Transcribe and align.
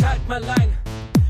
schalt 0.00 0.28
mal 0.28 0.42
ein. 0.44 0.68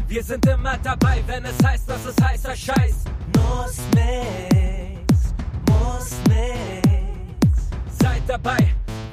Wir 0.08 0.22
sind 0.22 0.46
immer 0.46 0.76
dabei, 0.82 1.22
wenn 1.26 1.44
es 1.44 1.56
heißt, 1.64 1.88
dass 1.88 2.04
es 2.06 2.16
heißer 2.22 2.56
Scheiß. 2.56 3.04
Muss 3.36 3.78
nix, 3.94 5.34
muss 5.68 6.16
nix. 6.28 7.70
Seid 7.98 8.22
dabei, 8.26 8.58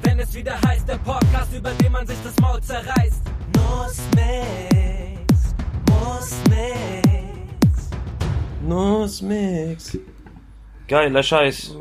wenn 0.02 0.18
es 0.20 0.34
wieder 0.34 0.60
heißt, 0.66 0.88
der 0.88 0.98
Podcast, 0.98 1.52
über 1.54 1.70
den 1.70 1.92
man 1.92 2.06
sich 2.06 2.18
das 2.24 2.38
Maul 2.40 2.60
zerreißt. 2.60 3.22
Muss 3.56 3.98
nix, 4.16 5.54
muss 5.88 6.32
nix. 6.48 6.78
Nussmix. 8.68 9.98
Geiler 10.86 11.22
Scheiß. 11.22 11.74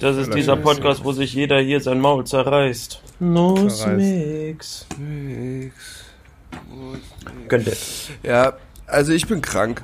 Das 0.00 0.16
ist 0.16 0.34
dieser. 0.34 0.56
Podcast, 0.56 1.04
wo 1.04 1.12
sich 1.12 1.32
jeder 1.34 1.60
hier 1.60 1.80
sein 1.80 2.00
Maul 2.00 2.24
zerreißt. 2.24 3.02
Nussmix. 3.20 4.86
Könnte. 7.48 7.76
Ja, 8.22 8.54
also 8.86 9.12
ich 9.12 9.26
bin 9.26 9.40
krank. 9.42 9.82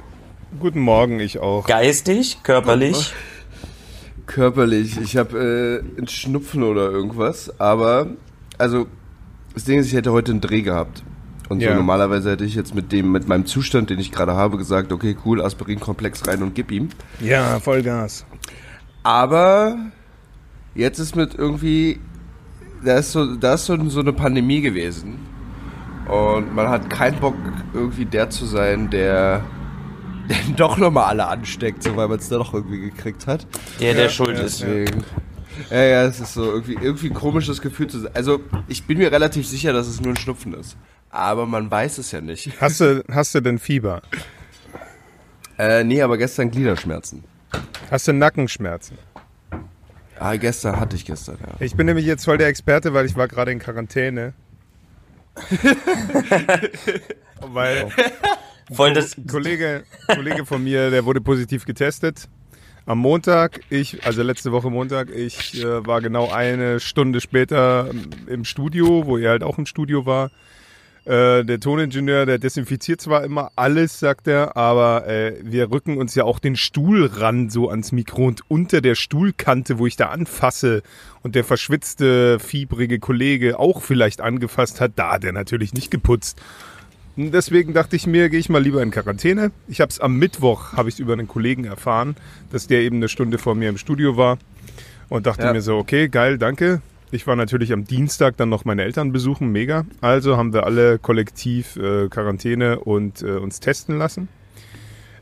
Guten 0.58 0.80
Morgen, 0.80 1.20
ich 1.20 1.38
auch. 1.38 1.66
Geistig, 1.66 2.38
körperlich. 2.42 3.14
Körperlich. 4.26 4.98
Ich 5.00 5.16
habe 5.16 5.82
äh, 5.94 5.98
einen 5.98 6.08
Schnupfen 6.08 6.62
oder 6.62 6.90
irgendwas. 6.90 7.58
Aber, 7.60 8.08
also, 8.58 8.86
das 9.54 9.64
Ding 9.64 9.78
ist, 9.78 9.86
ich 9.86 9.94
hätte 9.94 10.12
heute 10.12 10.32
einen 10.32 10.40
Dreh 10.40 10.62
gehabt. 10.62 11.02
Und 11.48 11.60
Ja. 11.60 11.70
so 11.70 11.76
normalerweise 11.76 12.30
hätte 12.30 12.44
ich 12.44 12.54
jetzt 12.54 12.74
mit 12.74 12.92
dem, 12.92 13.10
mit 13.10 13.26
meinem 13.26 13.44
Zustand, 13.46 13.90
den 13.90 13.98
ich 13.98 14.12
gerade 14.12 14.34
habe, 14.34 14.56
gesagt, 14.56 14.92
okay, 14.92 15.16
cool, 15.24 15.42
Aspirin-Komplex 15.42 16.26
rein 16.28 16.42
und 16.44 16.54
gib 16.54 16.70
ihm. 16.70 16.90
Ja, 17.20 17.58
Vollgas. 17.58 18.24
Aber 19.02 19.76
jetzt 20.76 21.00
ist 21.00 21.16
mit 21.16 21.34
irgendwie, 21.34 21.98
da 22.84 22.98
ist 22.98 23.10
so, 23.12 23.34
da 23.34 23.54
ist 23.54 23.66
so, 23.66 23.88
so 23.88 24.00
eine 24.00 24.12
Pandemie 24.12 24.60
gewesen. 24.60 25.18
Und 26.10 26.52
man 26.56 26.68
hat 26.68 26.90
keinen 26.90 27.20
Bock, 27.20 27.36
irgendwie 27.72 28.04
der 28.04 28.30
zu 28.30 28.44
sein, 28.44 28.90
der, 28.90 29.44
der 30.28 30.36
doch 30.56 30.76
nochmal 30.76 31.04
alle 31.04 31.28
ansteckt, 31.28 31.84
so 31.84 31.96
weil 31.96 32.08
man 32.08 32.18
es 32.18 32.28
da 32.28 32.36
doch 32.38 32.52
irgendwie 32.52 32.80
gekriegt 32.80 33.28
hat. 33.28 33.46
Der, 33.78 33.94
der 33.94 34.08
schuld 34.08 34.36
ist. 34.38 34.60
Deswegen. 34.60 35.04
Ja, 35.70 35.82
ja, 35.82 36.04
es 36.04 36.18
ist 36.18 36.34
so 36.34 36.44
irgendwie, 36.44 36.74
irgendwie 36.74 37.10
ein 37.10 37.14
komisches 37.14 37.60
Gefühl 37.60 37.86
zu 37.86 38.00
sein. 38.00 38.10
Also, 38.14 38.40
ich 38.66 38.86
bin 38.86 38.98
mir 38.98 39.12
relativ 39.12 39.46
sicher, 39.46 39.72
dass 39.72 39.86
es 39.86 40.00
nur 40.00 40.12
ein 40.12 40.16
Schnupfen 40.16 40.54
ist. 40.54 40.76
Aber 41.10 41.46
man 41.46 41.70
weiß 41.70 41.98
es 41.98 42.10
ja 42.10 42.20
nicht. 42.20 42.60
Hast 42.60 42.80
du, 42.80 43.04
hast 43.10 43.34
du 43.34 43.40
denn 43.40 43.58
Fieber? 43.58 44.02
Äh, 45.58 45.84
nee, 45.84 46.02
aber 46.02 46.18
gestern 46.18 46.50
Gliederschmerzen. 46.50 47.22
Hast 47.90 48.08
du 48.08 48.12
Nackenschmerzen? 48.12 48.98
Ah, 50.18 50.36
gestern 50.36 50.80
hatte 50.80 50.96
ich 50.96 51.04
gestern, 51.04 51.38
ja. 51.40 51.54
Ich 51.60 51.76
bin 51.76 51.86
nämlich 51.86 52.06
jetzt 52.06 52.24
voll 52.24 52.38
der 52.38 52.48
Experte, 52.48 52.94
weil 52.94 53.06
ich 53.06 53.16
war 53.16 53.28
gerade 53.28 53.52
in 53.52 53.58
Quarantäne. 53.58 54.34
weil 57.40 57.88
Voll 58.72 58.92
das. 58.92 59.18
ein 59.18 59.26
Kollege, 59.26 59.84
Kollege 60.06 60.46
von 60.46 60.62
mir, 60.62 60.90
der 60.90 61.04
wurde 61.04 61.20
positiv 61.20 61.64
getestet. 61.64 62.28
Am 62.86 62.98
Montag, 62.98 63.60
ich, 63.68 64.04
also 64.06 64.22
letzte 64.22 64.52
Woche 64.52 64.70
Montag, 64.70 65.10
ich 65.10 65.62
äh, 65.62 65.86
war 65.86 66.00
genau 66.00 66.30
eine 66.30 66.80
Stunde 66.80 67.20
später 67.20 67.90
im 68.26 68.44
Studio, 68.44 69.06
wo 69.06 69.18
er 69.18 69.30
halt 69.30 69.42
auch 69.42 69.58
im 69.58 69.66
Studio 69.66 70.06
war. 70.06 70.30
Äh, 71.06 71.44
der 71.44 71.60
Toningenieur, 71.60 72.26
der 72.26 72.38
desinfiziert 72.38 73.00
zwar 73.00 73.24
immer 73.24 73.50
alles, 73.56 73.98
sagt 73.98 74.28
er, 74.28 74.56
aber 74.56 75.06
äh, 75.08 75.34
wir 75.42 75.70
rücken 75.70 75.96
uns 75.96 76.14
ja 76.14 76.24
auch 76.24 76.38
den 76.38 76.56
Stuhl 76.56 77.06
ran 77.06 77.48
so 77.48 77.70
ans 77.70 77.90
Mikro 77.90 78.26
und 78.26 78.42
unter 78.48 78.80
der 78.82 78.94
Stuhlkante, 78.94 79.78
wo 79.78 79.86
ich 79.86 79.96
da 79.96 80.10
anfasse 80.10 80.82
und 81.22 81.34
der 81.34 81.44
verschwitzte, 81.44 82.38
fiebrige 82.38 82.98
Kollege 82.98 83.58
auch 83.58 83.80
vielleicht 83.82 84.20
angefasst 84.20 84.80
hat, 84.80 84.92
da 84.96 85.12
hat 85.12 85.24
er 85.24 85.32
natürlich 85.32 85.72
nicht 85.72 85.90
geputzt. 85.90 86.40
Deswegen 87.16 87.74
dachte 87.74 87.96
ich 87.96 88.06
mir, 88.06 88.28
gehe 88.28 88.38
ich 88.38 88.48
mal 88.48 88.62
lieber 88.62 88.82
in 88.82 88.90
Quarantäne. 88.90 89.52
Ich 89.68 89.80
habe 89.80 89.90
es 89.90 90.00
am 90.00 90.16
Mittwoch, 90.16 90.74
habe 90.74 90.88
ich 90.90 91.00
über 91.00 91.14
einen 91.14 91.28
Kollegen 91.28 91.64
erfahren, 91.64 92.14
dass 92.52 92.66
der 92.66 92.80
eben 92.82 92.96
eine 92.96 93.08
Stunde 93.08 93.38
vor 93.38 93.54
mir 93.54 93.68
im 93.68 93.78
Studio 93.78 94.16
war 94.16 94.38
und 95.08 95.26
dachte 95.26 95.42
Ja. 95.44 95.52
mir 95.52 95.60
so, 95.62 95.76
okay, 95.76 96.08
geil, 96.08 96.38
danke. 96.38 96.80
Ich 97.12 97.26
war 97.26 97.36
natürlich 97.36 97.72
am 97.72 97.84
Dienstag 97.84 98.36
dann 98.36 98.48
noch 98.48 98.64
meine 98.64 98.82
Eltern 98.82 99.12
besuchen, 99.12 99.50
mega. 99.50 99.84
Also 100.00 100.36
haben 100.36 100.52
wir 100.52 100.64
alle 100.64 100.98
kollektiv 100.98 101.76
äh, 101.76 102.08
Quarantäne 102.08 102.80
und 102.80 103.22
äh, 103.22 103.32
uns 103.32 103.60
testen 103.60 103.98
lassen. 103.98 104.28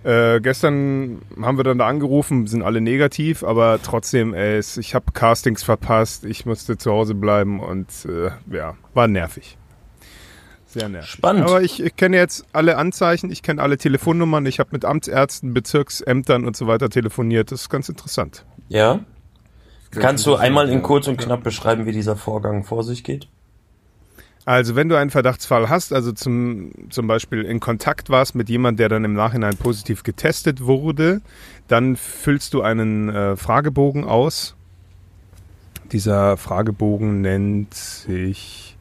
Äh, 0.05 0.41
gestern 0.41 1.23
haben 1.41 1.57
wir 1.59 1.65
dann 1.65 1.79
da 1.79 1.87
angerufen, 1.87 2.47
sind 2.47 2.63
alle 2.63 2.81
negativ, 2.81 3.43
aber 3.43 3.81
trotzdem, 3.83 4.33
ey, 4.33 4.61
ich 4.61 4.95
habe 4.95 5.13
Castings 5.13 5.63
verpasst, 5.63 6.25
ich 6.25 6.47
musste 6.47 6.79
zu 6.79 6.93
Hause 6.93 7.15
bleiben 7.15 7.61
und 7.61 7.89
äh, 8.07 8.31
ja, 8.55 8.77
war 8.95 9.09
nervig. 9.09 9.59
Sehr 10.67 10.89
nervig. 10.89 11.11
Spannend. 11.11 11.45
Aber 11.45 11.63
ich, 11.63 11.83
ich 11.83 11.97
kenne 11.97 12.17
jetzt 12.17 12.45
alle 12.53 12.77
Anzeichen, 12.77 13.31
ich 13.31 13.43
kenne 13.43 13.61
alle 13.61 13.79
Telefonnummern, 13.79 14.47
ich 14.47 14.61
habe 14.61 14.71
mit 14.73 14.85
Amtsärzten, 14.85 15.55
Bezirksämtern 15.55 16.45
und 16.45 16.57
so 16.57 16.67
weiter 16.67 16.91
telefoniert. 16.91 17.51
Das 17.51 17.63
ist 17.63 17.69
ganz 17.71 17.89
interessant. 17.89 18.45
Ja. 18.69 19.01
Kannst 19.91 20.27
du 20.27 20.37
einmal 20.37 20.69
in 20.69 20.83
kurz 20.83 21.09
und 21.09 21.17
knapp 21.17 21.43
beschreiben, 21.43 21.87
wie 21.87 21.93
dieser 21.93 22.17
Vorgang 22.17 22.65
vor 22.65 22.85
sich 22.85 23.05
geht? 23.05 23.29
Also 24.45 24.77
wenn 24.77 24.89
du 24.89 24.97
einen 24.97 25.11
Verdachtsfall 25.11 25.69
hast, 25.69 25.93
also 25.93 26.13
zum, 26.13 26.73
zum 26.89 27.07
Beispiel 27.07 27.43
in 27.43 27.61
Kontakt 27.61 28.09
warst 28.09 28.35
mit 28.35 28.49
jemand, 28.49 28.79
der 28.79 28.89
dann 28.89 29.05
im 29.05 29.13
Nachhinein 29.13 29.57
positiv 29.57 30.03
getestet 30.05 30.65
wurde, 30.65 31.21
dann 31.69 31.97
füllst 31.97 32.55
du 32.55 32.63
einen 32.63 33.11
äh, 33.11 33.37
Fragebogen 33.37 34.05
aus. 34.05 34.57
Dieser 35.93 36.39
Fragebogen 36.39 37.21
nennt 37.21 37.75
sich 37.75 38.77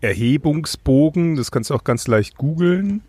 Erhebungsbogen. 0.00 1.36
Das 1.36 1.50
kannst 1.50 1.68
du 1.70 1.74
auch 1.74 1.84
ganz 1.84 2.06
leicht 2.06 2.36
googeln. 2.36 3.02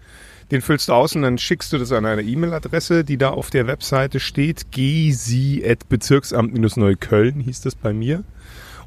Den 0.52 0.62
füllst 0.62 0.88
du 0.88 0.94
aus 0.94 1.14
und 1.16 1.24
dann 1.24 1.38
schickst 1.38 1.74
du 1.74 1.78
das 1.78 1.92
an 1.92 2.06
eine 2.06 2.22
E-Mail-Adresse, 2.22 3.04
die 3.04 3.18
da 3.18 3.32
auf 3.32 3.50
der 3.50 3.68
Webseite 3.68 4.22
steht. 4.22 4.72
gsi.bezirksamt-neukölln 4.72 7.42
hieß 7.42 7.60
das 7.62 7.76
bei 7.76 7.92
mir. 7.94 8.24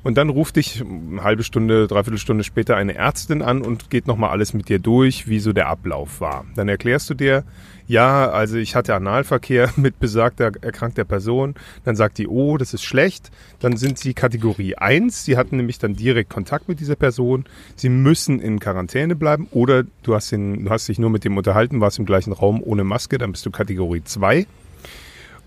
Und 0.02 0.16
dann 0.16 0.30
ruft 0.30 0.56
dich 0.56 0.82
eine 0.82 1.22
halbe 1.22 1.42
Stunde, 1.42 1.86
dreiviertel 1.86 2.18
Stunde 2.18 2.42
später 2.42 2.76
eine 2.76 2.94
Ärztin 2.94 3.42
an 3.42 3.60
und 3.60 3.90
geht 3.90 4.06
nochmal 4.06 4.30
alles 4.30 4.54
mit 4.54 4.70
dir 4.70 4.78
durch, 4.78 5.28
wie 5.28 5.40
so 5.40 5.52
der 5.52 5.68
Ablauf 5.68 6.22
war. 6.22 6.46
Dann 6.54 6.68
erklärst 6.68 7.10
du 7.10 7.14
dir, 7.14 7.44
ja, 7.86 8.30
also 8.30 8.56
ich 8.56 8.76
hatte 8.76 8.94
Analverkehr 8.94 9.70
mit 9.76 9.98
besagter 9.98 10.52
erkrankter 10.62 11.04
Person. 11.04 11.54
Dann 11.84 11.96
sagt 11.96 12.16
die, 12.16 12.28
oh, 12.28 12.56
das 12.56 12.72
ist 12.72 12.82
schlecht. 12.82 13.30
Dann 13.58 13.76
sind 13.76 13.98
sie 13.98 14.14
Kategorie 14.14 14.76
1. 14.76 15.24
Sie 15.24 15.36
hatten 15.36 15.58
nämlich 15.58 15.78
dann 15.78 15.96
direkt 15.96 16.30
Kontakt 16.30 16.68
mit 16.68 16.80
dieser 16.80 16.96
Person. 16.96 17.44
Sie 17.76 17.90
müssen 17.90 18.40
in 18.40 18.58
Quarantäne 18.58 19.16
bleiben 19.16 19.48
oder 19.50 19.84
du 20.02 20.14
hast, 20.14 20.32
ihn, 20.32 20.64
du 20.64 20.70
hast 20.70 20.88
dich 20.88 20.98
nur 20.98 21.10
mit 21.10 21.24
dem 21.24 21.36
unterhalten, 21.36 21.80
warst 21.80 21.98
im 21.98 22.06
gleichen 22.06 22.32
Raum 22.32 22.62
ohne 22.62 22.84
Maske, 22.84 23.18
dann 23.18 23.32
bist 23.32 23.44
du 23.44 23.50
Kategorie 23.50 24.02
2. 24.02 24.46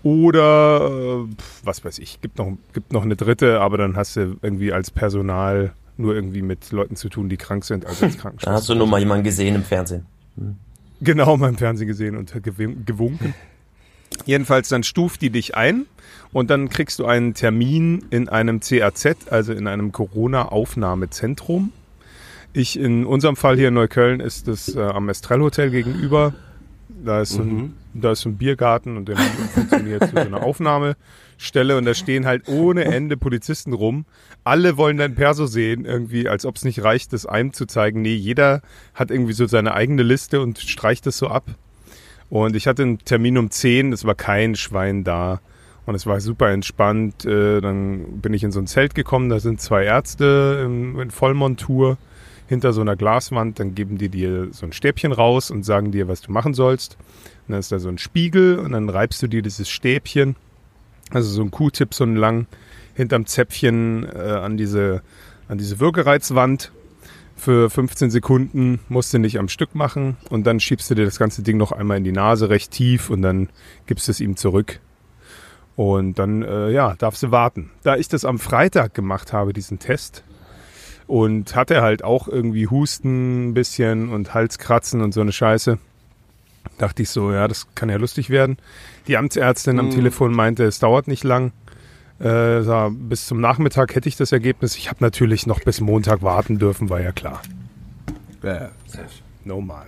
Oder 0.04 1.24
äh, 1.26 1.34
was 1.64 1.82
weiß 1.84 1.98
ich, 1.98 2.20
gibt 2.20 2.38
noch, 2.38 2.52
gibt 2.74 2.92
noch 2.92 3.02
eine 3.02 3.16
dritte, 3.16 3.60
aber 3.60 3.78
dann 3.78 3.96
hast 3.96 4.16
du 4.16 4.36
irgendwie 4.42 4.70
als 4.70 4.90
Personal 4.90 5.72
nur 5.96 6.14
irgendwie 6.14 6.42
mit 6.42 6.70
Leuten 6.72 6.94
zu 6.94 7.08
tun, 7.08 7.30
die 7.30 7.38
krank 7.38 7.64
sind, 7.64 7.86
also 7.86 8.04
als 8.04 8.16
Da 8.16 8.20
Krankenschwester. 8.22 8.52
hast 8.52 8.68
du 8.68 8.74
nur 8.74 8.86
mal 8.86 9.00
jemanden 9.00 9.24
gesehen 9.24 9.54
im 9.54 9.64
Fernsehen. 9.64 10.04
Genau, 11.00 11.36
mal 11.38 11.48
im 11.48 11.56
Fernsehen 11.56 11.88
gesehen 11.88 12.16
und 12.18 12.32
gewunken. 12.42 13.34
Jedenfalls, 14.26 14.68
dann 14.68 14.82
stuft 14.82 15.22
die 15.22 15.30
dich 15.30 15.56
ein 15.56 15.86
und 16.34 16.50
dann 16.50 16.68
kriegst 16.68 16.98
du 16.98 17.06
einen 17.06 17.32
Termin 17.32 18.04
in 18.10 18.28
einem 18.28 18.60
CAZ, 18.60 19.16
also 19.30 19.54
in 19.54 19.66
einem 19.66 19.90
Corona-Aufnahmezentrum. 19.90 21.72
Ich, 22.52 22.78
in 22.78 23.06
unserem 23.06 23.36
Fall 23.36 23.56
hier 23.56 23.68
in 23.68 23.74
Neukölln, 23.74 24.20
ist 24.20 24.48
es 24.48 24.76
äh, 24.76 24.80
am 24.80 25.08
Estrell 25.08 25.40
Hotel 25.40 25.70
gegenüber. 25.70 26.34
Da 27.04 27.20
ist, 27.20 27.30
so 27.30 27.42
ein, 27.42 27.74
da 27.92 28.12
ist 28.12 28.24
ein 28.24 28.36
Biergarten 28.36 28.96
und 28.96 29.08
der 29.08 29.16
funktioniert 29.16 30.08
so 30.10 30.16
eine 30.16 30.42
Aufnahmestelle 30.42 31.76
und 31.76 31.84
da 31.84 31.94
stehen 31.94 32.26
halt 32.26 32.48
ohne 32.48 32.84
Ende 32.84 33.16
Polizisten 33.16 33.72
rum. 33.72 34.04
Alle 34.42 34.76
wollen 34.76 34.96
dein 34.96 35.14
Perso 35.14 35.46
sehen, 35.46 35.84
irgendwie, 35.84 36.28
als 36.28 36.44
ob 36.46 36.56
es 36.56 36.64
nicht 36.64 36.82
reicht, 36.82 37.12
das 37.12 37.26
einem 37.26 37.52
zu 37.52 37.66
zeigen. 37.66 38.02
Nee, 38.02 38.14
jeder 38.14 38.62
hat 38.94 39.10
irgendwie 39.10 39.32
so 39.32 39.46
seine 39.46 39.74
eigene 39.74 40.02
Liste 40.02 40.40
und 40.40 40.58
streicht 40.58 41.06
das 41.06 41.18
so 41.18 41.28
ab. 41.28 41.44
Und 42.30 42.56
ich 42.56 42.66
hatte 42.66 42.82
einen 42.82 42.98
Termin 42.98 43.38
um 43.38 43.50
10, 43.50 43.92
es 43.92 44.04
war 44.04 44.14
kein 44.14 44.54
Schwein 44.56 45.04
da. 45.04 45.40
Und 45.86 45.94
es 45.94 46.06
war 46.06 46.20
super 46.20 46.50
entspannt. 46.50 47.24
Äh, 47.26 47.60
Dann 47.60 48.20
bin 48.20 48.32
ich 48.32 48.42
in 48.42 48.52
so 48.52 48.58
ein 48.60 48.66
Zelt 48.66 48.94
gekommen, 48.94 49.28
da 49.28 49.38
sind 49.38 49.60
zwei 49.60 49.84
Ärzte 49.84 50.62
in 50.64 51.10
Vollmontur 51.10 51.98
hinter 52.46 52.72
so 52.72 52.80
einer 52.80 52.96
Glaswand. 52.96 53.58
Dann 53.58 53.74
geben 53.74 53.98
die 53.98 54.08
dir 54.08 54.48
so 54.52 54.66
ein 54.66 54.72
Stäbchen 54.72 55.12
raus 55.12 55.50
und 55.50 55.64
sagen 55.64 55.92
dir, 55.92 56.08
was 56.08 56.20
du 56.20 56.32
machen 56.32 56.54
sollst. 56.54 56.96
Und 57.46 57.52
dann 57.52 57.60
ist 57.60 57.72
da 57.72 57.78
so 57.78 57.88
ein 57.88 57.98
Spiegel 57.98 58.58
und 58.58 58.72
dann 58.72 58.88
reibst 58.88 59.22
du 59.22 59.26
dir 59.26 59.42
dieses 59.42 59.68
Stäbchen, 59.68 60.36
also 61.10 61.30
so 61.30 61.42
ein 61.42 61.50
Q-Tip, 61.50 61.94
so 61.94 62.04
ein 62.04 62.16
lang, 62.16 62.46
hinterm 62.94 63.26
Zäpfchen 63.26 64.04
äh, 64.04 64.18
an 64.18 64.56
diese, 64.56 65.02
an 65.48 65.58
diese 65.58 65.80
Würgereizwand 65.80 66.72
für 67.36 67.68
15 67.68 68.10
Sekunden, 68.10 68.80
musst 68.88 69.12
du 69.12 69.18
nicht 69.18 69.38
am 69.38 69.48
Stück 69.48 69.74
machen 69.74 70.16
und 70.30 70.46
dann 70.46 70.60
schiebst 70.60 70.90
du 70.90 70.94
dir 70.94 71.04
das 71.04 71.18
ganze 71.18 71.42
Ding 71.42 71.56
noch 71.56 71.72
einmal 71.72 71.98
in 71.98 72.04
die 72.04 72.12
Nase 72.12 72.48
recht 72.48 72.70
tief 72.70 73.10
und 73.10 73.22
dann 73.22 73.48
gibst 73.86 74.08
du 74.08 74.12
es 74.12 74.20
ihm 74.20 74.36
zurück. 74.36 74.80
Und 75.76 76.18
dann, 76.20 76.42
äh, 76.42 76.70
ja, 76.70 76.94
darfst 76.94 77.22
du 77.24 77.30
warten. 77.32 77.70
Da 77.82 77.96
ich 77.96 78.08
das 78.08 78.24
am 78.24 78.38
Freitag 78.38 78.94
gemacht 78.94 79.32
habe, 79.32 79.52
diesen 79.52 79.80
Test, 79.80 80.23
und 81.06 81.54
hatte 81.54 81.82
halt 81.82 82.02
auch 82.04 82.28
irgendwie 82.28 82.66
Husten 82.66 83.48
ein 83.50 83.54
bisschen 83.54 84.08
und 84.10 84.34
Halskratzen 84.34 85.00
und 85.02 85.12
so 85.12 85.20
eine 85.20 85.32
Scheiße. 85.32 85.78
Dachte 86.78 87.02
ich 87.02 87.10
so, 87.10 87.30
ja, 87.32 87.46
das 87.46 87.66
kann 87.74 87.88
ja 87.90 87.96
lustig 87.96 88.30
werden. 88.30 88.56
Die 89.06 89.16
Amtsärztin 89.16 89.78
am 89.78 89.86
Mhm. 89.86 89.90
Telefon 89.90 90.32
meinte, 90.32 90.64
es 90.64 90.78
dauert 90.78 91.08
nicht 91.08 91.24
lang. 91.24 91.52
Äh, 92.20 92.62
bis 92.90 93.26
zum 93.26 93.40
Nachmittag 93.40 93.94
hätte 93.94 94.08
ich 94.08 94.16
das 94.16 94.32
Ergebnis. 94.32 94.76
Ich 94.76 94.88
habe 94.88 95.02
natürlich 95.04 95.46
noch 95.46 95.60
bis 95.60 95.80
Montag 95.80 96.22
warten 96.22 96.58
dürfen, 96.58 96.88
war 96.88 97.00
ja 97.00 97.12
klar. 97.12 97.42
Ja. 98.42 98.70
Normal. 99.44 99.86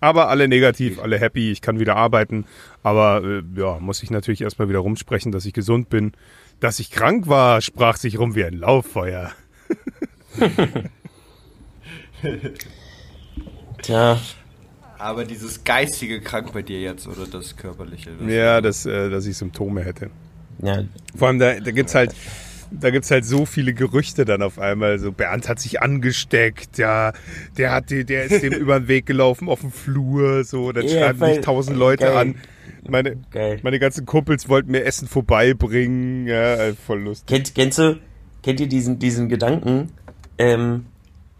Aber 0.00 0.28
alle 0.28 0.48
negativ, 0.48 0.98
alle 0.98 1.18
happy, 1.18 1.52
ich 1.52 1.60
kann 1.60 1.78
wieder 1.78 1.94
arbeiten. 1.96 2.44
Aber 2.82 3.22
äh, 3.22 3.42
ja, 3.54 3.78
muss 3.78 4.02
ich 4.02 4.10
natürlich 4.10 4.40
erstmal 4.40 4.68
wieder 4.68 4.78
rumsprechen, 4.80 5.30
dass 5.30 5.44
ich 5.44 5.52
gesund 5.52 5.90
bin. 5.90 6.12
Dass 6.58 6.80
ich 6.80 6.90
krank 6.90 7.28
war, 7.28 7.60
sprach 7.60 7.96
sich 7.96 8.18
rum 8.18 8.34
wie 8.34 8.44
ein 8.44 8.54
Lauffeuer. 8.54 9.30
Tja, 13.82 14.18
Aber 14.98 15.24
dieses 15.24 15.64
geistige 15.64 16.20
krank 16.20 16.52
bei 16.52 16.62
dir 16.62 16.80
jetzt 16.80 17.06
oder 17.06 17.26
das 17.26 17.56
körperliche? 17.56 18.10
Das 18.20 18.30
Ja, 18.32 18.60
dass, 18.60 18.84
äh, 18.86 19.08
dass 19.08 19.24
ich 19.26 19.36
Symptome 19.36 19.82
hätte. 19.84 20.10
ja, 20.62 20.84
Vor 21.16 21.28
allem, 21.28 21.38
da, 21.38 21.58
da 21.58 21.70
gibt's 21.70 21.94
halt, 21.94 22.14
da 22.70 22.90
gibt's 22.90 23.10
halt 23.10 23.24
so 23.24 23.46
viele 23.46 23.72
Gerüchte 23.72 24.26
dann 24.26 24.42
auf 24.42 24.58
einmal. 24.58 24.98
So, 24.98 25.10
Bernd 25.12 25.48
hat 25.48 25.58
sich 25.58 25.80
angesteckt, 25.80 26.76
ja, 26.78 27.12
der 27.56 27.72
hat, 27.72 27.88
die- 27.90 28.04
der 28.04 28.24
ist 28.24 28.42
dem 28.42 28.52
über 28.60 28.78
den 28.80 28.88
Weg 28.88 29.06
gelaufen 29.06 29.48
auf 29.48 29.60
dem 29.60 29.72
Flur, 29.72 30.44
so, 30.44 30.70
dann 30.72 30.86
Ja, 30.86 30.90
schreiben 30.98 31.20
mich 31.20 31.40
tausend 31.40 31.76
Leute 31.78 32.04
geil. 32.04 32.16
an. 32.16 32.34
Meine, 32.88 33.16
Geil. 33.30 33.58
meine 33.62 33.78
ganzen 33.78 34.04
Kumpels 34.06 34.48
wollten 34.48 34.70
mir 34.70 34.84
Essen 34.84 35.06
vorbeibringen, 35.08 36.26
ja, 36.26 36.72
voll 36.74 37.00
lustig. 37.00 37.26
Kennt, 37.28 37.54
kennst 37.54 37.78
du, 37.78 37.98
kennt 38.42 38.60
ihr 38.60 38.68
diesen, 38.68 38.98
diesen 38.98 39.28
Gedanken, 39.28 39.92
ähm, 40.40 40.86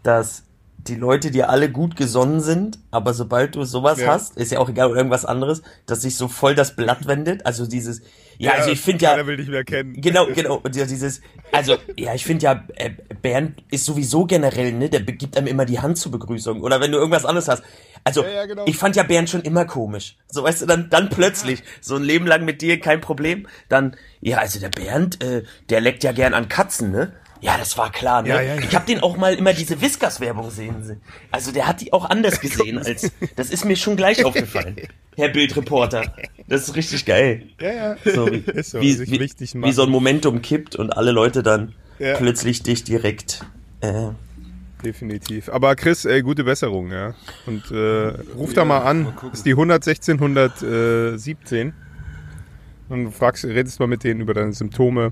dass 0.03 0.43
die 0.77 0.95
Leute 0.95 1.29
dir 1.31 1.49
alle 1.49 1.71
gut 1.71 1.95
gesonnen 1.95 2.39
sind, 2.39 2.79
aber 2.89 3.13
sobald 3.13 3.55
du 3.55 3.65
sowas 3.65 3.99
Ja. 3.99 4.07
hast, 4.07 4.37
ist 4.37 4.51
ja 4.51 4.59
auch 4.59 4.69
egal 4.69 4.87
oder 4.89 4.97
irgendwas 4.97 5.25
anderes, 5.25 5.61
dass 5.85 6.01
sich 6.01 6.15
so 6.15 6.27
voll 6.27 6.55
das 6.55 6.75
Blatt 6.75 7.07
wendet. 7.07 7.45
Also 7.45 7.67
dieses, 7.67 8.01
ja, 8.39 8.53
also 8.53 8.71
ich 8.71 8.81
finde 8.81 9.03
ja, 9.05 9.11
Keiner 9.11 9.27
will 9.27 9.37
dich 9.37 9.47
mehr 9.47 9.63
kennen. 9.63 9.93
Genau, 10.01 10.25
genau. 10.33 10.55
Und 10.63 10.75
ja, 10.75 10.85
dieses, 10.85 11.21
also, 11.51 11.75
ja, 11.97 12.15
ich 12.15 12.25
finde 12.25 12.43
ja, 12.45 12.63
äh, 12.75 12.91
Bernd 13.21 13.63
ist 13.69 13.85
sowieso 13.85 14.25
generell, 14.25 14.71
ne, 14.73 14.89
der 14.89 15.01
gibt 15.01 15.37
einem 15.37 15.45
immer 15.47 15.65
die 15.65 15.79
Hand 15.79 15.97
zur 15.99 16.11
Begrüßung. 16.11 16.61
Oder 16.61 16.79
wenn 16.81 16.91
du 16.91 16.97
irgendwas 16.97 17.25
anderes 17.25 17.47
hast. 17.47 17.63
Also, 18.03 18.23
Ja, 18.23 18.29
ja, 18.31 18.45
genau. 18.47 18.65
ich 18.65 18.77
fand 18.77 18.95
ja 18.95 19.03
Bernd 19.03 19.29
schon 19.29 19.41
immer 19.41 19.65
komisch. 19.65 20.17
So, 20.29 20.41
weißt 20.41 20.63
du, 20.63 20.65
dann, 20.65 20.89
dann 20.89 21.09
plötzlich, 21.09 21.61
so 21.81 21.95
ein 21.95 22.03
Leben 22.03 22.25
lang 22.25 22.43
mit 22.43 22.63
dir, 22.63 22.79
kein 22.79 23.01
Problem. 23.01 23.47
Dann, 23.69 23.95
ja, 24.21 24.37
also 24.39 24.59
der 24.59 24.69
Bernd, 24.69 25.23
äh, 25.23 25.43
der 25.69 25.81
leckt 25.81 26.03
ja 26.03 26.11
gern 26.11 26.33
an 26.33 26.49
Katzen, 26.49 26.89
ne? 26.89 27.13
Ja, 27.41 27.57
das 27.57 27.75
war 27.77 27.91
klar, 27.91 28.21
ne? 28.21 28.29
Ja, 28.29 28.41
ja, 28.41 28.55
ja. 28.55 28.61
Ich 28.61 28.75
habe 28.75 28.85
den 28.85 28.99
auch 29.01 29.17
mal 29.17 29.33
immer 29.33 29.53
diese 29.53 29.81
Whiskas-Werbung 29.81 30.51
sehen. 30.51 31.01
Also 31.31 31.51
der 31.51 31.67
hat 31.67 31.81
die 31.81 31.91
auch 31.91 32.07
anders 32.09 32.39
gesehen 32.41 32.77
als. 32.77 33.11
Das 33.35 33.49
ist 33.49 33.65
mir 33.65 33.75
schon 33.75 33.95
gleich 33.97 34.23
aufgefallen. 34.23 34.75
Herr 35.17 35.29
Bildreporter. 35.29 36.13
Das 36.47 36.67
ist 36.69 36.75
richtig 36.75 37.05
geil. 37.05 37.47
Ja, 37.59 37.71
ja. 37.73 37.95
So, 38.05 38.31
wie, 38.31 38.37
Ist 38.53 38.71
so, 38.71 38.79
wie, 38.81 38.93
sich 38.93 39.09
wie, 39.11 39.19
wie 39.63 39.71
so 39.71 39.83
ein 39.83 39.89
Momentum 39.89 40.41
kippt 40.41 40.75
und 40.75 40.91
alle 40.95 41.11
Leute 41.11 41.41
dann 41.41 41.73
Ja. 41.97 42.15
plötzlich 42.17 42.61
dich 42.61 42.83
direkt. 42.83 43.43
Äh, 43.81 44.09
Definitiv. 44.85 45.49
Aber 45.49 45.75
Chris, 45.75 46.05
ey, 46.05 46.21
gute 46.21 46.43
Besserung, 46.43 46.91
ja. 46.91 47.13
Und 47.45 47.71
äh, 47.71 48.13
ruf 48.35 48.53
da 48.53 48.65
mal 48.65 48.79
an. 48.79 49.03
mal 49.03 49.13
ist 49.33 49.45
die 49.45 49.51
116, 49.51 50.15
117. 50.17 51.73
Und 52.89 53.11
fragst, 53.11 53.45
redest 53.45 53.79
mal 53.79 53.87
mit 53.87 54.03
denen 54.03 54.21
über 54.21 54.33
deine 54.33 54.53
Symptome. 54.53 55.11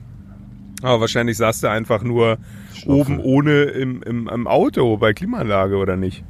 Aber 0.82 1.02
wahrscheinlich 1.02 1.38
saß 1.38 1.62
du 1.62 1.70
einfach 1.70 2.04
nur 2.04 2.38
oben 2.86 3.20
ohne 3.20 3.64
im, 3.64 4.02
im, 4.04 4.28
im 4.28 4.48
Auto 4.48 4.98
bei 4.98 5.14
Klimaanlage, 5.14 5.76
oder 5.76 5.96
nicht? 5.96 6.24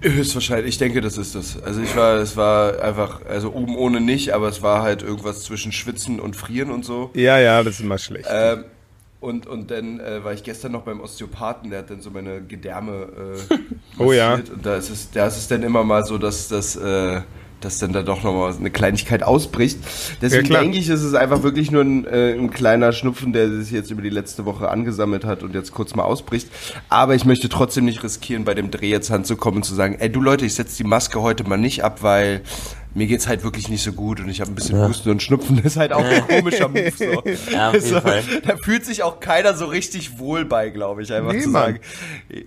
Höchstwahrscheinlich, 0.00 0.68
ich 0.68 0.78
denke, 0.78 1.00
das 1.00 1.18
ist 1.18 1.34
das. 1.34 1.60
Also 1.62 1.82
ich 1.82 1.96
war, 1.96 2.18
es 2.18 2.36
war 2.36 2.80
einfach, 2.82 3.26
also 3.26 3.52
oben 3.52 3.76
ohne 3.76 4.00
nicht, 4.00 4.32
aber 4.32 4.48
es 4.48 4.62
war 4.62 4.82
halt 4.82 5.02
irgendwas 5.02 5.42
zwischen 5.42 5.72
Schwitzen 5.72 6.20
und 6.20 6.36
Frieren 6.36 6.70
und 6.70 6.84
so. 6.84 7.10
Ja, 7.14 7.38
ja, 7.38 7.62
das 7.64 7.74
ist 7.74 7.80
immer 7.80 7.98
schlecht. 7.98 8.28
Ähm, 8.30 8.64
und, 9.20 9.48
und 9.48 9.72
dann 9.72 9.98
äh, 9.98 10.22
war 10.22 10.32
ich 10.32 10.44
gestern 10.44 10.70
noch 10.70 10.82
beim 10.82 11.00
Osteopathen, 11.00 11.70
der 11.70 11.80
hat 11.80 11.90
dann 11.90 12.00
so 12.00 12.10
meine 12.10 12.40
Gedärme 12.42 13.36
äh, 13.50 13.54
Oh 13.98 14.12
ja. 14.12 14.34
Und 14.34 14.50
da 14.62 14.76
ist 14.76 14.90
es, 14.90 15.10
da 15.10 15.26
ist 15.26 15.36
es 15.36 15.48
dann 15.48 15.64
immer 15.64 15.82
mal 15.82 16.04
so, 16.04 16.16
dass 16.16 16.46
das, 16.46 16.76
äh, 16.76 17.22
dass 17.60 17.78
dann 17.78 17.92
da 17.92 18.02
doch 18.02 18.22
nochmal 18.22 18.54
eine 18.54 18.70
Kleinigkeit 18.70 19.22
ausbricht. 19.22 19.78
Deswegen 20.22 20.52
Ja, 20.52 20.60
denke 20.60 20.78
ich, 20.78 20.88
ist 20.88 21.02
es 21.02 21.14
einfach 21.14 21.42
wirklich 21.42 21.70
nur 21.70 21.82
ein, 21.82 22.04
äh, 22.06 22.32
ein 22.32 22.50
kleiner 22.50 22.92
Schnupfen, 22.92 23.32
der 23.32 23.50
sich 23.50 23.70
jetzt 23.70 23.90
über 23.90 24.02
die 24.02 24.10
letzte 24.10 24.44
Woche 24.44 24.68
angesammelt 24.70 25.24
hat 25.24 25.42
und 25.42 25.54
jetzt 25.54 25.72
kurz 25.72 25.94
mal 25.94 26.04
ausbricht. 26.04 26.48
Aber 26.88 27.14
ich 27.14 27.24
möchte 27.24 27.48
trotzdem 27.48 27.84
nicht 27.84 28.02
riskieren, 28.02 28.44
bei 28.44 28.54
dem 28.54 28.70
Dreh 28.70 28.88
jetzt 28.90 29.10
anzukommen 29.10 29.58
und 29.58 29.62
zu 29.64 29.74
sagen, 29.74 29.96
ey 29.98 30.10
du 30.10 30.20
Leute, 30.20 30.44
ich 30.46 30.54
setze 30.54 30.76
die 30.76 30.84
Maske 30.84 31.20
heute 31.20 31.44
mal 31.44 31.56
nicht 31.58 31.82
ab, 31.84 32.02
weil 32.02 32.42
mir 32.94 33.06
geht's 33.06 33.28
halt 33.28 33.44
wirklich 33.44 33.68
nicht 33.68 33.82
so 33.82 33.92
gut 33.92 34.18
und 34.20 34.28
ich 34.28 34.40
habe 34.40 34.50
ein 34.50 34.54
bisschen 34.54 34.78
Husten 34.80 35.10
und 35.10 35.22
Schnupfen. 35.22 35.56
Das 35.56 35.66
ist 35.66 35.76
halt 35.76 35.92
auch 35.92 36.02
ein 36.04 36.26
komischer 36.26 36.68
Move. 36.68 36.90
So. 36.96 37.04
Ja, 37.52 37.68
auf 37.68 37.74
jeden 37.74 37.86
so, 37.94 38.00
Fall. 38.00 38.22
Da 38.46 38.56
fühlt 38.56 38.84
sich 38.84 39.02
auch 39.02 39.20
keiner 39.20 39.54
so 39.54 39.66
richtig 39.66 40.18
wohl 40.18 40.44
bei, 40.44 40.70
glaube 40.70 41.02
ich, 41.02 41.12
einfach 41.12 41.32
Nee, 41.32 41.42
zu 41.42 41.50
Mann. 41.50 41.62
sagen, 41.74 41.80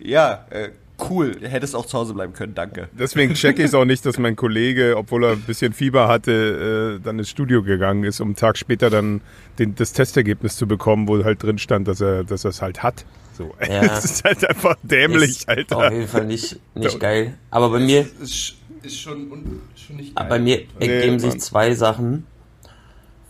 ja, 0.04 0.46
äh, 0.50 0.69
cool, 1.09 1.38
hättest 1.42 1.75
auch 1.75 1.86
zu 1.86 1.98
Hause 1.98 2.13
bleiben 2.13 2.33
können, 2.33 2.53
danke. 2.53 2.89
Deswegen 2.98 3.33
checke 3.33 3.62
ich 3.62 3.68
es 3.69 3.74
auch 3.74 3.86
nicht, 3.86 4.06
dass 4.06 4.18
mein 4.18 4.36
Kollege, 4.36 4.95
obwohl 4.98 5.24
er 5.25 5.31
ein 5.33 5.42
bisschen 5.42 5.74
Fieber 5.74 6.07
hatte, 6.07 6.98
äh, 7.00 7.03
dann 7.03 7.18
ins 7.19 7.30
Studio 7.30 7.63
gegangen 7.63 8.03
ist, 8.03 8.19
um 8.19 8.30
einen 8.30 8.36
Tag 8.36 8.57
später 8.57 8.89
dann 8.89 9.21
den, 9.59 9.75
das 9.75 9.94
Testergebnis 9.94 10.56
zu 10.57 10.68
bekommen, 10.68 11.07
wo 11.07 11.24
halt 11.24 11.42
drin 11.44 11.57
stand, 11.57 11.88
dass 11.88 12.01
er 12.01 12.24
dass 12.24 12.44
er 12.45 12.50
es 12.50 12.62
halt 12.62 12.83
hat. 12.83 13.06
So. 13.38 13.53
Ja. 13.68 13.81
Das 13.81 14.06
ist 14.06 14.24
halt 14.24 14.48
einfach 14.48 14.75
dämlich, 14.83 15.30
ist 15.30 15.50
Auf 15.50 15.57
Alter. 15.57 15.94
jeden 15.94 16.07
Fall 16.07 16.25
nicht, 16.25 16.59
nicht 16.75 17.00
geil. 17.00 17.38
Aber 17.50 17.69
bei 17.69 17.80
mir, 17.80 18.06
Ist, 18.21 18.56
ist 18.83 19.00
schon, 19.00 19.31
un, 19.31 19.62
schon 19.75 19.95
nicht 19.95 20.15
bei 20.15 20.39
mir 20.39 20.63
ergeben 20.80 21.19
sich 21.19 21.30
Mann. 21.31 21.39
zwei 21.39 21.74
Sachen. 21.75 22.25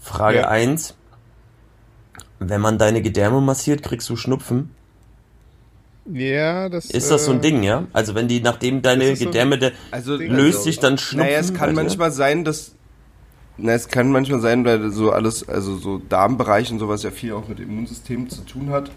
Frage 0.02 0.40
Ja. 0.40 0.48
eins: 0.50 0.96
Wenn 2.40 2.62
man 2.62 2.78
deine 2.78 3.02
Gedärme 3.02 3.40
massiert, 3.42 3.84
kriegst 3.84 4.10
du 4.10 4.16
Schnupfen. 4.16 4.72
Ja, 6.06 6.68
das 6.70 6.86
Ist 6.90 7.12
das 7.12 7.26
so 7.26 7.32
ein 7.32 7.38
äh, 7.38 7.42
Ding, 7.42 7.64
ja? 7.64 7.86
Also 7.94 8.16
wenn 8.16 8.28
die, 8.28 8.42
nachdem 8.42 8.82
deine 8.82 9.16
so 9.16 9.26
Gedärme, 9.26 9.58
der, 9.58 9.72
Also, 9.92 10.16
löst 10.16 10.58
also, 10.58 10.62
sich 10.64 10.80
dann 10.80 10.98
Schnupfen? 10.98 11.28
Naja, 11.28 11.40
es 11.40 11.54
kann 11.54 11.70
Alter? 11.70 11.84
manchmal 11.84 12.12
sein, 12.12 12.44
dass. 12.44 12.74
Na, 13.58 13.74
es 13.74 13.88
kann 13.88 14.12
manchmal 14.12 14.40
sein, 14.40 14.66
weil 14.66 14.90
so 14.92 15.12
alles, 15.12 15.48
also 15.48 15.76
so 15.78 16.00
Darmbereich 16.00 16.72
und 16.72 16.80
sowas 16.80 17.04
ja 17.04 17.12
viel 17.12 17.34
auch 17.34 17.48
mit 17.48 17.60
Immunsystem 17.60 18.30
zu 18.30 18.42
tun 18.42 18.70
hat, 18.72 18.90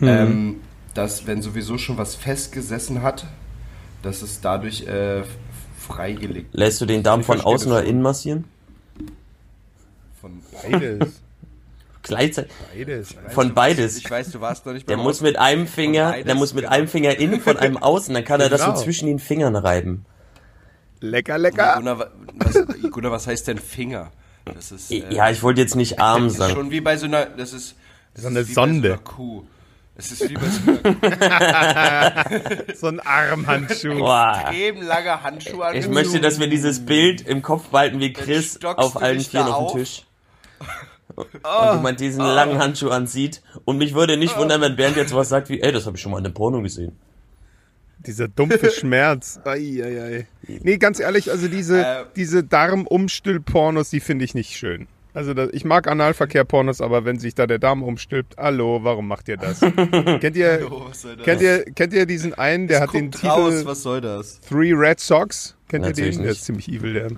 ähm, 0.00 0.56
dass 0.94 1.26
wenn 1.26 1.42
sowieso 1.42 1.78
schon 1.78 1.96
was 1.98 2.16
festgesessen 2.16 3.02
hat, 3.02 3.26
dass 4.02 4.22
es 4.22 4.40
dadurch 4.40 4.82
äh, 4.88 5.22
freigelegt 5.78 6.48
Lässt 6.52 6.80
du 6.80 6.86
den 6.86 7.02
Darm 7.04 7.22
von 7.22 7.40
außen 7.40 7.70
oder 7.70 7.84
innen 7.84 8.02
massieren? 8.02 8.44
von. 10.20 10.42
Beides. 10.62 11.20
Gleichzeitig. 12.10 12.52
Beides. 12.74 13.14
Von 13.30 13.54
beides. 13.54 13.96
Ich 13.96 14.10
weiß, 14.10 14.30
du 14.32 14.40
warst 14.40 14.66
noch 14.66 14.72
nicht 14.72 14.88
Der 14.88 14.96
beim 14.96 15.04
muss 15.04 15.20
mit 15.20 15.38
einem 15.38 15.66
Finger, 15.66 16.10
beides, 16.10 16.26
der 16.26 16.34
muss 16.34 16.54
mit 16.54 16.64
genau. 16.64 16.74
einem 16.76 16.88
Finger 16.88 17.16
innen, 17.18 17.40
von 17.40 17.56
einem 17.56 17.76
außen, 17.76 18.12
dann 18.14 18.24
kann 18.24 18.40
er 18.40 18.48
das 18.48 18.60
so 18.62 18.66
Genau. 18.72 18.80
zwischen 18.82 19.06
den 19.06 19.18
Fingern 19.18 19.56
reiben. 19.56 20.04
Lecker, 21.00 21.38
lecker. 21.38 21.74
Gunnar, 21.76 21.98
wa- 21.98 22.10
was, 22.34 22.90
Gunnar, 22.90 23.10
was 23.12 23.26
heißt 23.26 23.48
denn 23.48 23.58
Finger? 23.58 24.10
Das 24.44 24.72
ist. 24.72 24.90
äh, 24.90 25.04
Ja, 25.10 25.30
ich 25.30 25.42
wollte 25.42 25.60
jetzt 25.60 25.76
nicht 25.76 25.98
arm 26.00 26.24
das 26.24 26.32
ist 26.32 26.38
sagen. 26.38 26.54
schon 26.54 26.70
wie 26.70 26.80
bei 26.80 26.96
so 26.96 27.06
einer. 27.06 27.26
Das 27.26 27.52
ist. 27.52 27.74
Das 28.14 28.22
So 28.24 28.28
eine 28.28 28.40
ist 28.40 28.54
Sonde. 28.54 28.80
Bei 28.82 28.88
so 28.88 28.92
einer 28.94 29.02
Kuh. 29.02 29.42
Es 29.96 30.12
ist 30.12 30.28
wie 30.30 30.34
bei 30.34 30.48
so 30.48 30.70
einer 30.82 32.24
So 32.74 32.86
ein 32.88 33.00
Armhandschuh. 33.00 33.98
Boah. 33.98 34.44
extrem 34.48 34.82
langer 34.82 35.22
Handschuh 35.22 35.60
an. 35.62 35.76
Ich 35.76 35.88
möchte, 35.88 36.20
dass 36.20 36.40
wir 36.40 36.48
dieses 36.48 36.84
Bild 36.84 37.20
im 37.22 37.42
Kopf 37.42 37.68
behalten, 37.68 38.00
wie 38.00 38.12
Chris 38.12 38.58
auf 38.64 39.00
allen 39.00 39.24
da 39.32 39.46
auf 39.46 39.54
auf? 39.54 39.72
dem 39.72 39.80
Tisch. 39.84 40.06
Und 41.20 41.76
jemand 41.76 42.00
diesen 42.00 42.20
langen 42.24 42.58
Handschuh 42.58 42.88
ansieht. 42.90 43.42
Und 43.64 43.78
mich 43.78 43.94
würde 43.94 44.16
nicht 44.16 44.36
wundern, 44.38 44.60
wenn 44.60 44.76
Bernd 44.76 44.96
jetzt 44.96 45.14
was 45.14 45.28
sagt 45.28 45.48
wie, 45.48 45.60
ey, 45.60 45.72
das 45.72 45.86
habe 45.86 45.96
ich 45.96 46.02
schon 46.02 46.12
mal 46.12 46.18
in 46.18 46.24
einem 46.24 46.34
Porno 46.34 46.60
gesehen. 46.62 46.92
Dieser 48.06 48.28
dumpfe 48.28 48.70
Schmerz. 48.78 49.40
Ei, 49.44 49.80
ei, 49.82 50.02
ei. 50.02 50.26
Nee, 50.46 50.78
ganz 50.78 51.00
ehrlich, 51.00 51.30
also 51.30 51.48
diese, 51.48 51.82
Äh. 51.84 52.04
diese 52.16 52.42
Darmumstülp-Pornos, 52.44 53.90
die 53.90 54.00
finde 54.00 54.24
ich 54.24 54.34
nicht 54.34 54.56
schön. 54.56 54.86
Also 55.12 55.34
das, 55.34 55.50
ich 55.52 55.64
mag 55.64 55.88
Analverkehr-Pornos, 55.88 56.80
aber 56.80 57.04
wenn 57.04 57.18
sich 57.18 57.34
da 57.34 57.46
der 57.48 57.58
Darm 57.58 57.82
umstülpt, 57.82 58.36
hallo, 58.38 58.84
warum 58.84 59.08
macht 59.08 59.26
ihr 59.28 59.36
das? 59.36 59.58
kennt 60.20 60.36
ihr, 60.36 60.70
was 60.70 61.02
soll 61.02 61.16
das? 61.16 61.24
kennt 61.24 61.42
ihr, 61.42 61.64
kennt 61.64 61.92
ihr 61.92 62.06
diesen 62.06 62.32
einen, 62.34 62.68
der 62.68 62.80
hat 62.80 62.94
den 62.94 63.10
Titel 63.10 63.26
raus, 63.26 63.64
was 63.66 63.82
soll 63.82 64.00
das? 64.00 64.40
Three 64.40 64.72
Red 64.72 65.00
Socks? 65.00 65.56
Kennt 65.68 65.84
ihr 65.84 65.88
Natürlich 65.90 66.14
den? 66.16 66.22
Der 66.22 66.30
nicht. 66.30 66.38
ist 66.40 66.44
ziemlich 66.46 66.68
evil, 66.68 66.92
der. 66.94 67.08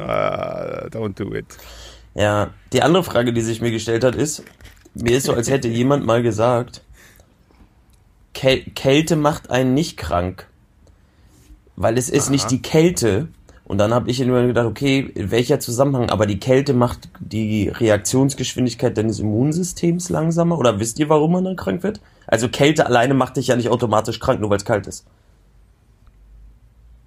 Ah, 0.00 0.86
don't 0.90 1.14
do 1.16 1.34
it. 1.34 1.46
Ja, 2.14 2.50
die 2.72 2.82
andere 2.82 3.04
Frage, 3.04 3.32
die 3.32 3.40
sich 3.40 3.60
mir 3.60 3.70
gestellt 3.70 4.04
hat, 4.04 4.14
ist, 4.14 4.42
mir 4.94 5.16
ist 5.16 5.26
so, 5.26 5.32
als 5.32 5.48
hätte 5.48 5.68
jemand 5.68 6.04
mal 6.04 6.22
gesagt, 6.22 6.82
Käl 8.34 8.64
Kälte 8.74 9.16
macht 9.16 9.50
einen 9.50 9.74
nicht 9.74 9.96
krank. 9.96 10.46
Weil 11.76 11.96
es 11.96 12.10
ist 12.10 12.30
nicht 12.30 12.50
die 12.50 12.62
Kälte 12.62 13.28
Und 13.70 13.78
dann 13.78 13.94
habe 13.94 14.10
ich 14.10 14.20
immer 14.20 14.44
gedacht, 14.44 14.66
okay, 14.66 15.12
welcher 15.14 15.60
Zusammenhang? 15.60 16.10
Aber 16.10 16.26
die 16.26 16.40
Kälte 16.40 16.74
macht 16.74 17.08
die 17.20 17.68
Reaktionsgeschwindigkeit 17.68 18.98
deines 18.98 19.20
Immunsystems 19.20 20.08
langsamer. 20.08 20.58
Oder 20.58 20.80
wisst 20.80 20.98
ihr, 20.98 21.08
warum 21.08 21.30
man 21.30 21.44
dann 21.44 21.54
krank 21.54 21.84
wird? 21.84 22.00
Also 22.26 22.48
Kälte 22.48 22.86
alleine 22.86 23.14
macht 23.14 23.36
dich 23.36 23.46
ja 23.46 23.54
nicht 23.54 23.68
automatisch 23.68 24.18
krank, 24.18 24.40
nur 24.40 24.50
weil 24.50 24.56
es 24.56 24.64
kalt 24.64 24.88
ist. 24.88 25.06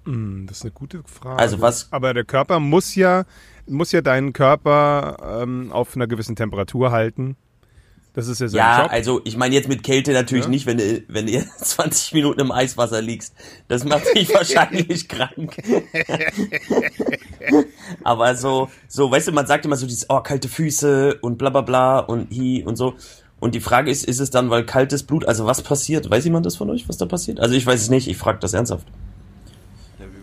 Hm, 0.04 0.46
das 0.46 0.58
ist 0.58 0.62
eine 0.64 0.72
gute 0.72 1.02
Frage. 1.06 1.38
Also 1.38 1.60
was- 1.60 1.88
Aber 1.92 2.14
der 2.14 2.24
Körper 2.24 2.60
muss 2.60 2.94
ja, 2.94 3.24
muss 3.66 3.92
ja 3.92 4.00
deinen 4.02 4.32
Körper 4.32 5.40
ähm, 5.42 5.72
auf 5.72 5.96
einer 5.96 6.06
gewissen 6.06 6.36
Temperatur 6.36 6.92
halten. 6.92 7.36
Das 8.12 8.28
ist 8.28 8.40
ja 8.40 8.46
sein 8.46 8.58
Ja, 8.58 8.82
Job. 8.82 8.92
also 8.92 9.20
ich 9.24 9.36
meine 9.36 9.56
jetzt 9.56 9.66
mit 9.68 9.82
Kälte 9.82 10.12
natürlich 10.12 10.44
Ja. 10.44 10.50
nicht, 10.50 10.66
wenn 10.66 10.78
du, 10.78 11.02
wenn 11.08 11.26
du 11.26 11.44
20 11.62 12.12
Minuten 12.12 12.40
im 12.40 12.52
Eiswasser 12.52 13.02
liegst. 13.02 13.34
Das 13.66 13.84
macht 13.84 14.04
dich 14.14 14.28
wahrscheinlich 14.34 15.08
krank. 15.08 15.56
Aber 18.04 18.34
so, 18.36 18.68
so, 18.88 19.10
weißt 19.10 19.28
du, 19.28 19.32
man 19.32 19.46
sagt 19.46 19.64
immer 19.64 19.76
so 19.76 19.86
dieses, 19.86 20.08
oh, 20.10 20.20
kalte 20.20 20.48
Füße 20.48 21.18
und 21.20 21.38
bla 21.38 21.50
bla 21.50 21.60
bla 21.62 21.98
und 22.00 22.30
hi 22.30 22.62
und 22.64 22.76
so. 22.76 22.94
Und 23.40 23.54
die 23.54 23.60
Frage 23.60 23.90
ist, 23.90 24.04
ist 24.04 24.20
es 24.20 24.30
dann, 24.30 24.48
weil 24.48 24.64
kaltes 24.64 25.02
Blut, 25.02 25.26
also 25.26 25.44
was 25.46 25.62
passiert? 25.62 26.08
Weiß 26.08 26.24
jemand 26.24 26.46
das 26.46 26.56
von 26.56 26.70
euch, 26.70 26.88
was 26.88 26.96
da 26.96 27.06
passiert? 27.06 27.40
Also 27.40 27.54
ich 27.54 27.66
weiß 27.66 27.80
es 27.82 27.90
nicht, 27.90 28.08
ich 28.08 28.16
frage 28.16 28.38
das 28.38 28.54
ernsthaft. 28.54 28.86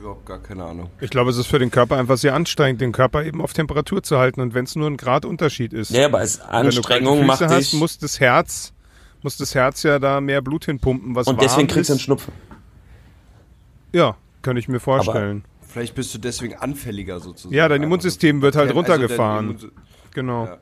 Überhaupt 0.02 0.26
gar 0.26 0.40
keine 0.40 0.64
Ahnung. 0.66 0.90
Ich 1.00 1.12
glaube, 1.12 1.30
es 1.30 1.38
ist 1.38 1.46
für 1.46 1.60
den 1.60 1.70
Körper 1.70 1.96
einfach 1.98 2.18
sehr 2.18 2.34
anstrengend, 2.34 2.82
den 2.82 2.92
Körper 2.92 3.24
eben 3.24 3.40
auf 3.40 3.54
Temperatur 3.54 4.02
zu 4.02 4.18
halten. 4.18 4.42
Und 4.42 4.56
wenn 4.56 4.66
es 4.66 4.76
nur 4.76 4.90
ein 4.90 4.98
Grad 4.98 5.26
Unterschied 5.26 5.74
ist. 5.74 5.92
Ja, 5.92 6.06
aber 6.08 6.18
als 6.20 6.40
wenn 6.40 6.46
du 6.48 6.50
kalte 6.52 6.68
Anstrengung 6.78 7.16
Füße 7.18 7.26
macht 7.28 7.42
hast, 7.42 7.74
dich, 7.74 7.80
muss 7.80 7.98
das 8.00 8.20
Herz, 8.20 8.74
muss 9.22 9.38
das 9.38 9.54
Herz 9.54 9.84
ja 9.84 10.00
da 10.00 10.20
mehr 10.20 10.42
Blut 10.42 10.66
hinpumpen, 10.66 11.14
was 11.14 11.28
und 11.28 11.38
warm 11.38 11.46
deswegen 11.48 11.68
kriegst 11.68 11.90
du 11.90 11.94
einen. 11.94 12.00
Schnupfen. 12.00 12.34
Ja, 13.94 14.18
kann 14.42 14.58
ich 14.58 14.68
mir 14.68 14.80
vorstellen. 14.80 15.44
Vielleicht 15.62 15.94
bist 15.96 16.14
du 16.16 16.18
deswegen 16.18 16.56
anfälliger 16.56 17.20
sozusagen. 17.20 17.54
Ja, 17.54 17.70
dein 17.70 17.84
Immunsystem 17.84 18.42
wird 18.42 18.56
halt 18.56 18.70
Also 18.70 18.80
runtergefahren. 18.80 19.52
Immunsi- 19.58 19.72
Genau. 20.14 20.46
Ja. 20.46 20.58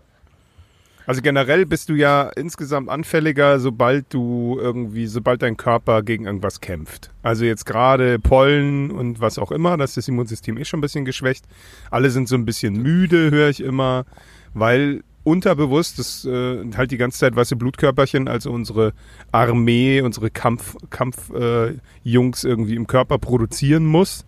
Also 1.09 1.23
generell 1.23 1.65
bist 1.65 1.89
du 1.89 1.95
ja 1.95 2.29
insgesamt 2.35 2.87
anfälliger, 2.87 3.59
sobald 3.59 4.13
du 4.13 4.59
irgendwie, 4.61 5.07
sobald 5.07 5.41
dein 5.41 5.57
Körper 5.57 6.03
gegen 6.03 6.27
irgendwas 6.27 6.61
kämpft. 6.61 7.09
Also 7.23 7.45
jetzt 7.45 7.65
gerade 7.65 8.19
Pollen 8.19 8.91
und 8.91 9.19
was 9.19 9.39
auch 9.39 9.51
immer, 9.51 9.75
das 9.75 9.89
ist 9.89 9.97
das 9.97 10.07
Immunsystem 10.07 10.55
eh 10.59 10.65
schon 10.65 10.77
ein 10.77 10.81
bisschen 10.81 11.05
geschwächt. 11.05 11.45
Alle 11.89 12.11
sind 12.11 12.29
so 12.29 12.35
ein 12.35 12.45
bisschen 12.45 12.79
müde, 12.83 13.31
höre 13.31 13.49
ich 13.49 13.63
immer, 13.63 14.05
weil 14.53 15.03
unterbewusst 15.23 15.97
das 15.97 16.25
äh, 16.25 16.63
halt 16.77 16.91
die 16.91 16.97
ganze 16.97 17.17
Zeit 17.17 17.35
weiße 17.35 17.55
Blutkörperchen, 17.55 18.27
also 18.27 18.51
unsere 18.51 18.93
Armee, 19.31 20.01
unsere 20.01 20.29
Kampf 20.29 20.75
Kampf 20.91 21.31
äh, 21.31 21.73
irgendwie 22.03 22.75
im 22.75 22.85
Körper 22.85 23.17
produzieren 23.17 23.87
muss. 23.87 24.27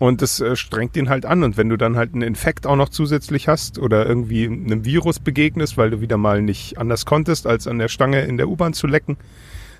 Und 0.00 0.22
das 0.22 0.40
äh, 0.40 0.56
strengt 0.56 0.96
ihn 0.96 1.10
halt 1.10 1.26
an. 1.26 1.44
Und 1.44 1.58
wenn 1.58 1.68
du 1.68 1.76
dann 1.76 1.96
halt 1.96 2.14
einen 2.14 2.22
Infekt 2.22 2.66
auch 2.66 2.74
noch 2.74 2.88
zusätzlich 2.88 3.48
hast 3.48 3.78
oder 3.78 4.06
irgendwie 4.06 4.46
einem 4.46 4.86
Virus 4.86 5.20
begegnest, 5.20 5.76
weil 5.76 5.90
du 5.90 6.00
wieder 6.00 6.16
mal 6.16 6.40
nicht 6.40 6.78
anders 6.78 7.04
konntest, 7.04 7.46
als 7.46 7.66
an 7.66 7.78
der 7.78 7.88
Stange 7.88 8.22
in 8.22 8.38
der 8.38 8.48
U-Bahn 8.48 8.72
zu 8.72 8.86
lecken, 8.86 9.18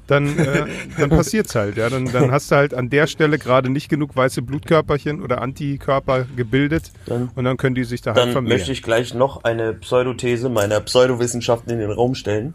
dann, 0.07 0.39
äh, 0.39 0.67
dann 0.99 1.09
passiert's 1.09 1.55
halt. 1.55 1.79
Ja? 1.79 1.89
Dann, 1.89 2.05
dann 2.13 2.31
hast 2.31 2.51
du 2.51 2.57
halt 2.57 2.75
an 2.75 2.91
der 2.91 3.07
Stelle 3.07 3.39
gerade 3.39 3.71
nicht 3.71 3.89
genug 3.89 4.15
weiße 4.15 4.43
Blutkörperchen 4.43 5.23
oder 5.23 5.41
Antikörper 5.41 6.27
gebildet 6.37 6.93
Dann- 7.07 7.31
und 7.35 7.45
dann 7.45 7.57
können 7.57 7.75
die 7.75 7.85
sich 7.85 8.03
da 8.03 8.11
halt 8.11 8.19
Dann 8.27 8.33
vermehren. 8.33 8.59
möchte 8.59 8.73
ich 8.73 8.83
gleich 8.83 9.15
noch 9.15 9.45
eine 9.45 9.73
Pseudothese 9.73 10.51
meiner 10.51 10.81
Pseudowissenschaften 10.81 11.73
in 11.73 11.79
den 11.79 11.91
Raum 11.91 12.15
stellen. 12.15 12.53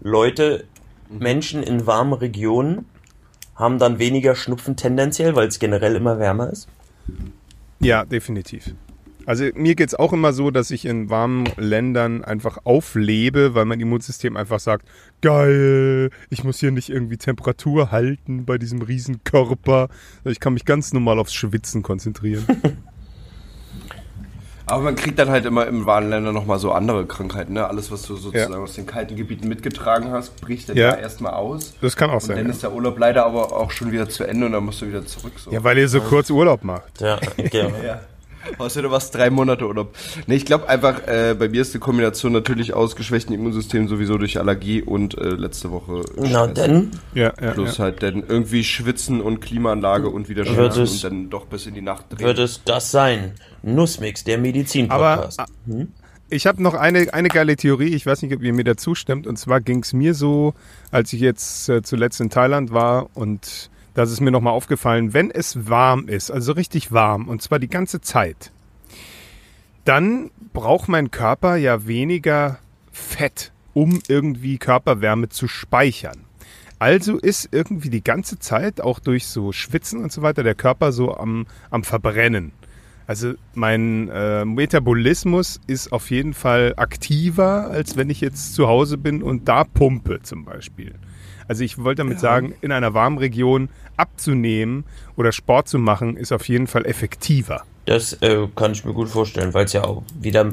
Leute, 0.00 0.66
Menschen 1.10 1.64
in 1.64 1.84
warmen 1.84 2.12
Regionen 2.12 2.84
haben 3.56 3.80
dann 3.80 3.98
weniger 3.98 4.36
Schnupfen 4.36 4.76
tendenziell, 4.76 5.34
weil 5.34 5.48
es 5.48 5.58
generell 5.58 5.96
immer 5.96 6.20
wärmer 6.20 6.48
ist. 6.52 6.68
Ja, 7.80 8.04
definitiv. 8.04 8.74
Also 9.28 9.44
mir 9.54 9.74
geht's 9.74 9.94
auch 9.94 10.14
immer 10.14 10.32
so, 10.32 10.50
dass 10.50 10.70
ich 10.70 10.86
in 10.86 11.10
warmen 11.10 11.44
Ländern 11.58 12.24
einfach 12.24 12.60
auflebe, 12.64 13.54
weil 13.54 13.66
mein 13.66 13.78
Immunsystem 13.78 14.38
einfach 14.38 14.58
sagt, 14.58 14.88
geil, 15.20 16.08
ich 16.30 16.44
muss 16.44 16.60
hier 16.60 16.70
nicht 16.70 16.88
irgendwie 16.88 17.18
Temperatur 17.18 17.90
halten 17.90 18.46
bei 18.46 18.56
diesem 18.56 18.80
riesen 18.80 19.22
Körper. 19.24 19.88
Ich 20.24 20.40
kann 20.40 20.54
mich 20.54 20.64
ganz 20.64 20.94
normal 20.94 21.18
aufs 21.18 21.34
Schwitzen 21.34 21.82
konzentrieren. 21.82 22.46
Aber 24.70 24.82
man 24.82 24.96
kriegt 24.96 25.18
dann 25.18 25.30
halt 25.30 25.44
immer 25.46 25.66
im 25.66 25.86
warmen 25.86 26.10
Länder 26.10 26.32
nochmal 26.32 26.58
so 26.58 26.72
andere 26.72 27.06
Krankheiten, 27.06 27.54
ne? 27.54 27.66
Alles, 27.66 27.90
was 27.90 28.02
du 28.02 28.16
sozusagen 28.16 28.52
Ja. 28.52 28.58
aus 28.58 28.74
den 28.74 28.86
kalten 28.86 29.16
Gebieten 29.16 29.48
mitgetragen 29.48 30.10
hast, 30.10 30.40
bricht 30.40 30.68
dann 30.68 30.76
Ja. 30.76 30.90
ja 30.90 30.94
erstmal 30.96 31.34
aus. 31.34 31.74
Das 31.80 31.96
kann 31.96 32.10
auch 32.10 32.14
Und 32.14 32.20
sein. 32.22 32.36
dann 32.36 32.46
Ja. 32.46 32.52
ist 32.52 32.62
der 32.62 32.72
Urlaub 32.72 32.98
leider 32.98 33.24
aber 33.26 33.52
auch 33.56 33.70
schon 33.70 33.92
wieder 33.92 34.08
zu 34.08 34.24
Ende 34.24 34.46
und 34.46 34.52
dann 34.52 34.64
musst 34.64 34.80
du 34.82 34.86
wieder 34.88 35.04
zurück. 35.06 35.32
So. 35.38 35.50
ja, 35.50 35.62
weil 35.64 35.78
ihr 35.78 35.88
so 35.88 36.00
kurz 36.00 36.30
Urlaub 36.30 36.64
macht. 36.64 37.00
Ja, 37.00 37.18
genau. 37.36 37.70
Ja. 37.84 38.00
Außer 38.58 38.82
du 38.82 38.90
warst 38.90 39.14
drei 39.14 39.30
Monate 39.30 39.66
Urlaub. 39.66 39.94
Nee, 40.26 40.36
ich 40.36 40.44
glaube 40.46 40.68
einfach, 40.68 41.06
äh, 41.06 41.34
bei 41.38 41.48
mir 41.48 41.60
ist 41.62 41.74
die 41.74 41.78
Kombination 41.78 42.32
natürlich 42.32 42.72
aus 42.74 42.96
geschwächtem 42.96 43.34
Immunsystem 43.34 43.88
sowieso 43.88 44.16
durch 44.18 44.38
Allergie 44.38 44.82
und 44.82 45.16
äh, 45.18 45.28
letzte 45.30 45.70
Woche 45.70 46.02
Na 46.16 46.46
denn, 46.46 46.90
Ja, 47.14 47.32
ja, 47.40 47.52
Plus 47.52 47.78
ja. 47.78 47.84
halt 47.84 48.02
dann 48.02 48.22
irgendwie 48.26 48.64
schwitzen 48.64 49.20
und 49.20 49.40
Klimaanlage 49.40 50.08
und 50.08 50.28
wieder 50.28 50.44
Wird 50.46 50.74
schwitzen 50.74 50.82
es- 50.84 51.04
und 51.04 51.10
dann 51.10 51.30
doch 51.30 51.46
bis 51.46 51.66
in 51.66 51.74
die 51.74 51.82
Nacht 51.82 52.06
drehen. 52.10 52.20
wird 52.26 52.38
es 52.38 52.62
das 52.64 52.90
sein. 52.90 53.32
Nussmix, 53.62 54.24
der 54.24 54.34
Aber 54.36 54.42
Medizin-Podcast. 54.42 55.40
ich 56.30 56.46
habe 56.46 56.62
noch 56.62 56.74
eine, 56.74 57.12
eine 57.12 57.28
geile 57.28 57.56
Theorie, 57.56 57.94
ich 57.94 58.06
weiß 58.06 58.22
nicht, 58.22 58.34
ob 58.34 58.42
ihr 58.42 58.52
mir 58.52 58.64
da 58.64 58.76
zustimmt. 58.76 59.26
Und 59.26 59.38
zwar 59.38 59.60
ging's 59.60 59.92
mir 59.92 60.14
so, 60.14 60.54
als 60.90 61.12
ich 61.12 61.20
jetzt 61.20 61.68
äh, 61.68 61.82
zuletzt 61.82 62.20
in 62.20 62.30
Thailand 62.30 62.72
war 62.72 63.08
und 63.14 63.70
da 63.98 64.04
ist 64.04 64.20
mir 64.20 64.30
nochmal 64.30 64.52
aufgefallen, 64.52 65.12
wenn 65.12 65.32
es 65.32 65.68
warm 65.68 66.06
ist, 66.06 66.30
also 66.30 66.52
richtig 66.52 66.92
warm, 66.92 67.26
und 67.26 67.42
zwar 67.42 67.58
die 67.58 67.68
ganze 67.68 68.00
Zeit, 68.00 68.52
dann 69.84 70.30
braucht 70.52 70.88
mein 70.88 71.10
Körper 71.10 71.56
ja 71.56 71.88
weniger 71.88 72.60
Fett, 72.92 73.50
um 73.74 73.98
irgendwie 74.06 74.58
Körperwärme 74.58 75.30
zu 75.30 75.48
speichern. 75.48 76.26
Also 76.78 77.18
ist 77.18 77.48
irgendwie 77.50 77.90
die 77.90 78.04
ganze 78.04 78.38
Zeit, 78.38 78.80
auch 78.80 79.00
durch 79.00 79.26
so 79.26 79.50
Schwitzen 79.50 80.00
und 80.00 80.12
so 80.12 80.22
weiter, 80.22 80.44
der 80.44 80.54
Körper 80.54 80.92
so 80.92 81.16
am, 81.16 81.48
am 81.70 81.82
Verbrennen. 81.82 82.52
Also 83.08 83.34
mein 83.54 84.10
äh, 84.10 84.44
Metabolismus 84.44 85.60
ist 85.66 85.90
auf 85.90 86.12
jeden 86.12 86.34
Fall 86.34 86.74
aktiver, 86.76 87.68
als 87.68 87.96
wenn 87.96 88.10
ich 88.10 88.20
jetzt 88.20 88.54
zu 88.54 88.68
Hause 88.68 88.96
bin 88.96 89.24
und 89.24 89.48
da 89.48 89.64
pumpe 89.64 90.22
zum 90.22 90.44
Beispiel. 90.44 90.94
Also 91.48 91.64
ich 91.64 91.78
wollte 91.78 92.02
damit 92.02 92.20
sagen, 92.20 92.54
in 92.60 92.72
einer 92.72 92.92
warmen 92.92 93.16
Region 93.16 93.70
abzunehmen 93.98 94.84
oder 95.16 95.32
Sport 95.32 95.68
zu 95.68 95.78
machen, 95.78 96.16
ist 96.16 96.32
auf 96.32 96.48
jeden 96.48 96.66
Fall 96.66 96.86
effektiver. 96.86 97.64
Das 97.84 98.14
äh, 98.14 98.46
kann 98.54 98.72
ich 98.72 98.84
mir 98.84 98.92
gut 98.92 99.08
vorstellen, 99.08 99.54
weil 99.54 99.64
es 99.64 99.72
ja 99.72 99.84
auch 99.84 100.02
wieder 100.20 100.50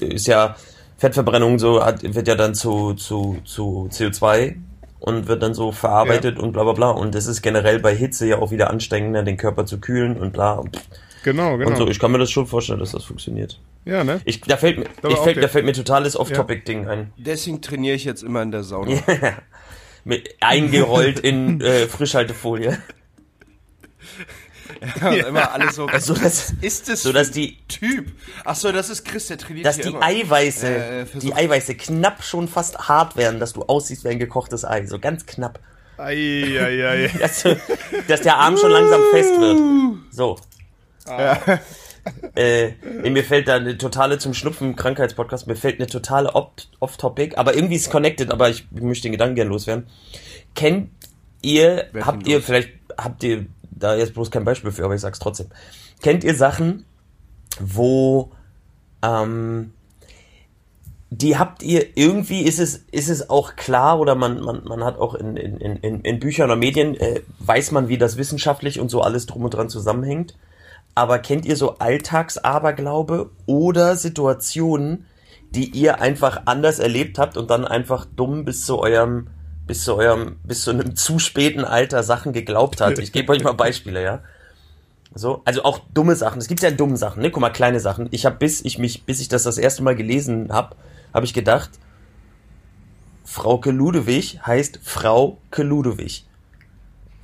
ist 0.00 0.26
ja 0.26 0.56
Fettverbrennung 0.98 1.58
so 1.58 1.84
hat, 1.84 2.02
wird 2.02 2.28
ja 2.28 2.34
dann 2.34 2.54
zu, 2.54 2.94
zu, 2.94 3.38
zu 3.44 3.88
CO2 3.90 4.56
und 4.98 5.28
wird 5.28 5.42
dann 5.42 5.54
so 5.54 5.72
verarbeitet 5.72 6.38
und 6.38 6.52
bla 6.52 6.64
bla 6.64 6.72
bla. 6.72 6.90
Und 6.90 7.14
das 7.14 7.26
ist 7.26 7.42
generell 7.42 7.78
bei 7.80 7.94
Hitze 7.94 8.26
ja 8.26 8.38
auch 8.38 8.50
wieder 8.50 8.70
anstrengender, 8.70 9.22
den 9.22 9.36
Körper 9.36 9.66
zu 9.66 9.78
kühlen 9.78 10.16
und 10.16 10.32
bla 10.32 10.62
Genau, 11.22 11.58
genau. 11.58 11.70
und 11.70 11.76
so. 11.76 11.88
Ich 11.88 11.98
kann 11.98 12.12
mir 12.12 12.18
das 12.18 12.30
schon 12.30 12.46
vorstellen, 12.46 12.78
dass 12.78 12.92
das 12.92 13.04
funktioniert. 13.04 13.60
ja, 13.84 14.04
ne? 14.04 14.20
Ich, 14.24 14.40
da 14.42 14.56
fällt 14.56 14.78
mir, 14.78 14.86
ich 15.08 15.18
fällt, 15.18 15.42
da 15.42 15.48
fällt 15.48 15.64
mir 15.64 15.72
totales 15.72 16.16
Off-Topic-Ding 16.16 16.86
ein. 16.86 17.12
Deswegen 17.16 17.60
trainiere 17.60 17.96
ich 17.96 18.04
jetzt 18.04 18.22
immer 18.22 18.42
in 18.42 18.52
der 18.52 18.62
Sauna. 18.62 18.92
Mit, 20.06 20.36
eingerollt 20.40 21.18
in 21.18 21.60
äh, 21.60 21.86
Frischhaltefolie. 21.88 22.78
Ja, 25.00 25.08
und 25.08 25.16
immer 25.16 25.52
alles 25.52 25.74
so. 25.76 25.88
So 26.00 26.12
dass, 26.14 26.52
ist 26.60 26.88
das 26.88 27.02
so 27.02 27.12
dass 27.12 27.30
die, 27.30 27.56
Typ? 27.66 28.12
Ach 28.44 28.54
so, 28.56 28.70
das 28.72 28.90
ist 28.90 29.04
Chris, 29.04 29.26
der 29.28 29.38
trainiert 29.38 29.64
dass 29.64 29.76
die 29.78 29.88
immer. 29.88 30.02
Eiweiße, 30.02 30.66
Äh, 30.66 31.04
die 31.04 31.10
versuch- 31.32 31.36
Eiweiße 31.36 31.74
knapp 31.76 32.22
schon 32.22 32.46
fast 32.46 32.76
hart 32.88 33.16
werden, 33.16 33.40
dass 33.40 33.54
du 33.54 33.62
aussiehst 33.62 34.04
wie 34.04 34.08
ein 34.08 34.18
gekochtes 34.18 34.64
Ei. 34.66 34.84
So 34.86 34.98
ganz 34.98 35.24
knapp. 35.24 35.60
Ei, 35.96 36.12
ei, 36.60 36.86
ei. 36.86 37.10
dass, 37.18 37.44
dass 38.06 38.20
der 38.20 38.36
Arm 38.36 38.56
schon 38.58 38.70
langsam 38.70 39.00
fest 39.12 39.40
wird. 39.40 39.58
So. 40.10 40.36
Äh, 42.34 42.72
mir 43.08 43.24
fällt 43.24 43.48
da 43.48 43.56
eine 43.56 43.78
totale 43.78 44.18
zum 44.18 44.34
Schnupfen 44.34 44.76
Krankheitspodcast, 44.76 45.46
mir 45.46 45.56
fällt 45.56 45.80
eine 45.80 45.86
totale 45.86 46.34
Off-Topic, 46.34 47.36
aber 47.36 47.54
irgendwie 47.54 47.76
ist 47.76 47.86
es 47.86 47.90
connected, 47.90 48.30
aber 48.30 48.50
ich 48.50 48.66
möchte 48.70 49.04
den 49.04 49.12
Gedanken 49.12 49.36
gerne 49.36 49.50
loswerden. 49.50 49.86
Kennt 50.54 50.90
ihr, 51.42 51.86
Werd 51.92 52.06
habt 52.06 52.26
ihr, 52.28 52.36
los. 52.36 52.44
vielleicht 52.44 52.70
habt 52.98 53.22
ihr 53.22 53.46
da 53.70 53.96
jetzt 53.96 54.14
bloß 54.14 54.30
kein 54.30 54.44
Beispiel 54.44 54.70
für, 54.70 54.84
aber 54.84 54.94
ich 54.94 55.00
sag's 55.00 55.18
trotzdem. 55.18 55.46
Kennt 56.02 56.24
ihr 56.24 56.34
Sachen, 56.34 56.84
wo 57.58 58.32
ähm, 59.02 59.72
die 61.10 61.38
habt 61.38 61.62
ihr 61.62 61.96
irgendwie 61.96 62.42
ist 62.42 62.58
es 62.58 62.84
ist 62.90 63.08
es 63.08 63.30
auch 63.30 63.56
klar 63.56 64.00
oder 64.00 64.14
man 64.14 64.40
man, 64.40 64.64
man 64.64 64.84
hat 64.84 64.98
auch 64.98 65.14
in, 65.14 65.36
in, 65.36 65.58
in, 65.58 66.00
in 66.00 66.20
Büchern 66.20 66.46
oder 66.46 66.56
Medien 66.56 66.94
äh, 66.96 67.22
weiß 67.38 67.70
man 67.70 67.88
wie 67.88 67.96
das 67.96 68.16
wissenschaftlich 68.16 68.80
und 68.80 68.90
so 68.90 69.02
alles 69.02 69.26
drum 69.26 69.44
und 69.44 69.54
dran 69.54 69.68
zusammenhängt 69.68 70.34
aber 70.96 71.20
kennt 71.20 71.46
ihr 71.46 71.54
so 71.56 71.78
Alltagsaberglaube 71.78 73.30
oder 73.46 73.94
Situationen 73.94 75.06
die 75.54 75.70
ihr 75.70 76.00
einfach 76.00 76.42
anders 76.46 76.80
erlebt 76.80 77.18
habt 77.18 77.36
und 77.36 77.50
dann 77.50 77.64
einfach 77.64 78.04
dumm 78.04 78.44
bis 78.44 78.66
zu 78.66 78.80
eurem 78.80 79.28
bis 79.66 79.84
zu 79.84 79.94
eurem 79.94 80.38
bis 80.42 80.62
zu 80.62 80.70
einem 80.70 80.96
zu 80.96 81.20
späten 81.20 81.64
Alter 81.64 82.02
Sachen 82.02 82.32
geglaubt 82.32 82.80
hat 82.80 82.98
ich 82.98 83.12
gebe 83.12 83.32
euch 83.32 83.44
mal 83.44 83.54
Beispiele 83.54 84.02
ja 84.02 84.22
So, 85.14 85.40
also 85.46 85.64
auch 85.64 85.80
dumme 85.94 86.14
Sachen. 86.14 86.38
Es 86.38 86.46
gibt 86.46 86.60
ja 86.60 86.70
dumme 86.70 86.98
Sachen, 86.98 87.22
ne? 87.22 87.30
Guck 87.30 87.40
mal, 87.40 87.48
kleine 87.48 87.80
Sachen. 87.80 88.08
Ich 88.10 88.26
habe 88.26 88.36
bis 88.36 88.62
ich 88.62 88.76
mich, 88.76 89.04
bis 89.04 89.18
ich 89.20 89.28
das 89.28 89.44
das 89.44 89.56
erste 89.56 89.82
Mal 89.82 89.96
gelesen 89.96 90.52
habe, 90.52 90.76
habe 91.14 91.24
ich 91.24 91.32
gedacht, 91.32 91.70
Frauke 93.24 93.70
Ludewig 93.70 94.40
heißt 94.46 94.78
Frauke 94.82 95.62
Ludewig. 95.62 96.26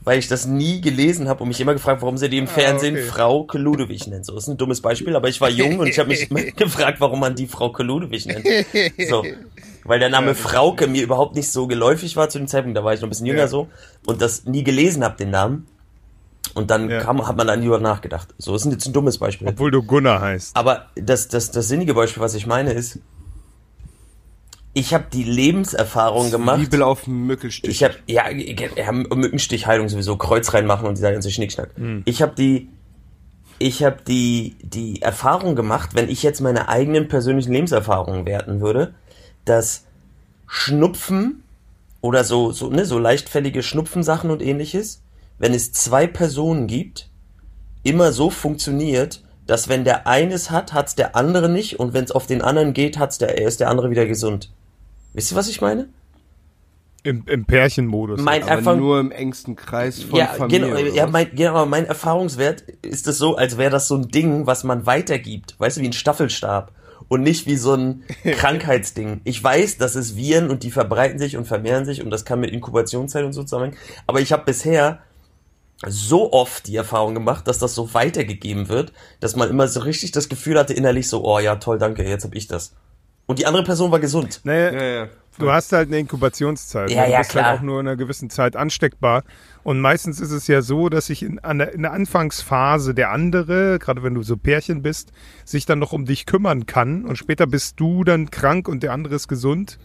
Weil 0.04 0.18
ich 0.18 0.26
das 0.26 0.46
nie 0.46 0.80
gelesen 0.80 1.28
habe 1.28 1.42
und 1.42 1.48
mich 1.48 1.60
immer 1.60 1.74
gefragt, 1.74 2.02
warum 2.02 2.18
sie 2.18 2.28
die 2.28 2.38
im 2.38 2.48
Fernsehen 2.48 2.94
okay. 2.96 3.04
Frau 3.04 3.46
Ludewig 3.52 4.06
nennt. 4.08 4.26
So, 4.26 4.36
ist 4.36 4.48
ein 4.48 4.56
dummes 4.56 4.80
Beispiel, 4.80 5.14
aber 5.14 5.28
ich 5.28 5.40
war 5.40 5.48
jung 5.48 5.78
und 5.78 5.86
ich 5.86 5.98
habe 5.98 6.08
mich 6.08 6.28
gefragt, 6.56 7.00
warum 7.00 7.20
man 7.20 7.34
die 7.36 7.46
Frau 7.46 7.72
Ludewig 7.78 8.26
nennt. 8.26 8.46
So. 9.08 9.24
Weil 9.84 10.00
der 10.00 10.08
Name 10.10 10.34
Frauke 10.34 10.86
mir 10.88 11.02
überhaupt 11.02 11.36
nicht 11.36 11.50
so 11.50 11.66
geläufig 11.66 12.16
war 12.16 12.28
zu 12.28 12.38
dem 12.38 12.48
Zeitpunkt, 12.48 12.76
da 12.76 12.84
war 12.84 12.94
ich 12.94 13.00
noch 13.00 13.06
ein 13.06 13.10
bisschen 13.10 13.26
jünger 13.26 13.40
Ja. 13.40 13.48
so 13.48 13.68
und 14.06 14.20
das 14.20 14.44
nie 14.44 14.64
gelesen 14.64 15.04
habe, 15.04 15.16
den 15.16 15.30
Namen. 15.30 15.66
Und 16.54 16.70
dann 16.70 16.90
Ja. 16.90 17.00
kam, 17.00 17.26
hat 17.26 17.36
man 17.36 17.46
dann 17.46 17.62
lieber 17.62 17.78
nachgedacht. 17.78 18.34
So, 18.38 18.54
ist 18.54 18.66
jetzt 18.66 18.86
ein 18.86 18.92
dummes 18.92 19.18
Beispiel. 19.18 19.48
Obwohl 19.48 19.70
du 19.70 19.82
Gunnar 19.82 20.20
heißt. 20.20 20.56
Aber 20.56 20.86
das, 20.96 21.28
das, 21.28 21.50
das 21.50 21.68
sinnige 21.68 21.94
Beispiel, 21.94 22.22
was 22.22 22.34
ich 22.34 22.46
meine, 22.46 22.72
ist, 22.72 22.98
ich 24.74 24.94
habe 24.94 25.04
die 25.12 25.24
Lebenserfahrung 25.24 26.30
gemacht. 26.30 26.60
Bibel 26.60 26.82
auf 26.82 27.04
dem 27.04 27.26
Mückelstich. 27.26 27.70
Ich 27.70 27.84
habe 27.84 27.94
ja, 28.06 28.30
ja 28.30 28.92
Mückenstichheilung 28.92 29.88
sowieso 29.88 30.16
Kreuz 30.16 30.54
reinmachen 30.54 30.86
und 30.86 30.96
dieser 30.96 31.12
ganze 31.12 31.30
Schnickschnack. 31.30 31.70
Ich 32.04 32.22
habe 32.22 32.34
die 32.34 32.68
ich 33.58 33.84
habe 33.84 33.98
die 34.06 34.56
die 34.62 35.02
Erfahrung 35.02 35.56
gemacht, 35.56 35.90
wenn 35.94 36.08
ich 36.08 36.22
jetzt 36.22 36.40
meine 36.40 36.68
eigenen 36.68 37.08
persönlichen 37.08 37.52
Lebenserfahrungen 37.52 38.24
werten 38.26 38.60
würde, 38.60 38.94
dass 39.44 39.84
Schnupfen 40.46 41.44
oder 42.00 42.24
so 42.24 42.50
so 42.52 42.70
ne 42.70 42.86
so 42.86 42.98
leichtfällige 42.98 43.62
Schnupfensachen 43.62 44.30
und 44.30 44.40
ähnliches, 44.40 45.02
wenn 45.38 45.52
es 45.52 45.72
zwei 45.72 46.06
Personen 46.06 46.66
gibt, 46.66 47.10
immer 47.82 48.12
so 48.12 48.30
funktioniert, 48.30 49.22
dass 49.46 49.68
wenn 49.68 49.84
der 49.84 50.06
eine 50.06 50.32
es 50.32 50.50
hat, 50.50 50.72
hat's 50.72 50.94
der 50.94 51.14
andere 51.14 51.50
nicht 51.50 51.78
und 51.78 51.92
wenn 51.92 52.04
es 52.04 52.12
auf 52.12 52.26
den 52.26 52.40
anderen 52.40 52.72
geht, 52.72 52.98
hat's 52.98 53.18
der 53.18 53.36
ist 53.38 53.60
der 53.60 53.68
andere 53.68 53.90
wieder 53.90 54.06
gesund. 54.06 54.50
Wisst 55.12 55.32
ihr, 55.32 55.36
was 55.36 55.48
ich 55.48 55.60
meine? 55.60 55.88
Im, 57.04 57.24
im 57.26 57.44
Pärchenmodus. 57.44 58.20
Mein 58.20 58.42
aber 58.42 58.52
einfach 58.52 58.76
nur 58.76 59.00
im 59.00 59.10
engsten 59.10 59.56
Kreis 59.56 60.04
von 60.04 60.18
ja, 60.18 60.26
Familie. 60.26 60.60
genau, 60.60 60.94
ja, 60.94 61.06
mein, 61.08 61.34
genau, 61.34 61.50
aber 61.50 61.66
mein 61.66 61.86
Erfahrungswert 61.86 62.60
ist 62.82 63.08
es 63.08 63.18
so, 63.18 63.36
als 63.36 63.58
wäre 63.58 63.70
das 63.70 63.88
so 63.88 63.96
ein 63.96 64.08
Ding, 64.08 64.46
was 64.46 64.62
man 64.62 64.86
weitergibt. 64.86 65.56
Weißt 65.58 65.76
du, 65.76 65.80
wie 65.80 65.88
ein 65.88 65.92
Staffelstab. 65.92 66.72
Und 67.08 67.22
nicht 67.22 67.46
wie 67.46 67.56
so 67.56 67.74
ein 67.74 68.04
Krankheitsding. 68.22 69.20
Ich 69.24 69.42
weiß, 69.42 69.78
dass 69.78 69.96
es 69.96 70.16
Viren 70.16 70.48
und 70.48 70.62
die 70.62 70.70
verbreiten 70.70 71.18
sich 71.18 71.36
und 71.36 71.46
vermehren 71.46 71.84
sich 71.84 72.02
und 72.02 72.10
das 72.10 72.24
kann 72.24 72.40
mit 72.40 72.52
Inkubationszeit 72.52 73.24
und 73.24 73.32
so 73.32 73.42
zusammenhängen. 73.42 73.76
Aber 74.06 74.20
ich 74.20 74.32
habe 74.32 74.44
bisher 74.44 75.00
so 75.84 76.32
oft 76.32 76.68
die 76.68 76.76
Erfahrung 76.76 77.14
gemacht, 77.14 77.48
dass 77.48 77.58
das 77.58 77.74
so 77.74 77.92
weitergegeben 77.94 78.68
wird, 78.68 78.92
dass 79.18 79.34
man 79.34 79.50
immer 79.50 79.66
so 79.66 79.80
richtig 79.80 80.12
das 80.12 80.28
Gefühl 80.28 80.56
hatte 80.58 80.74
innerlich 80.74 81.08
so, 81.08 81.24
oh 81.24 81.40
ja, 81.40 81.56
toll, 81.56 81.78
danke, 81.78 82.08
jetzt 82.08 82.24
hab 82.24 82.34
ich 82.34 82.46
das. 82.46 82.72
Und 83.26 83.38
die 83.38 83.46
andere 83.46 83.62
Person 83.64 83.90
war 83.90 84.00
gesund. 84.00 84.40
Naja, 84.44 84.72
Ja, 84.72 84.82
ja. 84.82 85.08
Du 85.38 85.50
hast 85.50 85.72
halt 85.72 85.88
eine 85.88 85.98
Inkubationszeit. 85.98 86.90
Ja, 86.90 87.06
du 87.06 87.12
ja, 87.12 87.18
bist 87.18 87.30
klar. 87.30 87.44
halt 87.46 87.58
auch 87.58 87.62
nur 87.62 87.80
in 87.80 87.88
einer 87.88 87.96
gewissen 87.96 88.28
Zeit 88.28 88.54
ansteckbar. 88.54 89.24
Und 89.64 89.80
meistens 89.80 90.20
ist 90.20 90.30
es 90.30 90.46
ja 90.46 90.60
so, 90.60 90.90
dass 90.90 91.06
sich 91.06 91.22
in, 91.22 91.38
an 91.38 91.56
der, 91.58 91.72
in 91.72 91.80
der 91.82 91.92
Anfangsphase 91.94 92.94
der 92.94 93.10
andere, 93.12 93.78
gerade 93.78 94.02
wenn 94.02 94.12
du 94.14 94.22
so 94.22 94.36
Pärchen 94.36 94.82
bist, 94.82 95.10
sich 95.46 95.64
dann 95.64 95.78
noch 95.78 95.92
um 95.94 96.04
dich 96.04 96.26
kümmern 96.26 96.66
kann. 96.66 97.06
Und 97.06 97.16
später 97.16 97.46
bist 97.46 97.80
du 97.80 98.04
dann 98.04 98.30
krank 98.30 98.68
und 98.68 98.82
der 98.82 98.92
andere 98.92 99.14
ist 99.14 99.26
gesund. 99.26 99.78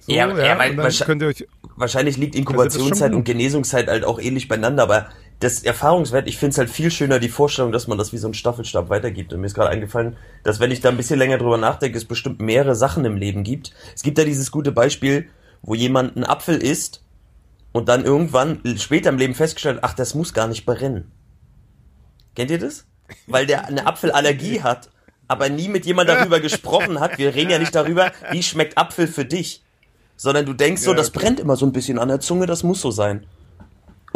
So, 0.00 0.12
Ja, 0.12 0.26
ja, 0.36 0.58
weil 0.58 0.76
wahrscheinlich- 0.76 1.42
euch. 1.42 1.48
wahrscheinlich 1.76 2.16
liegt 2.16 2.34
Also 2.34 2.40
Inkubationszeit 2.40 3.12
und 3.12 3.22
Genesungszeit 3.22 3.86
halt 3.86 4.04
auch 4.04 4.18
ähnlich 4.20 4.48
beieinander, 4.48 4.82
aber 4.82 5.06
das 5.40 5.62
Erfahrungswert, 5.62 6.28
ich 6.28 6.38
finde 6.38 6.52
es 6.52 6.58
halt 6.58 6.70
viel 6.70 6.90
schöner, 6.90 7.18
die 7.18 7.28
Vorstellung, 7.28 7.72
dass 7.72 7.86
man 7.86 7.98
das 7.98 8.12
wie 8.12 8.18
so 8.18 8.28
ein 8.28 8.34
Staffelstab 8.34 8.88
weitergibt. 8.88 9.32
Und 9.32 9.40
mir 9.40 9.46
ist 9.46 9.54
gerade 9.54 9.70
eingefallen, 9.70 10.16
dass 10.42 10.60
wenn 10.60 10.70
ich 10.70 10.80
da 10.80 10.88
ein 10.88 10.96
bisschen 10.96 11.18
länger 11.18 11.38
drüber 11.38 11.58
nachdenke, 11.58 11.98
es 11.98 12.04
bestimmt 12.04 12.40
mehrere 12.40 12.74
Sachen 12.74 13.04
im 13.04 13.16
Leben 13.16 13.42
gibt. 13.42 13.72
Es 13.94 14.02
gibt 14.02 14.18
ja 14.18 14.24
dieses 14.24 14.50
gute 14.50 14.72
Beispiel, 14.72 15.28
wo 15.62 15.74
jemand 15.74 16.16
einen 16.16 16.24
Apfel 16.24 16.56
isst 16.56 17.02
und 17.72 17.88
dann 17.88 18.04
irgendwann 18.04 18.60
später 18.76 19.10
im 19.10 19.18
Leben 19.18 19.34
festgestellt, 19.34 19.80
ach, 19.82 19.94
das 19.94 20.14
muss 20.14 20.32
gar 20.32 20.46
nicht 20.46 20.64
brennen. 20.64 21.10
Kennt 22.34 22.50
ihr 22.50 22.58
das? 22.58 22.86
Weil 23.26 23.46
der 23.46 23.66
eine 23.66 23.86
Apfelallergie 23.86 24.60
hat, 24.62 24.90
aber 25.28 25.48
nie 25.48 25.68
mit 25.68 25.84
jemand 25.84 26.08
darüber 26.08 26.40
gesprochen 26.40 27.00
hat. 27.00 27.18
Wir 27.18 27.34
reden 27.34 27.50
ja 27.50 27.58
nicht 27.58 27.74
darüber, 27.74 28.12
wie 28.30 28.42
schmeckt 28.42 28.78
Apfel 28.78 29.08
für 29.08 29.24
dich 29.24 29.64
sondern 30.16 30.46
du 30.46 30.52
denkst 30.52 30.82
so, 30.82 30.94
das 30.94 31.10
brennt 31.10 31.40
immer 31.40 31.56
so 31.56 31.66
ein 31.66 31.72
bisschen 31.72 31.98
an 31.98 32.08
der 32.08 32.20
Zunge, 32.20 32.46
das 32.46 32.62
muss 32.62 32.80
so 32.80 32.90
sein. 32.90 33.26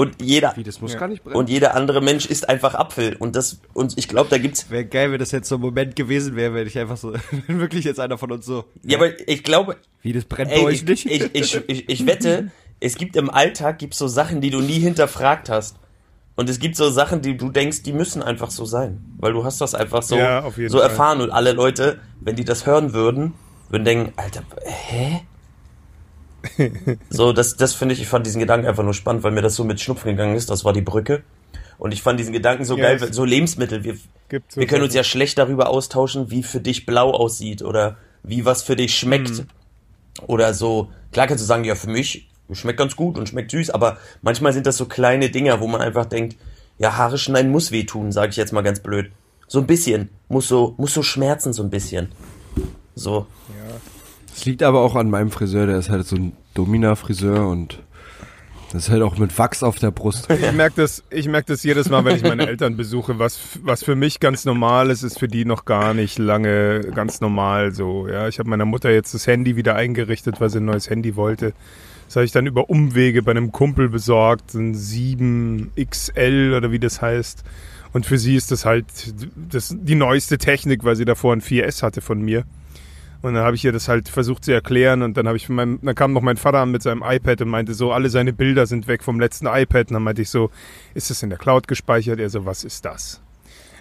Und 0.00 0.22
jeder 0.22 0.52
Wie, 0.56 0.62
das 0.62 0.80
muss 0.80 0.92
Ja. 0.92 0.98
gar 1.00 1.08
nicht 1.08 1.24
brennen. 1.24 1.34
und 1.34 1.50
jeder 1.50 1.74
andere 1.74 2.00
Mensch 2.00 2.24
isst 2.26 2.48
einfach 2.48 2.76
Apfel 2.76 3.16
und 3.18 3.34
das 3.34 3.58
und 3.74 3.98
ich 3.98 4.06
glaube, 4.06 4.30
da 4.30 4.38
gibt's 4.38 4.70
Wäre 4.70 4.84
geil, 4.84 5.10
wenn 5.10 5.18
das 5.18 5.32
jetzt 5.32 5.48
so 5.48 5.56
ein 5.56 5.60
Moment 5.60 5.96
gewesen 5.96 6.36
wäre, 6.36 6.54
wenn 6.54 6.68
ich 6.68 6.78
einfach 6.78 6.96
so, 6.96 7.14
wenn 7.48 7.58
wirklich 7.58 7.84
jetzt 7.84 7.98
einer 7.98 8.16
von 8.16 8.30
uns 8.30 8.46
so, 8.46 8.64
ja, 8.84 8.96
aber 8.96 9.10
ich 9.28 9.42
glaube, 9.42 9.76
wie 10.02 10.12
das 10.12 10.24
brennt 10.24 10.50
bei 10.50 10.56
ey, 10.58 10.64
euch 10.66 10.74
ich, 10.76 10.84
nicht? 10.84 11.06
ich, 11.06 11.34
ich, 11.34 11.64
ich, 11.68 11.88
ich 11.88 12.06
wette, 12.06 12.52
es 12.78 12.94
gibt 12.94 13.16
im 13.16 13.28
Alltag 13.28 13.80
gibt's 13.80 13.98
so 13.98 14.06
Sachen, 14.06 14.40
die 14.40 14.50
du 14.50 14.60
nie 14.60 14.78
hinterfragt 14.78 15.48
hast. 15.50 15.76
Und 16.36 16.48
es 16.48 16.60
gibt 16.60 16.76
so 16.76 16.88
Sachen, 16.88 17.20
die 17.20 17.36
du 17.36 17.48
denkst, 17.50 17.82
die 17.82 17.92
müssen 17.92 18.22
einfach 18.22 18.52
so 18.52 18.64
sein, 18.64 19.04
weil 19.18 19.32
du 19.32 19.42
hast 19.44 19.60
das 19.60 19.74
einfach 19.74 20.04
so 20.04 20.16
Ja, 20.16 20.44
auf 20.44 20.56
jeden 20.58 20.70
so 20.70 20.78
Fall. 20.78 20.90
erfahren 20.90 21.20
und 21.20 21.32
alle 21.32 21.50
Leute, 21.50 21.98
wenn 22.20 22.36
die 22.36 22.44
das 22.44 22.64
hören 22.66 22.92
würden, 22.92 23.32
würden 23.68 23.84
denken, 23.84 24.12
Alter, 24.14 24.44
hä? 24.64 25.22
so, 27.10 27.32
das, 27.32 27.56
das 27.56 27.74
finde 27.74 27.94
ich, 27.94 28.00
ich 28.00 28.08
fand 28.08 28.26
diesen 28.26 28.40
Gedanken 28.40 28.66
einfach 28.66 28.84
nur 28.84 28.94
spannend, 28.94 29.22
weil 29.22 29.32
mir 29.32 29.42
das 29.42 29.54
so 29.54 29.64
mit 29.64 29.80
Schnupfen 29.80 30.10
gegangen 30.12 30.36
ist, 30.36 30.50
das 30.50 30.64
war 30.64 30.72
die 30.72 30.82
Brücke. 30.82 31.22
Und 31.78 31.92
ich 31.92 32.02
fand 32.02 32.18
diesen 32.18 32.32
Gedanken 32.32 32.64
so 32.64 32.76
Ja, 32.76 32.96
geil, 32.96 33.12
so 33.12 33.24
Lebensmittel, 33.24 33.84
wir, 33.84 33.96
Gibt 34.28 34.52
so 34.52 34.60
wir 34.60 34.66
können 34.66 34.82
uns 34.82 34.94
ja 34.94 35.04
schlecht 35.04 35.38
darüber 35.38 35.68
austauschen, 35.68 36.30
wie 36.30 36.42
für 36.42 36.60
dich 36.60 36.86
blau 36.86 37.12
aussieht 37.12 37.62
oder 37.62 37.96
wie 38.22 38.44
was 38.44 38.62
für 38.62 38.76
dich 38.76 38.96
schmeckt. 38.96 39.30
Mhm. 39.30 39.46
Oder 40.26 40.52
so. 40.54 40.90
Klar 41.12 41.28
kannst 41.28 41.42
du 41.42 41.46
sagen, 41.46 41.64
ja, 41.64 41.76
für 41.76 41.88
mich 41.88 42.28
schmeckt 42.52 42.78
ganz 42.78 42.96
gut 42.96 43.16
und 43.16 43.28
schmeckt 43.28 43.52
süß, 43.52 43.70
aber 43.70 43.98
manchmal 44.22 44.52
sind 44.52 44.66
das 44.66 44.76
so 44.76 44.86
kleine 44.86 45.30
Dinger, 45.30 45.60
wo 45.60 45.66
man 45.66 45.80
einfach 45.80 46.06
denkt, 46.06 46.36
ja, 46.78 46.96
Haare 46.96 47.18
schneiden 47.18 47.50
muss 47.50 47.70
wehtun, 47.70 48.12
sage 48.12 48.30
ich 48.30 48.36
jetzt 48.36 48.52
mal 48.52 48.62
ganz 48.62 48.80
blöd. 48.80 49.10
So 49.46 49.60
ein 49.60 49.66
bisschen. 49.66 50.10
Muss 50.28 50.48
so, 50.48 50.74
muss 50.76 50.94
so 50.94 51.02
schmerzen, 51.02 51.52
so 51.52 51.62
ein 51.62 51.70
bisschen. 51.70 52.12
So. 52.94 53.26
Das 54.38 54.44
liegt 54.44 54.62
aber 54.62 54.82
auch 54.82 54.94
an 54.94 55.10
meinem 55.10 55.32
Friseur, 55.32 55.66
der 55.66 55.78
ist 55.78 55.90
halt 55.90 56.06
so 56.06 56.14
ein 56.14 56.30
Domina-Friseur 56.54 57.48
und 57.48 57.82
das 58.72 58.84
ist 58.84 58.90
halt 58.90 59.02
auch 59.02 59.18
mit 59.18 59.36
Wachs 59.36 59.64
auf 59.64 59.80
der 59.80 59.90
Brust. 59.90 60.30
Ich 60.30 60.52
merke 60.52 60.76
das, 60.76 61.02
merk 61.26 61.46
das 61.46 61.64
jedes 61.64 61.90
Mal, 61.90 62.04
wenn 62.04 62.14
ich 62.14 62.22
meine 62.22 62.46
Eltern 62.46 62.76
besuche. 62.76 63.18
Was, 63.18 63.40
was 63.62 63.82
für 63.82 63.96
mich 63.96 64.20
ganz 64.20 64.44
normal 64.44 64.90
ist, 64.90 65.02
ist 65.02 65.18
für 65.18 65.26
die 65.26 65.44
noch 65.44 65.64
gar 65.64 65.92
nicht 65.92 66.20
lange 66.20 66.82
ganz 66.94 67.20
normal 67.20 67.74
so. 67.74 68.06
Ja, 68.06 68.28
ich 68.28 68.38
habe 68.38 68.48
meiner 68.48 68.64
Mutter 68.64 68.92
jetzt 68.92 69.12
das 69.12 69.26
Handy 69.26 69.56
wieder 69.56 69.74
eingerichtet, 69.74 70.40
weil 70.40 70.50
sie 70.50 70.58
ein 70.58 70.66
neues 70.66 70.88
Handy 70.88 71.16
wollte. 71.16 71.52
Das 72.06 72.14
habe 72.14 72.24
ich 72.24 72.30
dann 72.30 72.46
über 72.46 72.70
Umwege 72.70 73.24
bei 73.24 73.32
einem 73.32 73.50
Kumpel 73.50 73.88
besorgt, 73.88 74.54
ein 74.54 74.72
7XL 74.72 76.56
oder 76.56 76.70
wie 76.70 76.78
das 76.78 77.02
heißt. 77.02 77.42
Und 77.92 78.06
für 78.06 78.18
sie 78.18 78.36
ist 78.36 78.52
das 78.52 78.64
halt 78.64 78.86
das, 79.34 79.74
die 79.76 79.96
neueste 79.96 80.38
Technik, 80.38 80.84
weil 80.84 80.94
sie 80.94 81.06
davor 81.06 81.32
ein 81.32 81.42
4S 81.42 81.82
hatte 81.82 82.02
von 82.02 82.22
mir. 82.22 82.44
Und 83.20 83.34
dann 83.34 83.42
habe 83.42 83.56
ich 83.56 83.64
ihr 83.64 83.72
das 83.72 83.88
halt 83.88 84.08
versucht 84.08 84.44
zu 84.44 84.52
erklären 84.52 85.02
und 85.02 85.16
dann 85.16 85.26
habe 85.26 85.36
ich 85.36 85.48
meinem, 85.48 85.80
dann 85.82 85.94
kam 85.96 86.12
noch 86.12 86.22
mein 86.22 86.36
Vater 86.36 86.58
an 86.58 86.70
mit 86.70 86.82
seinem 86.82 87.02
iPad 87.04 87.42
und 87.42 87.48
meinte 87.48 87.74
so, 87.74 87.90
alle 87.92 88.10
seine 88.10 88.32
Bilder 88.32 88.66
sind 88.66 88.86
weg 88.86 89.02
vom 89.02 89.18
letzten 89.18 89.46
iPad. 89.46 89.88
Und 89.90 89.94
dann 89.94 90.02
meinte 90.04 90.22
ich 90.22 90.30
so, 90.30 90.50
ist 90.94 91.10
das 91.10 91.22
in 91.24 91.30
der 91.30 91.38
Cloud 91.38 91.66
gespeichert? 91.66 92.20
Er 92.20 92.30
so, 92.30 92.46
was 92.46 92.62
ist 92.62 92.84
das? 92.84 93.20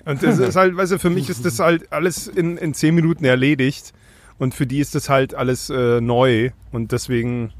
Und 0.06 0.24
das 0.24 0.40
ist 0.40 0.56
halt, 0.56 0.76
weißt 0.76 0.94
du, 0.94 1.00
für 1.00 1.10
mich 1.12 1.30
ist 1.30 1.46
das 1.46 1.60
halt 1.60 1.92
alles 1.92 2.28
in, 2.28 2.58
in 2.58 2.74
zehn 2.74 2.96
Minuten 2.96 3.26
erledigt. 3.26 3.94
Und 4.40 4.54
für 4.56 4.66
die 4.66 4.80
ist 4.80 4.96
das 4.96 5.10
halt 5.10 5.36
alles 5.36 5.70
äh, 5.70 6.02
neu. 6.02 6.50
Und 6.72 6.92
deswegen 6.92 7.52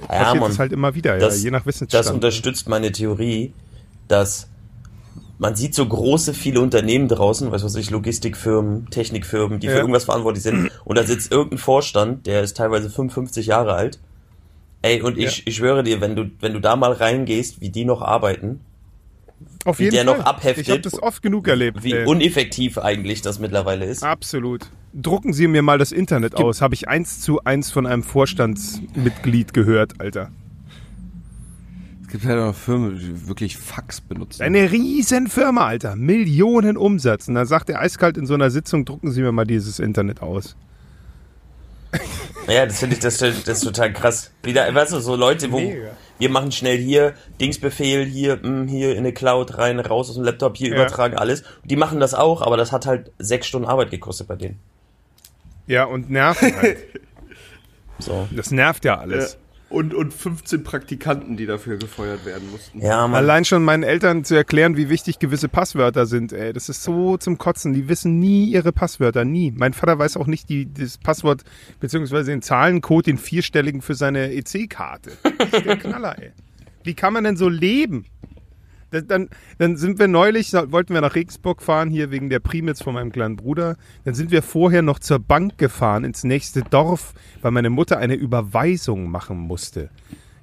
Ja, 0.00 0.06
passiert 0.08 0.40
Mann. 0.40 0.50
das 0.50 0.58
halt 0.58 0.72
immer 0.72 0.94
wieder, 0.94 1.16
Das- 1.18 1.38
ja, 1.38 1.44
je 1.44 1.50
nach 1.50 1.60
Das 1.60 1.66
Wissensstand. 1.66 2.10
unterstützt 2.10 2.68
meine 2.68 2.92
Theorie, 2.92 3.54
dass 4.08 4.48
man 5.42 5.56
sieht 5.56 5.74
so 5.74 5.84
große, 5.86 6.34
viele 6.34 6.60
Unternehmen 6.60 7.08
draußen, 7.08 7.50
was 7.50 7.64
weiß 7.64 7.74
ich, 7.74 7.90
Logistikfirmen, 7.90 8.88
Technikfirmen, 8.90 9.58
die 9.58 9.66
für 9.66 9.74
Ja. 9.74 9.78
irgendwas 9.80 10.04
verantwortlich 10.04 10.44
sind. 10.44 10.70
Und 10.84 10.96
da 10.96 11.02
sitzt 11.04 11.32
irgendein 11.32 11.58
Vorstand, 11.58 12.26
der 12.26 12.42
ist 12.42 12.56
teilweise 12.56 12.88
55 12.88 13.46
Jahre 13.46 13.74
alt. 13.74 13.98
Ey, 14.82 15.00
und 15.02 15.16
ich, 15.18 15.38
Ja. 15.38 15.42
ich 15.46 15.56
schwöre 15.56 15.82
dir, 15.84 16.00
wenn 16.00 16.16
du, 16.16 16.30
wenn 16.40 16.52
du 16.54 16.60
da 16.60 16.74
mal 16.76 16.92
reingehst, 16.92 17.60
wie 17.60 17.70
die 17.70 17.84
noch 17.84 18.02
arbeiten, 18.02 18.60
Auf 19.64 19.78
wie 19.78 19.84
jeden 19.84 19.94
der 19.96 20.04
Fall. 20.06 20.18
noch 20.18 20.24
abheftet, 20.24 20.64
Ich 20.66 20.70
habe 20.70 20.80
das 20.80 21.00
oft 21.02 21.22
genug 21.22 21.46
erlebt. 21.48 21.82
wie 21.84 21.92
ey. 21.92 22.04
uneffektiv 22.06 22.78
eigentlich 22.78 23.22
das 23.22 23.38
mittlerweile 23.38 23.84
ist. 23.84 24.02
Absolut. 24.02 24.70
Drucken 24.94 25.32
Sie 25.32 25.46
mir 25.48 25.62
mal 25.62 25.78
das 25.78 25.90
Internet 25.92 26.34
aus. 26.36 26.60
Habe 26.62 26.74
ich 26.74 26.88
eins 26.88 27.20
zu 27.20 27.42
eins 27.44 27.70
von 27.70 27.86
einem 27.86 28.02
Vorstandsmitglied 28.02 29.54
gehört, 29.54 30.00
Alter. 30.00 30.30
Es 32.12 32.20
gibt 32.20 32.26
halt 32.30 32.40
auch 32.42 32.54
Firmen, 32.54 32.98
die 32.98 33.26
wirklich 33.26 33.56
Fax 33.56 34.02
benutzen. 34.02 34.42
Eine 34.42 34.70
riesen 34.70 35.28
Firma, 35.28 35.64
Alter. 35.66 35.96
Millionen 35.96 36.76
Umsatz. 36.76 37.26
Und 37.26 37.36
dann 37.36 37.46
sagt 37.46 37.70
er 37.70 37.80
eiskalt 37.80 38.18
in 38.18 38.26
so 38.26 38.34
einer 38.34 38.50
Sitzung, 38.50 38.84
drucken 38.84 39.10
Sie 39.12 39.22
mir 39.22 39.32
mal 39.32 39.46
dieses 39.46 39.78
Internet 39.78 40.20
aus. 40.20 40.54
Ja, 42.48 42.66
das 42.66 42.80
finde 42.80 42.96
ich, 42.96 43.00
das, 43.00 43.16
das 43.16 43.38
ist 43.48 43.64
total 43.64 43.94
krass. 43.94 44.30
Wieder, 44.42 44.74
weißt 44.74 44.92
du, 44.92 45.00
so 45.00 45.16
Leute, 45.16 45.50
wo, 45.52 45.58
Mega. 45.58 45.92
wir 46.18 46.28
machen 46.28 46.52
schnell 46.52 46.76
hier, 46.76 47.14
Dingsbefehl 47.40 48.04
hier, 48.04 48.38
mh, 48.42 48.68
hier 48.70 48.92
in 48.92 48.98
eine 48.98 49.14
Cloud 49.14 49.56
rein, 49.56 49.80
raus 49.80 50.10
aus 50.10 50.16
dem 50.16 50.24
Laptop, 50.24 50.58
hier 50.58 50.68
Ja. 50.68 50.74
übertragen, 50.74 51.16
alles. 51.16 51.44
Die 51.64 51.76
machen 51.76 51.98
das 51.98 52.12
auch, 52.12 52.42
aber 52.42 52.58
das 52.58 52.72
hat 52.72 52.84
halt 52.84 53.10
sechs 53.20 53.46
Stunden 53.46 53.66
Arbeit 53.66 53.90
gekostet 53.90 54.28
bei 54.28 54.36
denen. 54.36 54.58
Ja, 55.66 55.84
und 55.84 56.10
nerven 56.10 56.54
halt. 56.56 56.76
So. 57.98 58.28
Das 58.32 58.50
nervt 58.50 58.84
ja 58.84 58.98
alles. 58.98 59.38
Und, 59.72 59.94
und 59.94 60.12
15 60.12 60.64
Praktikanten, 60.64 61.36
die 61.36 61.46
dafür 61.46 61.78
gefeuert 61.78 62.26
werden 62.26 62.50
mussten. 62.50 62.80
Ja, 62.80 63.08
man. 63.08 63.14
Allein 63.14 63.44
schon 63.46 63.64
meinen 63.64 63.82
Eltern 63.82 64.22
zu 64.22 64.34
erklären, 64.34 64.76
wie 64.76 64.90
wichtig 64.90 65.18
gewisse 65.18 65.48
Passwörter 65.48 66.04
sind, 66.04 66.32
ey, 66.32 66.52
das 66.52 66.68
ist 66.68 66.82
so 66.82 67.16
zum 67.16 67.38
Kotzen. 67.38 67.72
Die 67.72 67.88
wissen 67.88 68.18
nie 68.18 68.50
ihre 68.50 68.72
Passwörter, 68.72 69.24
nie. 69.24 69.50
Mein 69.50 69.72
Vater 69.72 69.98
weiß 69.98 70.18
auch 70.18 70.26
nicht 70.26 70.50
die, 70.50 70.72
das 70.72 70.98
Passwort, 70.98 71.42
beziehungsweise 71.80 72.30
den 72.30 72.42
Zahlencode, 72.42 73.06
den 73.06 73.18
vierstelligen 73.18 73.80
für 73.80 73.94
seine 73.94 74.32
EC-Karte. 74.34 75.12
Das 75.38 75.52
ist 75.52 75.64
der 75.64 75.78
Knaller, 75.78 76.18
ey. 76.18 76.32
Wie 76.84 76.94
kann 76.94 77.12
man 77.12 77.24
denn 77.24 77.36
so 77.36 77.48
leben? 77.48 78.04
Das- 78.92 79.06
Dann, 79.06 79.28
dann 79.58 79.76
sind 79.76 79.98
wir 79.98 80.06
neulich, 80.06 80.52
wollten 80.52 80.94
wir 80.94 81.00
nach 81.00 81.14
Regensburg 81.16 81.60
fahren, 81.62 81.90
hier 81.90 82.10
wegen 82.12 82.30
der 82.30 82.38
Primitz 82.38 82.80
von 82.82 82.94
meinem 82.94 83.10
kleinen 83.10 83.34
Bruder. 83.36 83.76
Dann 84.04 84.14
sind 84.14 84.30
wir 84.30 84.42
vorher 84.42 84.82
noch 84.82 85.00
zur 85.00 85.18
Bank 85.18 85.58
gefahren, 85.58 86.04
ins 86.04 86.22
nächste 86.22 86.62
Dorf, 86.62 87.14
weil 87.40 87.50
meine 87.50 87.70
Mutter 87.70 87.98
eine 87.98 88.14
Überweisung 88.14 89.10
machen 89.10 89.36
musste. 89.38 89.90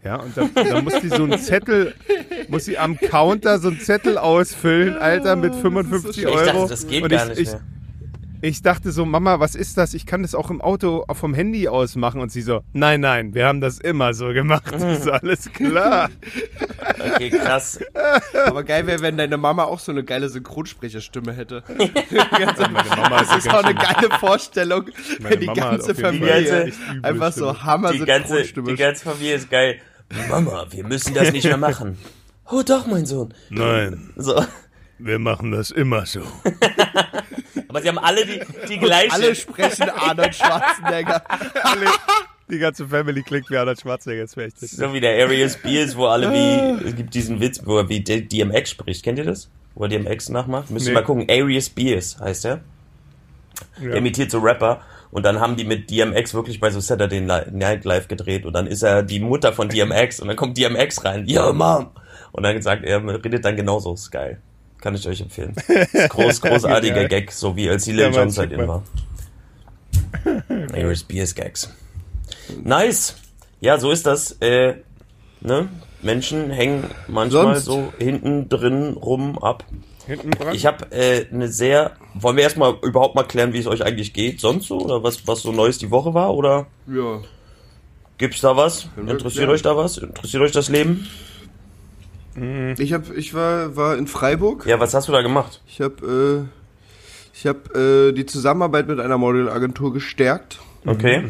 Ja, 0.04 0.16
und 0.18 0.36
dann, 0.38 0.50
dann 0.56 0.84
muss 0.84 1.00
die 1.02 1.10
so 1.10 1.24
einen 1.26 1.38
Zettel, 1.40 1.94
muss 2.48 2.66
sie 2.66 2.78
am 2.78 2.98
Counter 2.98 3.60
so 3.60 3.68
einen 3.68 3.80
Zettel 3.82 4.18
ausfüllen, 4.18 4.96
Alter, 4.98 5.36
mit 5.36 5.54
55 5.54 6.20
ich 6.20 6.28
Euro. 6.28 6.46
dachte, 6.46 6.68
das 6.70 6.88
geht 6.88 7.04
und 7.04 7.10
gar 7.10 7.24
ich, 7.24 7.30
nicht 7.30 7.40
ich, 7.42 7.48
mehr. 7.50 7.62
ich 7.62 7.79
dachte 8.62 8.92
so, 8.92 9.06
Mama, 9.06 9.40
was 9.40 9.56
ist 9.56 9.78
das? 9.78 9.94
Ich 9.94 10.06
kann 10.06 10.22
das 10.22 10.34
auch 10.36 10.50
im 10.50 10.62
Auto 10.62 11.06
vom 11.12 11.34
Handy 11.34 11.68
aus 11.68 11.96
machen. 11.96 12.22
Und 12.22 12.32
sie 12.32 12.42
so, 12.42 12.62
nein, 12.74 13.02
nein, 13.02 13.34
wir 13.34 13.46
haben 13.46 13.62
das 13.62 13.80
immer 13.80 14.14
so 14.14 14.28
gemacht. 14.30 14.72
Ist 14.76 15.10
alles 15.10 15.52
klar. 15.52 16.10
Okay, 17.14 17.30
krass. 17.30 17.80
Aber 18.46 18.64
geil 18.64 18.88
wäre, 18.88 19.02
wenn 19.02 19.18
deine 19.18 19.38
Mama 19.38 19.64
auch 19.64 19.80
so 19.80 19.92
eine 19.92 20.04
geile 20.04 20.30
Synchronsprecherstimme 20.30 21.34
hätte. 21.34 21.64
Meine 21.78 22.90
Mama 22.90 23.20
Das 23.20 23.38
ist 23.38 23.50
auch 23.50 23.64
eine 23.64 23.76
geile 23.76 24.10
Vorstellung, 24.20 24.86
Meine 25.20 25.36
wenn 25.36 25.40
die 25.42 25.48
ganze 25.48 25.96
Familie 25.96 26.68
üble 26.68 26.74
einfach 27.04 27.32
so 27.32 27.62
Hammer 27.62 27.92
Die 27.92 28.00
ganze, 28.00 28.44
die 28.44 28.76
ganze 28.76 29.04
Familie 29.04 29.36
ist 29.36 29.50
geil. 29.50 29.80
Mama, 30.30 30.66
wir 30.70 30.86
müssen 30.86 31.14
das 31.14 31.32
nicht 31.32 31.46
mehr 31.46 31.58
machen. 31.58 31.98
Oh 32.50 32.64
doch, 32.66 32.88
mein 32.88 33.06
Sohn. 33.06 33.34
Nein, 33.50 34.12
So. 34.16 34.44
wir 34.98 35.20
machen 35.20 35.52
das 35.52 35.72
immer 35.72 36.06
so. 36.06 36.22
Aber 37.68 37.82
sie 37.82 37.88
haben 37.88 37.98
alle 38.00 38.26
die, 38.26 38.42
die 38.68 38.78
gleiche. 38.80 39.12
Alle 39.14 39.36
sprechen 39.36 39.90
Arnold 39.90 40.36
Schwarzenegger. 40.36 41.22
Alle, 41.64 41.86
die 42.50 42.60
ganze 42.60 42.88
Family 42.88 43.22
klingt 43.24 43.50
wie 43.50 43.58
Arnold 43.58 43.80
Schwarzenegger. 43.80 44.26
Wäre 44.36 44.48
echt. 44.48 44.60
So 44.60 44.94
wie 44.94 45.00
der 45.00 45.24
Arius 45.26 45.54
Spears, 45.54 45.96
wo 45.96 46.06
alle 46.08 46.32
wie, 46.32 46.88
es 46.88 46.96
gibt 46.96 47.14
diesen 47.14 47.40
Witz, 47.40 47.62
wo 47.66 47.78
er 47.78 47.90
wie 47.90 48.02
DMX 48.02 48.70
spricht. 48.72 49.04
Kennt 49.04 49.20
ihr 49.20 49.26
das? 49.26 49.50
Wo 49.76 49.84
er 49.84 49.90
DMX 49.90 50.30
nachmacht? 50.30 50.70
Müsst 50.72 50.86
ihr 50.88 50.92
Nee. 50.94 50.96
mal 51.00 51.04
gucken. 51.06 51.26
Arius 51.30 51.68
Spears 51.68 52.20
heißt 52.20 52.46
er. 52.46 52.62
Der 53.82 53.90
Ja. 53.92 53.96
imitiert 53.96 54.32
so 54.32 54.40
Rapper. 54.40 54.82
Und 55.12 55.24
dann 55.26 55.40
haben 55.40 55.56
die 55.56 55.64
mit 55.64 55.90
DMX 55.90 56.34
wirklich 56.36 56.60
bei 56.60 56.70
so 56.70 56.80
Saturday 56.80 57.20
Night 57.20 57.84
Live 57.84 58.08
gedreht. 58.08 58.46
Und 58.46 58.54
dann 58.54 58.68
ist 58.68 58.84
er 58.84 59.02
die 59.04 59.20
Mutter 59.20 59.54
von 59.54 59.68
DMX. 59.68 60.20
Und 60.20 60.28
dann 60.28 60.38
kommt 60.38 60.58
DMX 60.58 61.04
rein. 61.04 61.26
Yo, 61.28 61.52
Mom! 61.52 61.90
Und 62.32 62.44
dann 62.44 62.62
sagt 62.62 62.84
er, 62.86 63.04
redet 63.24 63.44
dann 63.44 63.56
genauso. 63.56 63.94
Ist 63.96 64.12
geil. 64.12 64.40
Kann 64.82 64.96
ich 64.96 65.08
euch 65.08 65.20
empfehlen. 65.22 65.54
Ist 65.92 66.10
groß, 66.10 66.42
großartiger 66.42 66.96
Geil. 66.96 67.08
Gag, 67.10 67.32
so 67.32 67.56
wie 67.56 67.70
als 67.70 67.84
die 67.84 67.92
Ja, 67.92 68.08
Lil 68.08 68.12
Mann, 68.18 68.30
Jon 68.30 68.38
halt 68.38 68.68
war. 68.68 68.84
Arius 70.74 71.02
Spears 71.02 71.36
Gags. 71.36 71.70
Nice. 72.64 73.16
Ja, 73.60 73.78
so 73.78 73.92
ist 73.92 74.06
das. 74.06 74.32
Äh, 74.42 74.76
ne? 75.42 75.68
Menschen 76.02 76.50
hängen 76.50 76.86
manchmal 77.08 77.56
Sonst? 77.60 77.66
so 77.66 77.94
hinten 77.98 78.48
drin 78.48 78.94
rum 78.94 79.38
ab. 79.38 79.66
Hinten 80.08 80.32
dran. 80.32 80.56
Ich 80.56 80.66
habe 80.66 80.92
äh, 80.92 81.26
eine 81.32 81.50
sehr. 81.50 81.92
Wollen 82.14 82.38
wir 82.38 82.44
erstmal 82.44 82.76
überhaupt 82.82 83.16
mal 83.16 83.24
klären, 83.24 83.52
wie 83.54 83.60
es 83.60 83.68
euch 83.68 83.84
eigentlich 83.84 84.14
geht? 84.14 84.40
Sonst 84.40 84.68
so? 84.68 84.80
Oder 84.80 85.04
was, 85.04 85.28
was 85.28 85.42
so 85.42 85.52
Neues 85.52 85.78
die 85.78 85.92
Woche 85.92 86.14
war? 86.14 86.34
Oder 86.34 86.68
Ja. 86.88 87.20
gibt's 88.18 88.40
da 88.42 88.56
was? 88.56 88.88
Interessiert 88.98 89.50
euch 89.50 89.62
da 89.62 89.76
was? 89.76 89.98
Interessiert 89.98 90.42
euch 90.42 90.52
das 90.54 90.70
Leben? 90.70 91.06
Ich 92.78 92.94
hab, 92.94 93.16
ich 93.16 93.34
war, 93.34 93.76
war 93.76 93.98
in 93.98 94.08
Freiburg. 94.08 94.66
Ja, 94.66 94.80
was 94.80 94.94
hast 94.94 95.08
du 95.08 95.12
da 95.12 95.22
gemacht? 95.22 95.62
Ich 95.68 95.82
habe 95.82 96.48
äh, 96.48 97.38
ich 97.38 97.46
hab, 97.48 97.76
äh, 97.76 98.12
die 98.12 98.26
Zusammenarbeit 98.26 98.88
mit 98.88 99.00
einer 99.00 99.18
Modelagentur 99.18 99.94
gestärkt. 99.94 100.60
Okay. 100.86 101.26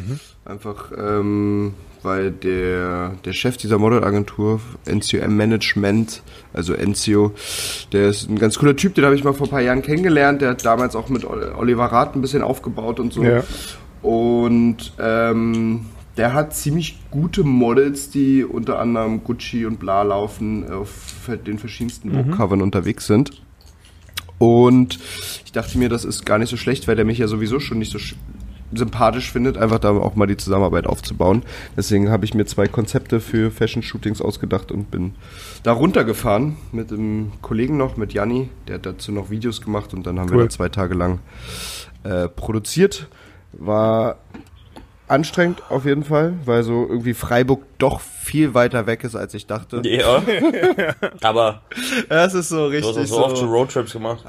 Einfach, 0.45 0.91
ähm, 0.95 1.73
weil 2.03 2.31
der, 2.31 3.13
der 3.25 3.33
Chef 3.33 3.57
dieser 3.57 3.77
Modelagentur, 3.77 4.59
NCOM 4.85 5.35
Management, 5.35 6.21
also 6.53 6.73
NCO, 6.73 7.33
der 7.91 8.09
ist 8.09 8.29
ein 8.29 8.37
ganz 8.39 8.57
cooler 8.59 8.75
Typ, 8.75 8.95
den 8.95 9.05
habe 9.05 9.15
ich 9.15 9.23
mal 9.23 9.33
vor 9.33 9.47
ein 9.47 9.49
paar 9.51 9.61
Jahren 9.61 9.81
kennengelernt. 9.81 10.41
Der 10.41 10.51
hat 10.51 10.63
damals 10.65 10.95
auch 10.95 11.09
mit 11.09 11.25
Ol- 11.25 11.53
Oliver 11.57 11.85
Rath 11.85 12.15
ein 12.15 12.21
bisschen 12.21 12.41
aufgebaut 12.41 12.99
und 12.99 13.11
so. 13.13 13.23
Ja. 13.23 13.43
Und 14.01 14.93
ähm, 14.99 15.85
der 16.19 16.33
hat 16.33 16.53
ziemlich 16.55 16.99
gute 17.09 17.43
Models, 17.43 18.11
die 18.11 18.43
unter 18.43 18.77
anderem 18.79 19.23
Gucci 19.23 19.65
und 19.65 19.79
bla 19.79 20.03
laufen, 20.03 20.71
auf 20.71 20.91
den 21.47 21.57
verschiedensten 21.57 22.11
Vogue-Covern 22.11 22.61
unterwegs 22.61 23.07
sind. 23.07 23.41
Und 24.37 24.99
ich 25.45 25.51
dachte 25.51 25.77
mir, 25.77 25.89
das 25.89 26.05
ist 26.05 26.25
gar 26.25 26.37
nicht 26.37 26.49
so 26.49 26.57
schlecht, 26.57 26.87
weil 26.87 26.95
der 26.95 27.05
mich 27.05 27.17
ja 27.17 27.27
sowieso 27.27 27.59
schon 27.59 27.79
nicht 27.79 27.91
so 27.91 27.97
sch- 27.97 28.15
sympathisch 28.73 29.31
findet, 29.31 29.57
einfach 29.57 29.79
da 29.79 29.89
auch 29.91 30.15
mal 30.15 30.27
die 30.27 30.37
Zusammenarbeit 30.37 30.85
aufzubauen. 30.87 31.41
Deswegen 31.75 32.09
habe 32.09 32.23
ich 32.23 32.33
mir 32.35 32.45
zwei 32.45 32.67
Konzepte 32.67 33.19
für 33.19 33.49
Fashion-Shootings 33.51 34.21
ausgedacht 34.21 34.71
und 34.71 34.91
bin 34.91 35.13
da 35.63 35.71
runtergefahren 35.71 36.55
mit 36.71 36.91
einem 36.91 37.31
Kollegen 37.41 37.77
noch, 37.77 37.97
mit 37.97 38.13
Janni. 38.13 38.49
Der 38.67 38.75
hat 38.75 38.85
dazu 38.85 39.11
noch 39.11 39.29
Videos 39.29 39.61
gemacht 39.61 39.93
und 39.93 40.05
dann 40.05 40.19
haben 40.19 40.29
wir 40.29 40.37
Cool. 40.37 40.43
da 40.43 40.49
zwei 40.49 40.69
Tage 40.69 40.93
lang 40.93 41.19
äh, 42.03 42.27
produziert. 42.29 43.07
War 43.53 44.17
anstrengend 45.09 45.63
auf 45.69 45.85
jeden 45.85 46.03
Fall, 46.03 46.33
weil 46.45 46.63
so 46.63 46.87
irgendwie 46.87 47.13
Freiburg 47.13 47.63
doch 47.77 47.99
viel 47.99 48.53
weiter 48.53 48.85
weg 48.87 49.03
ist, 49.03 49.15
als 49.15 49.33
ich 49.33 49.47
dachte. 49.47 49.81
Ja. 49.85 50.21
Aber 51.21 51.61
Das 52.07 52.33
ist 52.33 52.49
so 52.49 52.69
du 52.69 52.75
richtig 52.75 52.97
hast 52.97 53.11
auch 53.11 53.17
so 53.17 53.25
oft 53.25 53.37
schon 53.37 53.49
Roadtrips 53.49 53.93
gemacht. 53.93 54.23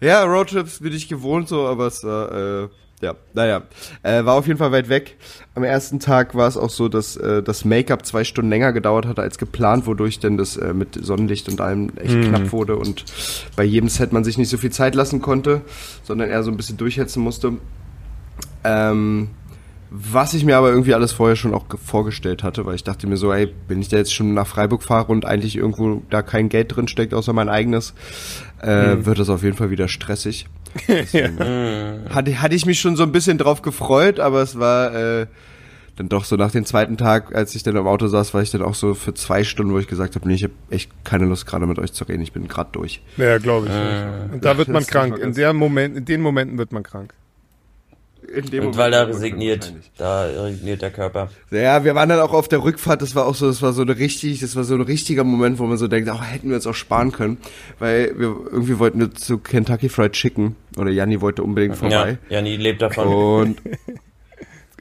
Ja, 0.00 0.24
Roadtrips 0.24 0.80
bin 0.80 0.92
ich 0.92 1.08
gewohnt 1.08 1.48
so, 1.48 1.66
aber 1.66 1.86
es 1.86 2.04
war, 2.04 2.64
äh, 2.64 2.68
ja, 3.00 3.14
naja, 3.32 3.62
äh, 4.02 4.24
war 4.24 4.34
auf 4.34 4.46
jeden 4.46 4.58
Fall 4.58 4.72
weit 4.72 4.88
weg. 4.88 5.16
Am 5.54 5.64
ersten 5.64 5.98
Tag 5.98 6.34
war 6.34 6.46
es 6.48 6.56
auch 6.56 6.68
so, 6.68 6.88
dass 6.88 7.16
äh, 7.16 7.42
das 7.42 7.64
Make-up 7.64 8.04
zwei 8.04 8.24
Stunden 8.24 8.50
länger 8.50 8.72
gedauert 8.72 9.06
hatte 9.06 9.22
als 9.22 9.38
geplant, 9.38 9.86
wodurch 9.86 10.18
denn 10.20 10.36
das 10.36 10.56
äh, 10.56 10.74
mit 10.74 10.98
Sonnenlicht 11.02 11.48
und 11.48 11.60
allem 11.60 11.90
echt 11.96 12.20
knapp 12.22 12.52
wurde 12.52 12.76
und 12.76 13.04
bei 13.56 13.64
jedem 13.64 13.88
Set 13.88 14.12
man 14.12 14.24
sich 14.24 14.36
nicht 14.36 14.50
so 14.50 14.58
viel 14.58 14.72
Zeit 14.72 14.94
lassen 14.94 15.22
konnte, 15.22 15.62
sondern 16.02 16.28
eher 16.28 16.42
so 16.42 16.50
ein 16.50 16.56
bisschen 16.56 16.76
durchhetzen 16.76 17.22
musste. 17.22 17.54
Ähm, 18.64 19.28
was 19.96 20.34
ich 20.34 20.44
mir 20.44 20.56
aber 20.56 20.70
irgendwie 20.70 20.92
alles 20.94 21.12
vorher 21.12 21.36
schon 21.36 21.54
auch 21.54 21.68
ge- 21.68 21.78
vorgestellt 21.82 22.42
hatte, 22.42 22.66
weil 22.66 22.74
ich 22.74 22.82
dachte 22.82 23.06
mir 23.06 23.16
so, 23.16 23.32
ey, 23.32 23.52
wenn 23.68 23.80
ich 23.80 23.88
da 23.88 23.96
jetzt 23.96 24.12
schon 24.12 24.34
nach 24.34 24.46
Freiburg 24.46 24.82
fahre 24.82 25.12
und 25.12 25.24
eigentlich 25.24 25.54
irgendwo 25.56 26.02
da 26.10 26.22
kein 26.22 26.48
Geld 26.48 26.74
drin 26.74 26.88
steckt, 26.88 27.14
außer 27.14 27.32
mein 27.32 27.48
eigenes, 27.48 27.94
äh, 28.60 29.04
wird 29.04 29.18
das 29.20 29.28
auf 29.28 29.44
jeden 29.44 29.56
Fall 29.56 29.70
wieder 29.70 29.86
stressig. 29.86 30.46
Deswegen, 30.88 31.38
hatte, 32.12 32.42
hatte 32.42 32.54
ich 32.56 32.66
mich 32.66 32.80
schon 32.80 32.96
so 32.96 33.04
ein 33.04 33.12
bisschen 33.12 33.38
drauf 33.38 33.62
gefreut, 33.62 34.18
aber 34.18 34.42
es 34.42 34.58
war 34.58 34.92
äh, 34.94 35.26
dann 35.94 36.08
doch 36.08 36.24
so 36.24 36.34
nach 36.34 36.50
dem 36.50 36.64
zweiten 36.64 36.96
Tag, 36.96 37.32
als 37.32 37.54
ich 37.54 37.62
dann 37.62 37.76
im 37.76 37.86
Auto 37.86 38.08
saß, 38.08 38.34
war 38.34 38.42
ich 38.42 38.50
dann 38.50 38.62
auch 38.62 38.74
so 38.74 38.94
für 38.94 39.14
zwei 39.14 39.44
Stunden, 39.44 39.72
wo 39.72 39.78
ich 39.78 39.86
gesagt 39.86 40.16
habe, 40.16 40.26
nee, 40.26 40.34
ich 40.34 40.42
habe 40.42 40.54
echt 40.70 40.90
keine 41.04 41.26
Lust 41.26 41.46
gerade 41.46 41.66
mit 41.68 41.78
euch 41.78 41.92
zu 41.92 42.02
reden, 42.02 42.22
ich 42.22 42.32
bin 42.32 42.48
gerade 42.48 42.70
durch. 42.72 43.00
Ja, 43.16 43.38
glaube 43.38 43.66
ich. 43.68 43.72
Und 44.34 44.44
da 44.44 44.58
wird 44.58 44.66
man 44.66 44.84
krank. 44.84 45.18
In, 45.18 45.34
der 45.34 45.52
Moment, 45.52 45.96
in 45.96 46.04
den 46.04 46.20
Momenten 46.20 46.58
wird 46.58 46.72
man 46.72 46.82
krank. 46.82 47.14
In 48.34 48.50
dem 48.50 48.66
Und 48.66 48.76
weil 48.76 48.90
da 48.90 49.00
Moment- 49.02 49.16
resigniert, 49.16 49.72
da 49.96 50.24
resigniert 50.24 50.82
der 50.82 50.90
Körper. 50.90 51.30
Ja, 51.50 51.84
wir 51.84 51.94
waren 51.94 52.08
dann 52.08 52.20
auch 52.20 52.32
auf 52.32 52.48
der 52.48 52.64
Rückfahrt, 52.64 53.00
das 53.02 53.14
war 53.14 53.26
auch 53.26 53.34
so, 53.34 53.46
das 53.46 53.62
war 53.62 53.72
so 53.72 53.82
eine 53.82 53.96
richtig, 53.96 54.40
das 54.40 54.56
war 54.56 54.64
so 54.64 54.74
ein 54.74 54.80
richtiger 54.80 55.24
Moment, 55.24 55.58
wo 55.58 55.64
man 55.64 55.76
so 55.76 55.88
denkt, 55.88 56.10
oh, 56.12 56.20
hätten 56.20 56.48
wir 56.48 56.56
uns 56.56 56.66
auch 56.66 56.74
sparen 56.74 57.12
können, 57.12 57.38
weil 57.78 58.18
wir 58.18 58.34
irgendwie 58.50 58.78
wollten 58.78 59.00
wir 59.00 59.12
zu 59.14 59.38
Kentucky 59.38 59.88
Fried 59.88 60.12
Chicken 60.12 60.56
oder 60.76 60.90
Janni 60.90 61.20
wollte 61.20 61.42
unbedingt 61.42 61.76
vorbei. 61.76 62.18
Ja, 62.28 62.36
Jani 62.36 62.56
lebt 62.56 62.82
davon. 62.82 63.06
Und, 63.06 63.62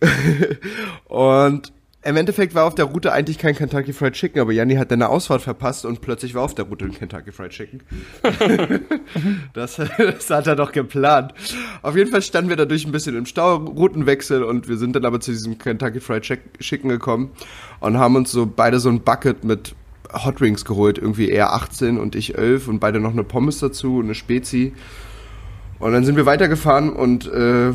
und 1.06 1.72
im 2.04 2.18
Endeffekt 2.18 2.54
war 2.54 2.66
auf 2.66 2.76
der 2.76 2.86
Route 2.86 3.13
eigentlich 3.13 3.38
kein 3.38 3.56
Kentucky 3.56 3.94
Fried 3.94 4.13
Chicken, 4.13 4.42
aber 4.42 4.52
Janni 4.52 4.76
hat 4.76 4.92
dann 4.92 5.02
eine 5.02 5.10
Ausfahrt 5.10 5.42
verpasst 5.42 5.86
und 5.86 6.02
plötzlich 6.02 6.36
war 6.36 6.44
auf 6.44 6.54
der 6.54 6.66
Route 6.66 6.86
ein 6.86 6.92
Kentucky 6.92 7.32
Fried 7.32 7.52
Chicken. 7.52 7.82
das, 9.54 9.80
das 9.98 10.30
hat 10.30 10.48
er 10.48 10.56
doch 10.56 10.72
geplant. 10.72 11.34
Auf 11.82 11.96
jeden 11.96 12.12
Fall 12.12 12.22
standen 12.22 12.50
wir 12.50 12.58
dadurch 12.58 12.86
ein 12.86 12.92
bisschen 12.92 13.16
im 13.16 13.26
Stau, 13.26 13.56
Routenwechsel 13.56 14.44
und 14.44 14.68
wir 14.68 14.78
sind 14.78 14.96
dann 14.96 15.06
aber 15.06 15.20
zu 15.22 15.32
diesem 15.32 15.58
Kentucky 15.58 16.00
Fried 16.00 16.24
Chick- 16.24 16.60
Chicken 16.60 16.89
gekommen 16.89 17.32
und 17.80 17.98
haben 17.98 18.16
uns 18.16 18.32
so 18.32 18.46
beide 18.46 18.80
so 18.80 18.89
ein 18.89 19.02
Bucket 19.02 19.44
mit 19.44 19.76
Hot 20.13 20.42
Wings 20.42 20.66
geholt, 20.66 20.98
irgendwie 20.98 21.30
er 21.30 21.54
18 21.54 21.98
und 21.98 22.16
ich 22.16 22.38
11 22.38 22.68
und 22.68 22.80
beide 22.80 23.00
noch 23.00 23.13
eine 23.13 23.24
Pommes 23.24 23.60
dazu 23.60 23.98
und 23.98 24.06
eine 24.06 24.16
Spezi. 24.16 24.74
Und 25.80 25.94
dann 25.94 26.06
sind 26.06 26.16
wir 26.16 26.26
weitergefahren 26.26 26.92
und 26.92 27.28
äh, 27.28 27.74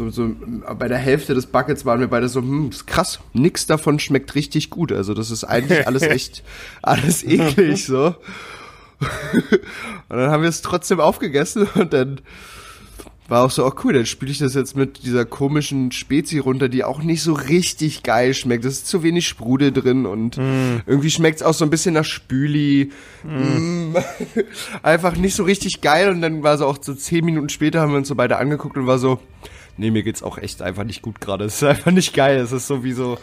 so, 0.00 0.10
so 0.10 0.34
bei 0.78 0.88
der 0.88 0.98
Hälfte 0.98 1.34
des 1.34 1.46
Buckets 1.46 1.84
waren 1.84 2.00
wir 2.00 2.08
beide 2.08 2.28
so, 2.28 2.40
hm, 2.40 2.70
ist 2.70 2.86
krass, 2.86 3.20
nix 3.34 3.66
davon 3.66 3.98
schmeckt 3.98 4.34
richtig 4.34 4.70
gut. 4.70 4.92
Also 4.92 5.12
das 5.12 5.30
ist 5.30 5.44
eigentlich 5.44 5.86
alles 5.86 6.02
echt, 6.02 6.42
alles 6.82 7.22
eklig 7.22 7.84
so. 7.84 8.14
und 10.08 10.16
dann 10.16 10.30
haben 10.30 10.42
wir 10.42 10.48
es 10.48 10.62
trotzdem 10.62 11.00
aufgegessen 11.00 11.68
und 11.74 11.92
dann 11.92 12.20
war 13.28 13.44
auch 13.44 13.50
so, 13.50 13.64
oh 13.64 13.72
cool, 13.84 13.92
dann 13.92 14.06
spiele 14.06 14.32
ich 14.32 14.38
das 14.38 14.54
jetzt 14.54 14.76
mit 14.76 15.04
dieser 15.04 15.24
komischen 15.24 15.92
Spezi 15.92 16.38
runter, 16.38 16.68
die 16.68 16.82
auch 16.82 17.00
nicht 17.00 17.22
so 17.22 17.32
richtig 17.32 18.02
geil 18.02 18.34
schmeckt. 18.34 18.64
Es 18.64 18.78
ist 18.78 18.88
zu 18.88 19.04
wenig 19.04 19.28
Sprudel 19.28 19.70
drin 19.70 20.04
und 20.04 20.36
mm. 20.36 20.82
irgendwie 20.86 21.10
schmeckt 21.10 21.36
es 21.36 21.42
auch 21.44 21.54
so 21.54 21.64
ein 21.64 21.70
bisschen 21.70 21.94
nach 21.94 22.04
Spüli. 22.04 22.90
Mm. 23.22 23.94
Einfach 24.82 25.16
nicht 25.16 25.36
so 25.36 25.44
richtig 25.44 25.80
geil 25.80 26.10
und 26.10 26.22
dann 26.22 26.42
war 26.42 26.58
so 26.58 26.66
auch 26.66 26.78
so 26.80 26.92
zehn 26.92 27.24
Minuten 27.24 27.50
später 27.50 27.80
haben 27.80 27.92
wir 27.92 27.98
uns 27.98 28.08
so 28.08 28.16
beide 28.16 28.36
angeguckt 28.36 28.76
und 28.76 28.88
war 28.88 28.98
so, 28.98 29.20
nee, 29.76 29.90
mir 29.90 30.02
geht's 30.02 30.22
auch 30.22 30.38
echt 30.38 30.62
einfach 30.62 30.84
nicht 30.84 31.02
gut 31.02 31.20
gerade. 31.20 31.44
Es 31.50 31.56
ist 31.56 31.64
einfach 31.64 31.90
nicht 31.90 32.14
geil. 32.14 32.38
Es 32.38 32.52
ist 32.52 32.66
so 32.66 32.84
wie 32.84 32.92
so 32.92 33.18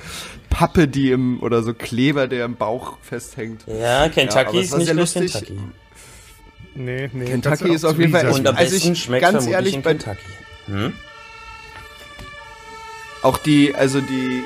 Pappe, 0.49 0.87
die 0.87 1.11
im, 1.11 1.41
oder 1.41 1.63
so 1.63 1.73
Kleber, 1.73 2.27
der 2.27 2.45
im 2.45 2.55
Bauch 2.55 2.97
festhängt. 3.01 3.63
Ja, 3.67 4.09
Kentucky 4.09 4.57
ja, 4.57 4.61
ist 4.63 4.77
nicht 4.77 4.93
lustig. 4.93 5.33
Kentucky. 5.33 5.59
Nee, 6.75 7.09
nee. 7.11 7.25
Kentucky 7.25 7.73
ist 7.73 7.85
auf 7.85 7.97
jeden 7.97 8.11
Fall. 8.11 8.27
Und 8.29 8.47
am 8.47 8.55
also 8.55 8.71
besten 8.71 8.93
ich, 8.93 9.03
schmeckt 9.03 9.21
ganz 9.21 9.47
ehrlich, 9.47 9.73
in 9.73 9.81
bei, 9.81 9.95
Kentucky. 9.95 10.21
Hm? 10.67 10.93
auch 13.23 13.37
die, 13.37 13.75
also 13.75 14.01
die, 14.01 14.43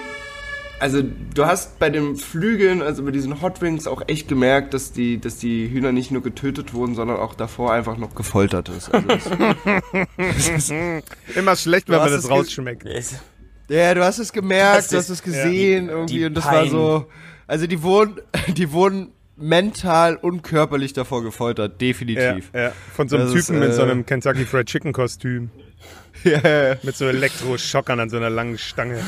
also 0.82 1.02
du 1.34 1.46
hast 1.46 1.80
bei 1.80 1.90
den 1.90 2.16
Flügeln, 2.18 2.82
also 2.82 3.04
bei 3.04 3.12
diesen 3.12 3.42
Hot 3.42 3.62
Wings 3.62 3.88
auch 3.88 4.02
echt 4.08 4.28
gemerkt, 4.28 4.74
dass 4.74 4.92
die, 4.92 5.20
dass 5.20 5.38
die 5.38 5.70
Hühner 5.70 5.92
nicht 5.92 6.12
nur 6.12 6.22
getötet 6.24 6.74
wurden, 6.74 6.96
sondern 6.96 7.18
auch 7.18 7.36
davor 7.36 7.72
einfach 7.72 7.98
noch 7.98 8.16
gefoltert 8.16 8.70
ist. 8.70 8.94
Also 8.94 9.08
das, 9.08 9.30
Immer 11.36 11.56
schlecht, 11.56 11.90
wenn 11.90 11.98
man 12.00 12.12
das 12.12 12.30
rausschmeckt. 12.30 12.84
Ist- 12.84 13.22
ja, 13.70 13.94
du 13.94 14.04
hast 14.04 14.20
es 14.20 14.34
gemerkt, 14.34 14.80
Das 14.80 14.88
du 14.90 14.98
hast 14.98 15.06
ist- 15.06 15.10
es 15.20 15.24
gesehen 15.24 15.86
ja, 15.88 15.92
irgendwie 15.94 16.14
die 16.20 16.26
und 16.26 16.34
das 16.36 16.46
war 16.46 16.52
Pein. 16.64 16.70
so, 16.72 17.06
also 17.48 17.68
die 17.68 17.82
wurden, 17.82 18.16
die 18.58 18.72
wurden 18.74 19.12
mental 19.38 20.18
und 20.18 20.42
körperlich 20.44 20.92
davor 20.94 21.24
gefoltert, 21.24 21.74
Ja, 21.74 21.78
definitiv. 21.78 22.52
ja. 22.54 22.74
Von 22.94 23.08
so 23.08 23.16
einem 23.16 23.28
Das 23.28 23.36
ist, 23.36 23.48
Typen 23.48 23.60
mit 23.60 23.74
so 23.74 23.82
äh, 23.82 23.86
einem 23.86 24.06
Kentucky 24.06 24.46
Fried 24.46 24.68
Chicken 24.68 24.94
Kostüm. 24.94 25.50
Ja. 26.24 26.76
Mit 26.84 26.96
so 26.96 27.06
Elektroschockern 27.08 28.00
an 28.00 28.12
so 28.12 28.18
einer 28.18 28.30
langen 28.30 28.60
Stange. 28.60 29.00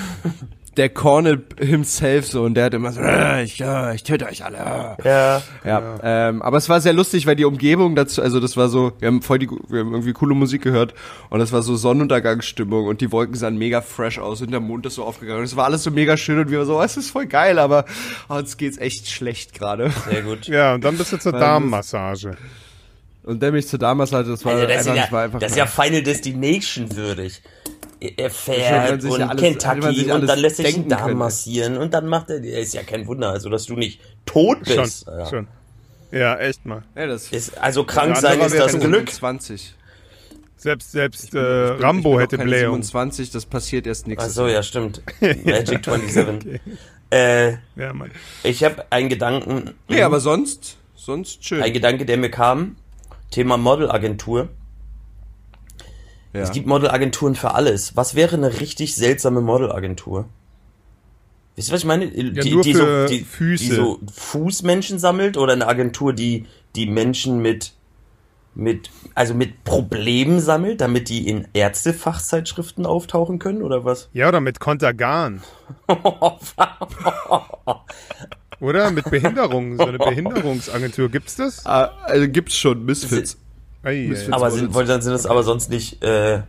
Der 0.78 0.90
Cornel 0.90 1.44
himself 1.60 2.26
so 2.26 2.44
und 2.44 2.56
der 2.56 2.66
hat 2.66 2.74
immer 2.74 2.92
so, 2.92 3.00
äh, 3.00 3.44
ich, 3.44 3.62
äh, 3.62 3.94
ich 3.94 4.04
töte 4.04 4.26
euch 4.26 4.44
alle. 4.44 4.98
Ja. 5.04 5.42
Ja, 5.64 6.00
ähm, 6.02 6.42
aber 6.42 6.58
es 6.58 6.68
war 6.68 6.82
sehr 6.82 6.94
lustig, 6.94 7.28
weil 7.28 7.36
die 7.36 7.46
Umgebung 7.46 7.96
dazu, 7.96 8.22
also 8.22 8.40
das 8.40 8.58
war 8.58 8.70
so, 8.70 8.94
wir 9.00 9.08
haben 9.08 9.22
voll 9.22 9.38
die, 9.40 9.50
wir 9.50 9.82
haben 9.82 9.92
irgendwie 9.92 10.14
coole 10.14 10.34
Musik 10.34 10.64
gehört 10.64 10.96
und 11.30 11.40
das 11.40 11.52
war 11.52 11.62
so 11.62 11.76
Sonnenuntergangsstimmung 11.76 12.88
und 12.88 13.02
die 13.02 13.12
Wolken 13.12 13.36
sahen 13.36 13.58
mega 13.58 13.82
fresh 13.82 14.18
aus 14.18 14.42
und 14.42 14.52
der 14.52 14.60
Mond 14.60 14.86
ist 14.88 14.96
so 14.96 15.04
aufgegangen 15.04 15.40
und 15.40 15.46
es 15.46 15.56
war 15.56 15.66
alles 15.66 15.84
so 15.84 15.92
mega 15.92 16.18
schön 16.18 16.40
und 16.40 16.50
wir 16.50 16.60
waren 16.60 16.68
so, 16.68 16.80
oh, 16.80 16.84
es 16.84 16.98
ist 16.98 17.12
voll 17.12 17.28
geil, 17.28 17.60
aber 17.60 17.86
oh, 18.30 18.36
uns 18.36 18.58
geht's 18.58 18.78
echt 18.80 19.10
schlecht 19.10 19.54
gerade. 19.54 19.92
Sehr 20.10 20.24
gut. 20.24 20.48
Ja, 20.48 20.74
und 20.74 20.84
dann 20.84 20.98
bist 20.98 21.14
du 21.14 21.18
zur 21.18 21.34
Darmmassage. 21.34 22.36
Und 23.24 23.42
der 23.42 23.52
mich 23.52 23.68
zu 23.68 23.78
damals 23.78 24.12
hatte, 24.12 24.30
das 24.32 24.44
war 24.44 24.54
Also 24.54 24.68
das, 24.68 24.80
einfach, 24.80 24.96
ja, 24.96 25.02
das 25.04 25.12
war 25.12 25.24
einfach 25.24 25.40
das 25.40 25.52
ist 25.52 25.58
ja 25.58 25.66
Final 25.66 26.04
Destination 26.04 26.96
würdig. 26.96 27.42
Er 28.18 28.30
sich 29.00 29.12
und 29.12 29.20
ja 29.20 29.28
alles- 29.30 29.42
Kentucky 29.42 30.12
und 30.12 30.28
dann 30.28 30.40
lässt 30.40 30.58
sich 30.58 30.74
den 30.76 30.90
Darm 30.90 31.06
können. 31.08 31.18
massieren 31.18 31.78
und 31.78 31.94
dann 31.94 32.08
macht 32.08 32.30
er, 32.30 32.44
ist 32.44 32.74
ja 32.74 32.84
kein 32.84 33.08
Wunder, 33.08 33.30
also 33.30 33.50
dass 33.50 33.66
du 33.66 33.76
nicht 33.76 34.02
tot 34.26 34.58
Schon, 34.68 34.76
bist. 34.84 35.06
Ja. 35.08 35.26
schon. 35.30 35.48
Ja, 36.12 36.38
echt 36.38 36.66
mal. 36.66 36.84
ja, 36.96 37.08
das 37.08 37.32
Ist, 37.32 37.58
also 37.58 37.86
krank 37.86 38.18
sein 38.18 38.40
ist 38.42 38.56
das 38.58 38.72
schon 38.72 38.82
Glück. 38.82 39.10
20. 39.12 39.74
Selbst, 40.58 40.92
selbst 40.92 41.32
bin- 41.32 41.42
äh, 41.42 41.72
bin- 41.74 41.82
Rambo 41.82 42.20
hätte 42.20 42.38
Blähung. 42.38 42.76
27, 42.84 43.32
das 43.32 43.46
passiert 43.46 43.88
erst 43.88 44.04
Ach 44.04 44.08
nächstes 44.10 44.34
so, 44.36 44.44
Jahr. 44.44 44.56
ja, 44.56 44.64
stimmt. 44.64 45.02
Magic 45.22 45.84
27. 45.86 46.60
äh, 47.10 47.52
Ja, 47.76 47.94
Mann. 47.94 48.12
ich 48.44 48.64
habe 48.64 48.86
einen 48.90 49.10
Gedanken, 49.10 49.72
Nee, 49.88 50.02
aber 50.04 50.20
sonst, 50.20 50.78
sonst 50.96 51.44
schön. 51.46 51.62
ein 51.62 51.74
Gedanke, 51.74 52.06
der 52.06 52.18
mir 52.18 52.30
kam. 52.32 52.76
Thema 53.32 53.58
Modelagentur. 53.58 54.50
Ja. 56.34 56.42
Es 56.42 56.52
gibt 56.52 56.68
Modelagenturen 56.68 57.36
für 57.36 57.54
alles. 57.54 57.96
Was 57.96 58.16
wäre 58.16 58.36
eine 58.36 58.60
richtig 58.60 58.96
seltsame 58.96 59.42
Modelagentur? 59.42 60.28
Wisst 61.56 61.70
ihr, 61.70 61.74
was 61.74 61.82
ich 61.82 61.86
meine? 61.86 62.08
Die, 62.08 62.52
nur 62.52 62.64
die, 62.64 62.74
für 62.74 63.08
so, 63.08 63.14
die, 63.14 63.24
Füße. 63.24 63.64
die 63.64 63.72
so 63.72 64.00
Fußmenschen 64.12 64.98
sammelt 64.98 65.38
oder 65.38 65.54
eine 65.54 65.68
Agentur, 65.68 66.14
die 66.14 66.48
die 66.76 66.88
Menschen 66.88 67.42
mit 67.42 67.74
mit 68.56 68.90
also 69.16 69.34
mit 69.34 69.64
Problemen 69.64 70.40
sammelt, 70.40 70.82
damit 70.82 71.10
die 71.10 71.28
in 71.28 71.48
Ärztefachzeitschriften 71.54 72.86
auftauchen 72.86 73.40
können 73.40 73.64
oder 73.64 73.84
was? 73.86 74.10
Ja, 74.14 74.28
oder 74.28 74.42
mit 74.42 74.60
Kontergan. 74.60 75.42
Oder? 78.60 78.92
Mit 78.92 79.10
Behinderung. 79.12 79.76
So 79.76 79.86
eine 79.86 79.98
Behinderungsagentur. 79.98 81.10
Gibt's 81.10 81.36
das? 81.36 81.66
Ah, 81.66 81.92
also 82.04 82.30
gibt's 82.30 82.56
schon, 82.56 82.86
Misfits. 82.86 83.38
Ei, 83.84 84.14
aber 84.32 84.52
sind, 84.52 84.74
wollen- 84.74 84.88
dann 84.88 85.02
sind 85.02 85.12
das 85.14 85.26
aber 85.26 85.44
sonst 85.44 85.70
nicht 85.70 86.02
äh, 86.04 86.42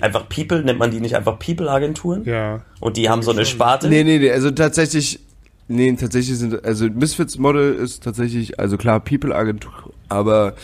einfach 0.00 0.28
People, 0.28 0.62
nennt 0.62 0.78
man 0.78 0.90
die 0.90 1.00
nicht 1.00 1.16
einfach 1.16 1.38
People-Agenturen? 1.38 2.24
Ja. 2.24 2.60
Und 2.80 2.96
die 2.96 3.08
haben 3.10 3.22
so 3.22 3.30
eine 3.32 3.44
Sparte? 3.44 3.88
Nee, 3.88 4.04
nee, 4.04 4.18
nee, 4.18 4.30
also 4.30 4.50
tatsächlich, 4.50 5.20
nee, 5.68 5.92
tatsächlich 5.94 6.38
sind, 6.38 6.64
also 6.64 6.86
Misfits 6.88 7.38
Model 7.38 7.74
ist 7.74 8.02
tatsächlich, 8.04 8.58
also 8.60 8.76
klar, 8.76 9.00
People-Agentur, 9.00 9.92
aber 10.08 10.54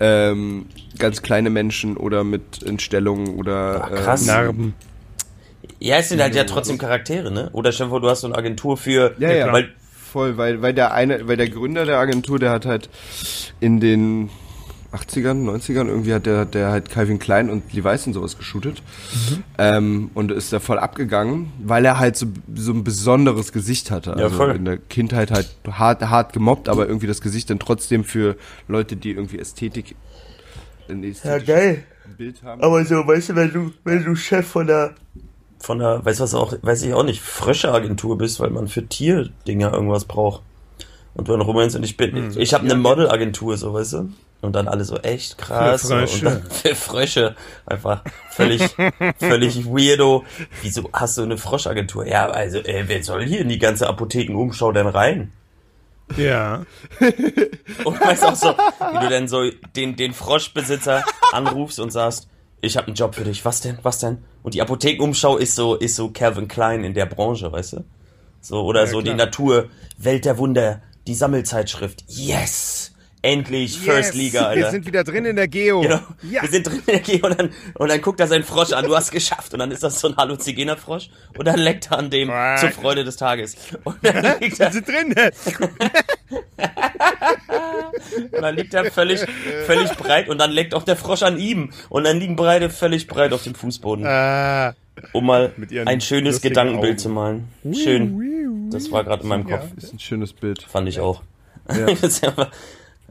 ähm, 0.00 0.66
ganz 0.98 1.22
kleine 1.22 1.50
Menschen 1.50 1.96
oder 1.96 2.22
mit 2.24 2.62
Entstellungen 2.64 3.34
oder 3.36 3.84
Ah, 3.84 3.88
krass. 3.90 4.20
Ähm, 4.22 4.26
Narben. 4.28 4.74
Ja, 5.80 5.96
es 5.96 6.08
sind 6.08 6.20
halt 6.20 6.34
ja 6.34 6.44
trotzdem 6.44 6.78
Charaktere, 6.78 7.30
ne? 7.30 7.50
Oder 7.52 7.72
stell 7.72 7.86
dir 7.86 7.90
vor, 7.90 8.00
du 8.00 8.08
hast 8.08 8.20
so 8.22 8.26
eine 8.28 8.36
Agentur 8.36 8.76
für. 8.76 9.14
Ja, 9.18 9.32
ja, 9.32 9.52
Weil, 9.52 9.70
voll, 10.12 10.36
weil, 10.36 10.62
weil 10.62 10.72
der 10.72 10.92
eine, 10.94 11.26
weil 11.28 11.36
der 11.36 11.48
Gründer 11.50 11.84
der 11.84 11.98
Agentur, 11.98 12.38
der 12.38 12.50
hat 12.50 12.64
halt 12.64 12.88
in 13.60 13.80
den 13.80 14.30
80ern, 14.92 15.44
90ern, 15.44 15.86
irgendwie 15.86 16.14
hat 16.14 16.24
der, 16.26 16.44
der 16.46 16.70
halt 16.70 16.88
Calvin 16.90 17.18
Klein 17.18 17.50
und 17.50 17.72
Levi's 17.72 18.06
und 18.06 18.14
sowas 18.14 18.38
geshootet. 18.38 18.82
Mhm. 19.12 19.44
Ähm, 19.58 20.10
und 20.14 20.32
ist 20.32 20.52
da 20.52 20.60
voll 20.60 20.78
abgegangen, 20.78 21.52
weil 21.62 21.84
er 21.84 21.98
halt 21.98 22.16
so, 22.16 22.26
so 22.54 22.72
ein 22.72 22.84
besonderes 22.84 23.52
Gesicht 23.52 23.90
hatte. 23.90 24.10
Ja, 24.10 24.24
Also 24.24 24.36
voll. 24.36 24.56
in 24.56 24.64
der 24.64 24.78
Kindheit 24.78 25.30
halt 25.30 25.48
hart, 25.70 26.02
hart 26.08 26.32
gemobbt, 26.32 26.68
aber 26.68 26.88
irgendwie 26.88 27.06
das 27.06 27.20
Gesicht 27.20 27.50
dann 27.50 27.58
trotzdem 27.58 28.04
für 28.04 28.36
Leute, 28.66 28.96
die 28.96 29.10
irgendwie 29.10 29.38
Ästhetik, 29.38 29.94
ästhetisches 30.88 31.46
geil. 31.46 31.84
Bild 32.16 32.42
haben. 32.42 32.62
Aber 32.62 32.84
so, 32.84 33.06
weißt 33.06 33.30
du, 33.30 33.36
wenn 33.36 33.52
du, 33.52 33.72
wenn 33.84 34.04
du 34.04 34.14
Chef 34.16 34.46
von 34.46 34.66
der. 34.66 34.94
Von 35.60 35.80
der, 35.80 36.04
weißt 36.04 36.20
du 36.20 36.24
was 36.24 36.34
auch, 36.34 36.54
weiß 36.62 36.82
ich 36.84 36.94
auch 36.94 37.02
nicht, 37.02 37.20
Frösche-Agentur 37.20 38.16
bist, 38.16 38.38
weil 38.38 38.50
man 38.50 38.68
für 38.68 38.86
Tierdinger 38.86 39.72
irgendwas 39.72 40.04
braucht. 40.04 40.42
Und 41.14 41.26
du 41.26 41.32
dann 41.32 41.40
rumrennst 41.40 41.74
und 41.74 41.82
ich 41.82 41.96
bin, 41.96 42.32
ich 42.38 42.54
habe 42.54 42.64
eine 42.64 42.76
Modelagentur, 42.76 43.56
so, 43.56 43.74
weißt 43.74 43.92
du? 43.94 44.08
Und 44.40 44.52
dann 44.54 44.68
alle 44.68 44.84
so 44.84 44.96
echt 44.98 45.36
krass. 45.36 45.88
Frösche. 45.88 46.16
Und 46.18 46.24
dann 46.24 46.42
für 46.50 46.74
Frösche. 46.74 47.34
Einfach 47.66 48.02
völlig, 48.30 48.62
völlig 49.18 49.66
weirdo. 49.66 50.24
Wieso 50.62 50.88
hast 50.92 51.18
du 51.18 51.22
eine 51.22 51.36
Froscheagentur? 51.36 52.06
Ja, 52.06 52.28
also, 52.30 52.58
äh, 52.58 52.84
wer 52.86 53.02
soll 53.02 53.24
hier 53.26 53.40
in 53.40 53.48
die 53.48 53.58
ganze 53.58 53.88
Apothekenumschau 53.88 54.70
denn 54.72 54.86
rein? 54.86 55.32
Ja. 56.16 56.64
Und 57.84 58.00
weißt 58.00 58.24
auch 58.24 58.34
so, 58.36 58.48
wie 58.48 59.00
du 59.00 59.08
dann 59.10 59.28
so 59.28 59.50
den, 59.76 59.96
den 59.96 60.14
Froschbesitzer 60.14 61.04
anrufst 61.32 61.80
und 61.80 61.90
sagst, 61.90 62.28
ich 62.60 62.76
habe 62.76 62.86
einen 62.86 62.96
Job 62.96 63.14
für 63.14 63.24
dich. 63.24 63.44
Was 63.44 63.60
denn? 63.60 63.78
Was 63.82 63.98
denn? 63.98 64.24
Und 64.42 64.54
die 64.54 64.62
Apothekenumschau 64.62 65.36
ist 65.36 65.54
so, 65.54 65.74
ist 65.74 65.96
so 65.96 66.10
Calvin 66.10 66.48
Klein 66.48 66.84
in 66.84 66.94
der 66.94 67.06
Branche, 67.06 67.52
weißt 67.52 67.74
du? 67.74 67.84
So, 68.40 68.62
oder 68.62 68.82
Ja, 68.84 68.86
so 68.86 69.00
die 69.00 69.06
klar. 69.12 69.16
Natur, 69.26 69.68
Welt 69.98 70.24
der 70.24 70.38
Wunder, 70.38 70.80
die 71.06 71.14
Sammelzeitschrift. 71.14 72.04
Yes! 72.06 72.77
Endlich 73.22 73.78
First 73.78 74.14
Liga, 74.14 74.46
Alter. 74.46 74.60
Wir 74.60 74.70
sind 74.70 74.86
wieder 74.86 75.02
drin 75.02 75.24
in 75.24 75.36
der 75.36 75.48
Geo. 75.48 75.80
Genau. 75.80 76.00
Ja. 76.22 76.42
Wir 76.42 76.48
sind 76.48 76.66
drin 76.66 76.78
in 76.86 76.86
der 76.86 77.00
G 77.00 77.20
und 77.20 77.38
dann, 77.38 77.50
und 77.74 77.90
dann 77.90 78.00
guckt 78.00 78.20
er 78.20 78.28
seinen 78.28 78.44
Frosch 78.44 78.72
an, 78.72 78.84
du 78.84 78.94
hast 78.94 79.10
geschafft. 79.10 79.52
Und 79.52 79.58
dann 79.58 79.70
ist 79.72 79.82
das 79.82 80.00
so 80.00 80.08
ein 80.08 80.16
Halluzinogener-Frosch 80.16 81.10
und 81.36 81.46
dann 81.46 81.58
leckt 81.58 81.90
er 81.90 81.98
an 81.98 82.10
dem 82.10 82.30
zur 82.58 82.70
Freude 82.70 83.04
des 83.04 83.16
Tages. 83.16 83.56
Und 83.84 83.96
dann 84.02 84.24
liegt 84.40 84.58
Wir 84.58 84.66
er, 84.66 84.72
sind 84.72 84.86
drin. 84.86 85.08
und 88.32 88.42
dann 88.42 88.56
liegt 88.56 88.74
er 88.74 88.90
völlig, 88.90 89.20
völlig 89.66 89.90
breit 89.92 90.28
und 90.28 90.38
dann 90.38 90.52
leckt 90.52 90.74
auch 90.74 90.84
der 90.84 90.96
Frosch 90.96 91.22
an 91.22 91.38
ihm. 91.38 91.72
Und 91.88 92.04
dann 92.04 92.18
liegen 92.18 92.36
beide 92.36 92.70
völlig 92.70 93.06
breit 93.08 93.32
auf 93.32 93.42
dem 93.42 93.54
Fußboden. 93.54 94.06
Ah. 94.06 94.74
Um 95.12 95.26
mal 95.26 95.52
ein 95.86 96.00
schönes 96.00 96.40
Gedankenbild 96.40 96.92
Augen. 96.92 96.98
zu 96.98 97.08
malen. 97.08 97.48
Schön. 97.72 98.70
Das 98.70 98.90
war 98.92 99.04
gerade 99.04 99.22
in 99.22 99.28
meinem 99.28 99.48
Kopf. 99.48 99.64
ist 99.76 99.92
ein 99.92 99.98
schönes 99.98 100.32
Bild. 100.32 100.62
Fand 100.62 100.88
ich 100.88 101.00
auch. 101.00 101.22
Das 101.68 102.02
ist 102.02 102.22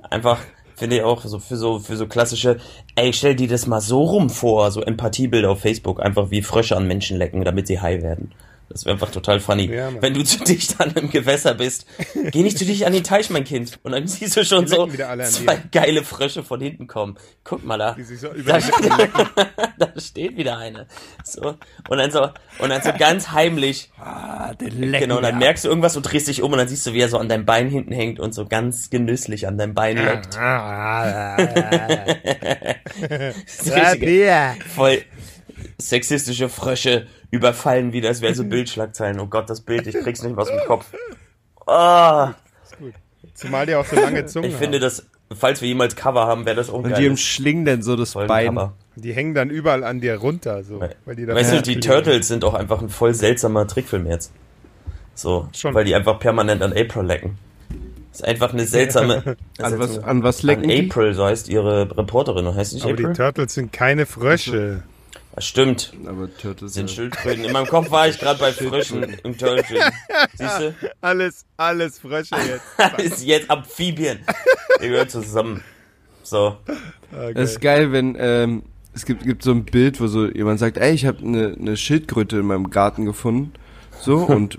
einfach, 0.09 0.39
finde 0.75 0.97
ich 0.97 1.03
auch 1.03 1.23
so 1.23 1.39
für 1.39 1.57
so 1.57 1.79
für 1.79 1.97
so 1.97 2.07
klassische. 2.07 2.57
Ey, 2.95 3.13
stell 3.13 3.35
dir 3.35 3.47
das 3.47 3.67
mal 3.67 3.81
so 3.81 4.03
rum 4.03 4.29
vor, 4.29 4.71
so 4.71 4.81
Empathiebilder 4.81 5.49
auf 5.49 5.61
Facebook, 5.61 6.01
einfach 6.01 6.29
wie 6.29 6.41
Frösche 6.41 6.77
an 6.77 6.87
Menschen 6.87 7.17
lecken, 7.17 7.43
damit 7.43 7.67
sie 7.67 7.79
high 7.79 8.01
werden. 8.01 8.31
Das 8.69 8.83
wäre 8.85 8.93
einfach 8.93 9.11
total 9.11 9.39
funny. 9.39 9.73
Ja. 9.73 9.89
Wenn 10.01 10.13
du 10.13 10.23
zu 10.23 10.43
dicht 10.43 10.79
an 10.81 10.95
einem 10.95 11.09
Gewässer 11.09 11.53
bist, 11.53 11.85
geh 12.31 12.43
nicht 12.43 12.57
zu 12.57 12.65
dicht 12.65 12.85
an 12.85 12.93
den 12.93 13.03
Teich, 13.03 13.29
mein 13.29 13.43
Kind. 13.45 13.79
Und 13.83 13.93
dann 13.93 14.07
siehst 14.07 14.35
du 14.35 14.43
schon 14.43 14.65
Die 14.65 14.71
so 14.71 14.87
zwei 14.87 15.57
geile 15.71 16.03
Frösche 16.03 16.43
von 16.43 16.59
hinten 16.59 16.87
kommen. 16.87 17.17
Guck 17.43 17.63
mal 17.65 17.77
da. 17.77 17.95
So 18.03 18.27
Da, 18.45 18.59
da 19.77 19.99
steht 19.99 20.35
wieder 20.37 20.57
eine. 20.57 20.87
So. 21.23 21.55
Und 21.89 21.97
dann 21.97 22.11
so, 22.11 22.23
und 22.59 22.69
dann 22.69 22.81
so 22.81 22.91
ganz 22.97 23.31
heimlich. 23.31 23.89
Ah, 23.99 24.53
Genau, 24.57 25.17
und 25.17 25.23
dann 25.23 25.37
merkst 25.39 25.63
du 25.65 25.69
irgendwas 25.69 25.95
und 25.95 26.03
drehst 26.03 26.27
dich 26.27 26.41
um 26.41 26.51
und 26.51 26.57
dann 26.57 26.67
siehst 26.67 26.85
du, 26.87 26.93
wie 26.93 26.99
er 27.01 27.09
so 27.09 27.17
an 27.17 27.29
deinem 27.29 27.45
Bein 27.45 27.69
hinten 27.69 27.91
hängt 27.93 28.19
und 28.19 28.33
so 28.33 28.45
ganz 28.45 28.89
genüsslich 28.89 29.47
an 29.47 29.57
deinem 29.57 29.73
Bein 29.73 29.97
leckt. 29.97 30.35
Das 32.99 33.67
ist 33.67 33.75
richtige- 33.75 34.55
voll 34.75 35.01
sexistische 35.77 36.49
Frösche 36.49 37.07
überfallen 37.31 37.93
wieder. 37.93 38.09
Es 38.09 38.21
wäre 38.21 38.33
so 38.35 38.43
Bildschlagzeilen. 38.45 39.19
Oh 39.19 39.27
Gott, 39.27 39.49
das 39.49 39.61
Bild, 39.61 39.87
ich 39.87 39.95
krieg's 39.95 40.21
nicht 40.23 40.35
mehr 40.35 40.41
aus 40.43 40.49
dem 40.49 40.59
Kopf. 40.67 40.85
Ah, 41.65 42.33
Zumal 43.33 43.65
die 43.65 43.75
auch 43.75 43.85
so 43.85 43.95
lange 43.95 44.25
Zungen 44.27 44.49
ich 44.49 44.55
finde, 44.55 44.79
das, 44.79 45.05
falls 45.35 45.61
wir 45.61 45.67
jemals 45.67 45.95
Cover 45.95 46.25
haben, 46.27 46.45
wäre 46.45 46.55
das 46.55 46.69
auch 46.69 46.79
ein 46.83 46.91
Und 46.91 46.97
die 46.97 47.07
umschlingen 47.09 47.65
dann 47.65 47.81
so 47.83 47.95
das 47.95 48.13
Bein. 48.13 48.27
Folgencover. 48.27 48.61
haben. 48.61 48.73
Die 48.95 49.13
hängen 49.13 49.35
dann 49.35 49.49
überall 49.51 49.83
an 49.83 50.01
dir 50.01 50.15
runter. 50.15 50.63
So, 50.63 50.79
weil 51.05 51.15
die 51.15 51.25
da 51.25 51.35
Weißt 51.35 51.53
du, 51.53 51.61
die 51.61 51.79
Turtles 51.79 52.27
sind 52.27 52.43
auch 52.43 52.55
einfach 52.55 52.81
ein 52.81 52.89
voll 52.89 53.13
seltsamer 53.13 53.67
Trickfilm 53.67 54.07
jetzt. 54.07 54.31
So, 55.13 55.47
Schon. 55.55 55.73
weil 55.75 55.85
die 55.85 55.93
einfach 55.93 56.19
permanent 56.19 56.61
an 56.63 56.73
April 56.73 57.03
lecken. 57.03 57.37
ist 58.11 58.23
einfach 58.23 58.53
eine 58.53 58.65
seltsame. 58.65 59.35
An 59.59 59.77
was, 59.79 59.99
an 59.99 60.23
was 60.23 60.41
lecken 60.41 60.63
an 60.63 60.69
die? 60.69 60.89
April, 60.89 61.13
so 61.13 61.25
heißt 61.25 61.49
ihre 61.49 61.95
Reporterin. 61.95 62.55
Heißt 62.55 62.73
nicht 62.73 62.85
Aber 62.85 62.93
die 62.95 63.03
April? 63.03 63.15
Turtles 63.15 63.53
sind 63.53 63.71
keine 63.73 64.05
Frösche. 64.07 64.83
Ja, 65.37 65.41
stimmt. 65.41 65.93
Aber 66.07 66.35
Turtles 66.35 66.73
Sind 66.73 66.89
ja. 66.89 66.95
Schildkröten. 66.95 67.43
In 67.45 67.51
meinem 67.51 67.67
Kopf 67.67 67.91
war 67.91 68.07
ich 68.07 68.17
gerade 68.17 68.39
bei 68.39 68.51
Fröschen 68.51 69.03
im 69.03 69.37
Törtchen. 69.37 69.77
Siehst 70.33 70.59
du? 70.59 70.75
Alles, 70.99 71.45
alles 71.57 71.99
Frösche 71.99 72.35
jetzt. 72.35 72.97
ist 72.97 73.23
jetzt 73.23 73.49
Amphibien. 73.51 74.19
Die 74.81 74.87
gehören 74.87 75.07
zusammen. 75.09 75.63
So. 76.23 76.57
Ah, 77.11 77.31
Das 77.35 77.51
ist 77.51 77.61
geil. 77.61 77.83
geil, 77.83 77.91
wenn 77.91 78.17
ähm, 78.19 78.63
es 78.95 79.05
gibt, 79.05 79.23
gibt 79.25 79.43
so 79.43 79.51
ein 79.51 79.63
Bild, 79.65 80.01
wo 80.01 80.07
so 80.07 80.25
jemand 80.25 80.57
sagt, 80.57 80.77
ey, 80.77 80.91
ich 80.91 81.05
habe 81.05 81.19
eine 81.19 81.49
ne 81.55 81.77
Schildkröte 81.77 82.37
in 82.37 82.47
meinem 82.47 82.71
Garten 82.71 83.05
gefunden. 83.05 83.53
So 84.01 84.17
und 84.17 84.57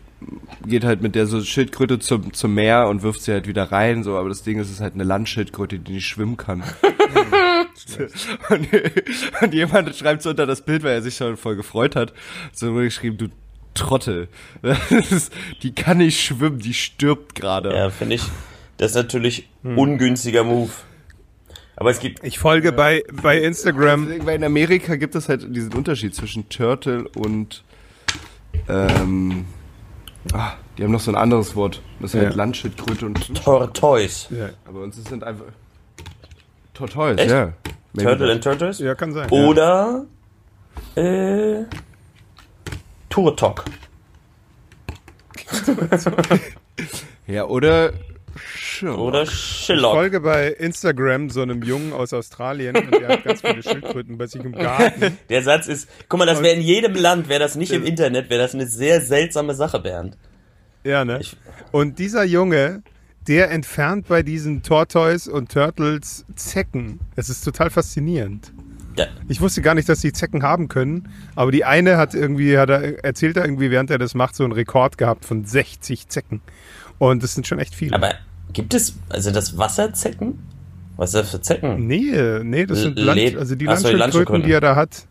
geht 0.66 0.84
halt 0.84 1.02
mit 1.02 1.14
der 1.14 1.26
so 1.26 1.40
Schildkröte 1.42 1.98
zum, 1.98 2.32
zum 2.32 2.54
Meer 2.54 2.88
und 2.88 3.02
wirft 3.02 3.22
sie 3.22 3.32
halt 3.32 3.46
wieder 3.46 3.70
rein. 3.70 4.02
So, 4.02 4.16
aber 4.16 4.28
das 4.28 4.42
Ding 4.42 4.58
ist, 4.58 4.66
es 4.66 4.74
ist 4.74 4.80
halt 4.80 4.94
eine 4.94 5.04
Landschildkröte, 5.04 5.78
die 5.78 5.92
nicht 5.92 6.06
schwimmen 6.06 6.36
kann. 6.36 6.62
und, 8.50 8.68
und 9.40 9.54
jemand 9.54 9.94
schreibt 9.94 10.22
so 10.22 10.30
unter 10.30 10.46
das 10.46 10.62
Bild, 10.62 10.82
weil 10.82 10.92
er 10.92 11.02
sich 11.02 11.16
schon 11.16 11.36
voll 11.36 11.56
gefreut 11.56 11.96
hat, 11.96 12.12
so 12.52 12.72
wurde 12.72 12.86
geschrieben, 12.86 13.16
du 13.18 13.28
Trottel. 13.74 14.28
Das 14.62 15.12
ist, 15.12 15.32
die 15.62 15.74
kann 15.74 15.98
nicht 15.98 16.20
schwimmen, 16.20 16.58
die 16.58 16.74
stirbt 16.74 17.34
gerade. 17.34 17.74
Ja, 17.74 17.90
finde 17.90 18.16
ich. 18.16 18.22
Das 18.76 18.92
ist 18.92 18.96
natürlich 18.96 19.48
ungünstiger 19.62 20.44
Move. 20.44 20.70
Aber 21.76 21.90
es 21.90 22.00
gibt. 22.00 22.24
Ich 22.24 22.38
folge 22.38 22.72
bei, 22.72 23.04
bei 23.22 23.38
Instagram. 23.38 24.06
Deswegen, 24.06 24.26
Weil 24.26 24.36
in 24.36 24.44
Amerika 24.44 24.96
gibt 24.96 25.14
es 25.14 25.28
halt 25.28 25.54
diesen 25.54 25.72
Unterschied 25.74 26.14
zwischen 26.14 26.48
Turtle 26.48 27.08
und 27.14 27.62
ähm, 28.68 29.44
ah, 30.32 30.52
die 30.76 30.84
haben 30.84 30.92
noch 30.92 31.00
so 31.00 31.10
ein 31.10 31.16
anderes 31.16 31.54
Wort. 31.56 31.82
Das 32.00 32.14
ist 32.14 32.20
Ja. 32.20 32.26
halt 32.26 32.36
Landschildkröte 32.36 33.06
und 33.06 33.34
Tortoise. 33.44 34.34
Ja, 34.34 34.48
aber 34.66 34.80
uns 34.82 34.96
sind 34.96 35.24
einfach 35.24 35.46
Tortoise, 36.74 37.18
Echt? 37.20 37.30
ja. 37.30 37.52
Maybe 37.94 38.02
Turtle 38.10 38.26
that. 38.26 38.30
and 38.34 38.44
Tortoise. 38.44 38.84
ja 38.84 38.94
kann 38.94 39.12
sein. 39.12 39.28
Oder. 39.30 40.04
Äh. 40.94 41.64
Turtok. 43.08 43.64
Ja, 47.26 47.44
oder 47.44 47.92
Schirm. 48.38 48.98
Oder 48.98 49.22
Ich 49.24 49.30
Shillock. 49.30 49.92
folge 49.94 50.20
bei 50.20 50.48
Instagram 50.48 51.30
so 51.30 51.42
einem 51.42 51.62
Jungen 51.62 51.92
aus 51.92 52.12
Australien 52.12 52.76
und 52.76 52.90
der 52.92 53.08
hat 53.08 53.24
ganz 53.24 53.40
viele 53.40 53.62
Schildkröten 53.62 54.18
bei 54.18 54.26
sich 54.26 54.42
im 54.44 54.52
Garten. 54.52 55.16
Der 55.28 55.42
Satz 55.42 55.66
ist. 55.68 55.88
Guck 56.08 56.18
mal, 56.18 56.26
das 56.26 56.42
wäre 56.42 56.54
in 56.54 56.60
jedem 56.62 56.94
Land, 56.94 57.28
wäre 57.28 57.40
das 57.40 57.54
nicht 57.56 57.72
im 57.72 57.84
Internet, 57.84 58.30
wäre 58.30 58.40
das 58.42 58.54
eine 58.54 58.66
sehr 58.66 59.00
seltsame 59.00 59.54
Sache, 59.54 59.78
Bernd. 59.80 60.16
Ja, 60.84 61.04
ne? 61.04 61.18
Ich- 61.20 61.36
Und 61.72 61.98
dieser 61.98 62.24
Junge, 62.24 62.82
der 63.26 63.50
entfernt 63.50 64.06
bei 64.08 64.22
diesen 64.22 64.62
Tortoise 64.62 65.30
und 65.30 65.52
Turtles 65.52 66.24
Zecken. 66.36 67.00
Es 67.16 67.28
ist 67.28 67.42
total 67.44 67.68
faszinierend. 67.70 68.52
Ja, 68.96 69.06
Ich 69.28 69.40
wusste 69.40 69.62
gar 69.62 69.74
nicht, 69.76 69.88
dass 69.88 70.00
die 70.00 70.12
Zecken 70.12 70.42
haben 70.42 70.66
können, 70.68 71.08
aber 71.36 71.52
die 71.52 71.64
eine 71.64 71.98
hat 71.98 72.14
irgendwie, 72.14 72.58
hat 72.58 72.68
er, 72.70 73.04
erzählt 73.04 73.36
er 73.36 73.44
irgendwie, 73.44 73.70
während 73.70 73.90
er 73.90 73.98
das 73.98 74.14
macht, 74.14 74.34
so 74.34 74.42
einen 74.42 74.52
Rekord 74.52 74.98
gehabt 74.98 75.24
von 75.24 75.44
60 75.44 76.08
Zecken. 76.08 76.40
Und 76.98 77.22
das 77.22 77.34
sind 77.34 77.46
schon 77.46 77.60
echt 77.60 77.76
viele. 77.76 77.94
aber 77.94 78.14
gibt 78.52 78.74
es. 78.74 78.96
Also 79.08 79.30
das 79.30 79.56
Wasserzecken? 79.58 80.38
Was 80.96 81.10
ist 81.10 81.20
das 81.20 81.30
für 81.30 81.40
Zecken? 81.40 81.86
nee, 81.86 82.10
nee, 82.42 82.66
das 82.66 82.80
sind 82.82 82.98
Land, 82.98 83.36
also 83.36 83.54
die 83.54 83.66
Landschildkröten, 83.66 84.42
die 84.42 84.50
er 84.52 84.60
da 84.60 84.74
hat. 84.74 85.06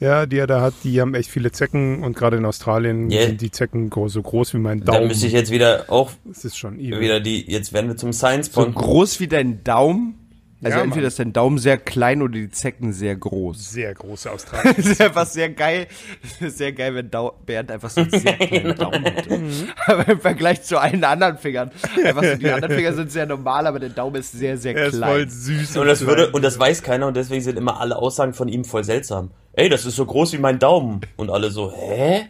Ja, 0.00 0.26
die 0.26 0.38
er 0.38 0.48
da 0.48 0.60
hat, 0.60 0.74
die 0.82 1.00
haben 1.00 1.14
echt 1.14 1.30
viele 1.30 1.52
Zecken 1.52 2.02
und 2.02 2.16
gerade 2.16 2.36
in 2.36 2.44
Australien 2.44 3.08
Yeah. 3.08 3.26
sind 3.28 3.40
die 3.40 3.52
Zecken 3.52 3.88
so 4.08 4.20
groß 4.20 4.52
wie 4.54 4.58
mein 4.58 4.80
Dann 4.80 4.96
Daumen. 4.96 5.06
müsste 5.06 5.28
ich 5.28 5.32
jetzt 5.32 5.52
wieder 5.52 5.84
auch 5.88 6.10
das 6.24 6.44
ist 6.44 6.56
schon 6.58 6.80
evil. 6.80 6.98
wieder 6.98 7.20
die. 7.20 7.48
Jetzt 7.48 7.72
werden 7.72 7.86
wir 7.86 7.96
zum 7.96 8.12
Science 8.12 8.50
so 8.52 8.68
groß 8.68 9.20
wie 9.20 9.28
dein 9.28 9.62
Daumen. 9.62 10.14
Also 10.64 10.78
Ja, 10.78 10.84
entweder 10.84 11.02
Mann. 11.02 11.08
ist 11.08 11.18
dein 11.18 11.32
Daumen 11.32 11.58
sehr 11.58 11.76
klein 11.76 12.22
oder 12.22 12.34
die 12.34 12.48
Zecken 12.50 12.92
sehr 12.92 13.16
groß. 13.16 13.72
Sehr 13.72 13.94
große 13.94 14.30
Australien. 14.32 14.74
Das 14.76 14.86
ist 14.86 15.00
einfach 15.00 15.26
sehr 15.26 15.50
geil. 15.50 15.88
Sehr 16.40 16.72
geil, 16.72 16.94
wenn 16.94 17.10
Dau 17.10 17.34
Bernd 17.44 17.70
einfach 17.72 17.90
so 17.90 18.02
einen 18.02 18.10
sehr 18.10 18.34
kleinen 18.34 18.74
Daumen 18.78 19.04
hat. 19.04 19.26
Aber 19.86 20.08
im 20.08 20.20
Vergleich 20.20 20.62
zu 20.62 20.78
allen 20.78 21.02
anderen 21.02 21.36
Fingern. 21.38 21.70
Einfach 22.04 22.22
so, 22.22 22.34
die 22.36 22.50
anderen 22.52 22.74
Finger 22.76 22.92
sind 22.92 23.10
sehr 23.10 23.26
normal, 23.26 23.66
aber 23.66 23.80
der 23.80 23.88
Daumen 23.90 24.16
ist 24.16 24.32
sehr, 24.32 24.56
sehr 24.56 24.76
er 24.76 24.86
ist 24.86 24.98
voll 24.98 25.26
klein. 25.26 25.28
süß. 25.30 25.76
Und 25.78 25.86
das 25.86 25.98
klein. 25.98 26.08
würde, 26.08 26.30
und 26.30 26.42
das 26.42 26.58
weiß 26.58 26.82
keiner 26.82 27.08
und 27.08 27.16
deswegen 27.16 27.42
sind 27.42 27.58
immer 27.58 27.80
alle 27.80 27.96
Aussagen 27.96 28.32
von 28.32 28.48
ihm 28.48 28.64
voll 28.64 28.84
seltsam. 28.84 29.30
Ey, 29.54 29.68
das 29.68 29.84
ist 29.84 29.96
so 29.96 30.06
groß 30.06 30.32
wie 30.34 30.38
mein 30.38 30.58
Daumen. 30.60 31.00
Und 31.16 31.30
alle 31.30 31.50
so, 31.50 31.72
hä? 31.72 32.26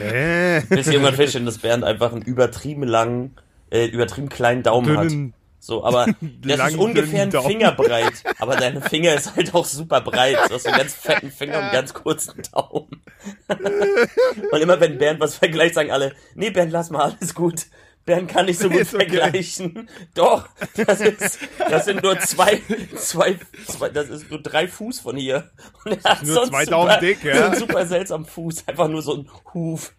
Äh, 0.00 0.60
Bis 0.68 0.86
irgendwann 0.88 1.14
feststellen, 1.14 1.46
dass 1.46 1.58
Bernd 1.58 1.82
einfach 1.84 2.12
einen 2.12 2.22
übertrieben 2.22 2.82
langen, 2.84 3.34
äh, 3.70 3.86
übertrieben 3.86 4.28
kleinen 4.28 4.62
Daumen 4.62 4.86
dünnen, 4.86 5.32
hat. 5.34 5.37
So, 5.60 5.84
aber 5.84 6.06
das 6.42 6.70
ist 6.70 6.78
ungefähr 6.78 7.22
ein 7.22 7.30
dünnen 7.30 7.42
Daumen. 7.42 7.48
Finger 7.48 7.72
breit. 7.72 8.22
Aber 8.38 8.56
deine 8.56 8.80
Finger 8.80 9.14
ist 9.14 9.34
halt 9.36 9.54
auch 9.54 9.64
super 9.64 10.00
breit. 10.00 10.36
Du 10.48 10.54
hast 10.54 10.66
einen 10.66 10.78
ganz 10.78 10.94
fetten 10.94 11.30
Finger 11.30 11.58
und 11.58 11.64
einen 11.64 11.72
ganz 11.72 11.94
kurzen 11.94 12.42
Daumen. 12.52 13.02
Und 14.52 14.60
immer 14.60 14.80
wenn 14.80 14.96
Bernd 14.96 15.20
was 15.20 15.34
vergleicht, 15.36 15.74
sagen 15.74 15.90
alle, 15.90 16.14
nee, 16.34 16.50
Bernd, 16.50 16.72
lass 16.72 16.90
mal, 16.90 17.02
alles 17.02 17.34
gut. 17.34 17.66
Bernd 18.04 18.30
kann 18.30 18.46
nicht 18.46 18.58
so 18.58 18.70
gut 18.70 18.82
okay. 18.82 18.84
vergleichen. 18.86 19.90
Doch, 20.14 20.48
das 20.76 21.00
ist, 21.00 21.40
das 21.58 21.84
sind 21.84 22.02
nur 22.02 22.18
zwei, 22.20 22.62
zwei, 22.96 23.38
zwei, 23.66 23.90
das 23.90 24.08
ist 24.08 24.30
nur 24.30 24.40
drei 24.40 24.66
Fuß 24.66 25.00
von 25.00 25.16
hier. 25.16 25.50
Und 25.84 26.02
er 26.02 26.10
hat 26.12 26.22
Nur 26.22 26.34
so 26.34 26.40
einen 26.42 26.50
zwei 26.50 26.64
super, 26.64 26.76
Daumen 26.76 27.00
dick, 27.00 27.24
ja. 27.24 27.36
so 27.36 27.44
einen 27.44 27.56
super 27.56 27.86
seltsamen 27.86 28.26
Fuß. 28.26 28.66
Einfach 28.66 28.88
nur 28.88 29.02
so 29.02 29.14
ein 29.14 29.30
Huf. 29.52 29.92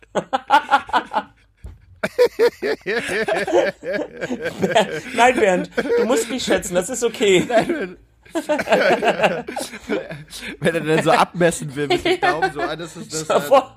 Nein, 5.16 5.36
Bernd, 5.36 5.70
du 5.98 6.06
musst 6.06 6.30
mich 6.30 6.44
schätzen, 6.44 6.76
das 6.76 6.90
ist 6.90 7.04
okay. 7.04 7.48
Wenn 10.60 10.76
er 10.76 10.82
dann 10.82 11.04
so 11.04 11.12
abmessen 11.12 11.76
will 11.76 11.88
mit 11.88 12.06
dem 12.06 12.20
Daumen, 12.20 12.52
so, 12.54 12.62
ah, 12.62 12.76
das 12.76 12.96
ist 12.96 13.14
das. 13.14 13.28
Davor, 13.28 13.76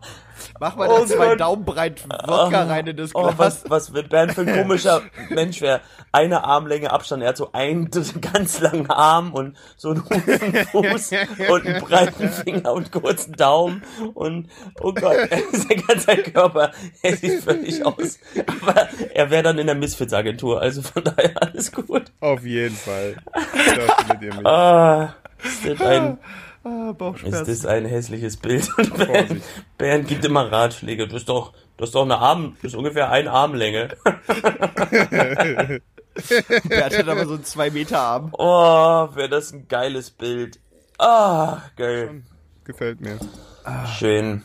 mach 0.62 0.76
mal 0.76 0.88
Oh 0.88 1.00
da 1.00 1.06
zwei 1.06 1.28
Gott. 1.30 1.40
Daumen 1.40 1.64
breit 1.64 2.04
Wodka 2.08 2.62
rein 2.62 2.86
in 2.86 2.96
das 2.96 3.14
oh, 3.14 3.22
Glas. 3.22 3.38
was, 3.38 3.64
was 3.68 3.94
wird 3.94 4.10
Bernd 4.10 4.32
für 4.32 4.42
ein 4.42 4.54
komischer 4.54 5.02
Mensch 5.30 5.60
wäre. 5.60 5.80
Eine 6.12 6.44
Armlänge 6.44 6.92
Abstand, 6.92 7.24
er 7.24 7.30
hat 7.30 7.36
so 7.36 7.50
einen 7.52 7.90
ganz 8.32 8.60
langen 8.60 8.88
Arm 8.88 9.34
und 9.34 9.56
so 9.76 9.90
einen 9.90 10.04
Hufenfuß 10.04 11.10
und 11.48 11.66
einen 11.66 11.80
breiten 11.80 12.28
Finger 12.28 12.72
und 12.74 12.92
kurzen 12.92 13.32
Daumen 13.32 13.82
und, 14.14 14.48
oh 14.80 14.92
Gott, 14.92 15.16
sein 15.52 15.82
ganzer 15.86 16.16
Körper, 16.18 16.70
er 17.02 17.16
sieht 17.16 17.42
völlig 17.42 17.84
aus. 17.84 18.20
Aber 18.46 18.88
er 19.12 19.30
wäre 19.30 19.42
dann 19.42 19.58
in 19.58 19.66
der 19.66 19.74
Misfits-Agentur, 19.74 20.60
also 20.60 20.82
von 20.82 21.02
daher 21.02 21.42
alles 21.42 21.72
gut. 21.72 22.12
auf 22.20 22.44
jeden 22.44 22.76
Fall. 22.76 23.16
Da 23.32 23.94
findet 23.96 24.22
ihr 24.22 24.34
mich. 24.34 24.46
Ah, 24.46 25.14
ist 25.42 25.66
das 25.66 25.80
ein, 25.80 26.18
Ah, 26.64 26.94
ist 27.24 27.48
das 27.48 27.66
ein 27.66 27.84
hässliches 27.86 28.36
Bild? 28.36 28.68
Und 28.78 28.96
Bernd. 28.96 29.42
Bernd 29.78 30.08
gibt 30.08 30.24
immer 30.24 30.50
Ratschläge. 30.50 31.08
Das 31.08 31.22
ist 31.22 31.28
doch, 31.28 31.52
das 31.76 31.88
ist 31.88 31.94
doch 31.94 32.04
eine 32.04 32.18
Arm, 32.18 32.56
das 32.62 32.72
ist 32.72 32.78
ungefähr 32.78 33.10
eine 33.10 33.30
Armlänge. 33.32 33.88
Bernd 36.68 36.98
hat 36.98 37.08
aber 37.08 37.26
so 37.26 37.34
einen 37.34 37.44
2 37.44 37.70
Meter 37.70 37.98
Arm. 37.98 38.32
Oh, 38.38 39.08
wäre 39.16 39.28
das 39.28 39.52
ein 39.52 39.66
geiles 39.66 40.10
Bild. 40.10 40.60
Ah, 40.98 41.62
geil. 41.76 42.22
Gefällt 42.64 43.00
mir. 43.00 43.18
Schön. 43.98 44.42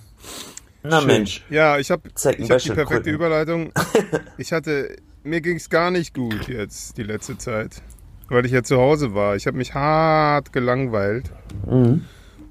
Na 0.83 1.01
Mensch. 1.01 1.43
Ja, 1.49 1.77
ich 1.77 1.91
habe 1.91 2.09
hab 2.09 2.37
die 2.37 2.45
perfekte 2.45 2.85
Krücken. 2.85 3.13
Überleitung. 3.13 3.71
Ich 4.37 4.53
hatte, 4.53 4.95
mir 5.23 5.41
ging's 5.41 5.69
gar 5.69 5.91
nicht 5.91 6.13
gut 6.13 6.47
jetzt 6.47 6.97
die 6.97 7.03
letzte 7.03 7.37
Zeit, 7.37 7.81
weil 8.29 8.45
ich 8.45 8.51
ja 8.51 8.63
zu 8.63 8.77
Hause 8.77 9.13
war. 9.13 9.35
Ich 9.35 9.47
habe 9.47 9.57
mich 9.57 9.73
hart 9.73 10.53
gelangweilt. 10.53 11.31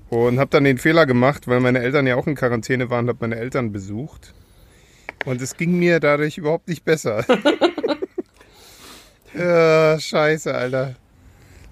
Und 0.09 0.39
habe 0.39 0.51
dann 0.51 0.65
den 0.65 0.79
Fehler 0.79 1.07
gemacht, 1.07 1.49
weil 1.49 1.61
meine 1.61 1.81
Eltern 1.81 2.07
ja 2.07 2.17
auch 2.17 2.27
in 2.27 2.37
Quarantäne 2.37 2.91
waren, 2.91 3.09
habe 3.09 3.19
meine 3.21 3.37
Eltern 3.37 3.73
besucht. 3.73 4.35
Und 5.25 5.43
es 5.43 5.57
ging 5.57 5.79
mir 5.79 5.99
dadurch 5.99 6.39
überhaupt 6.39 6.69
nicht 6.69 6.85
besser. 6.85 7.25
ja, 9.37 9.99
scheiße, 9.99 10.55
Alter. 10.55 10.95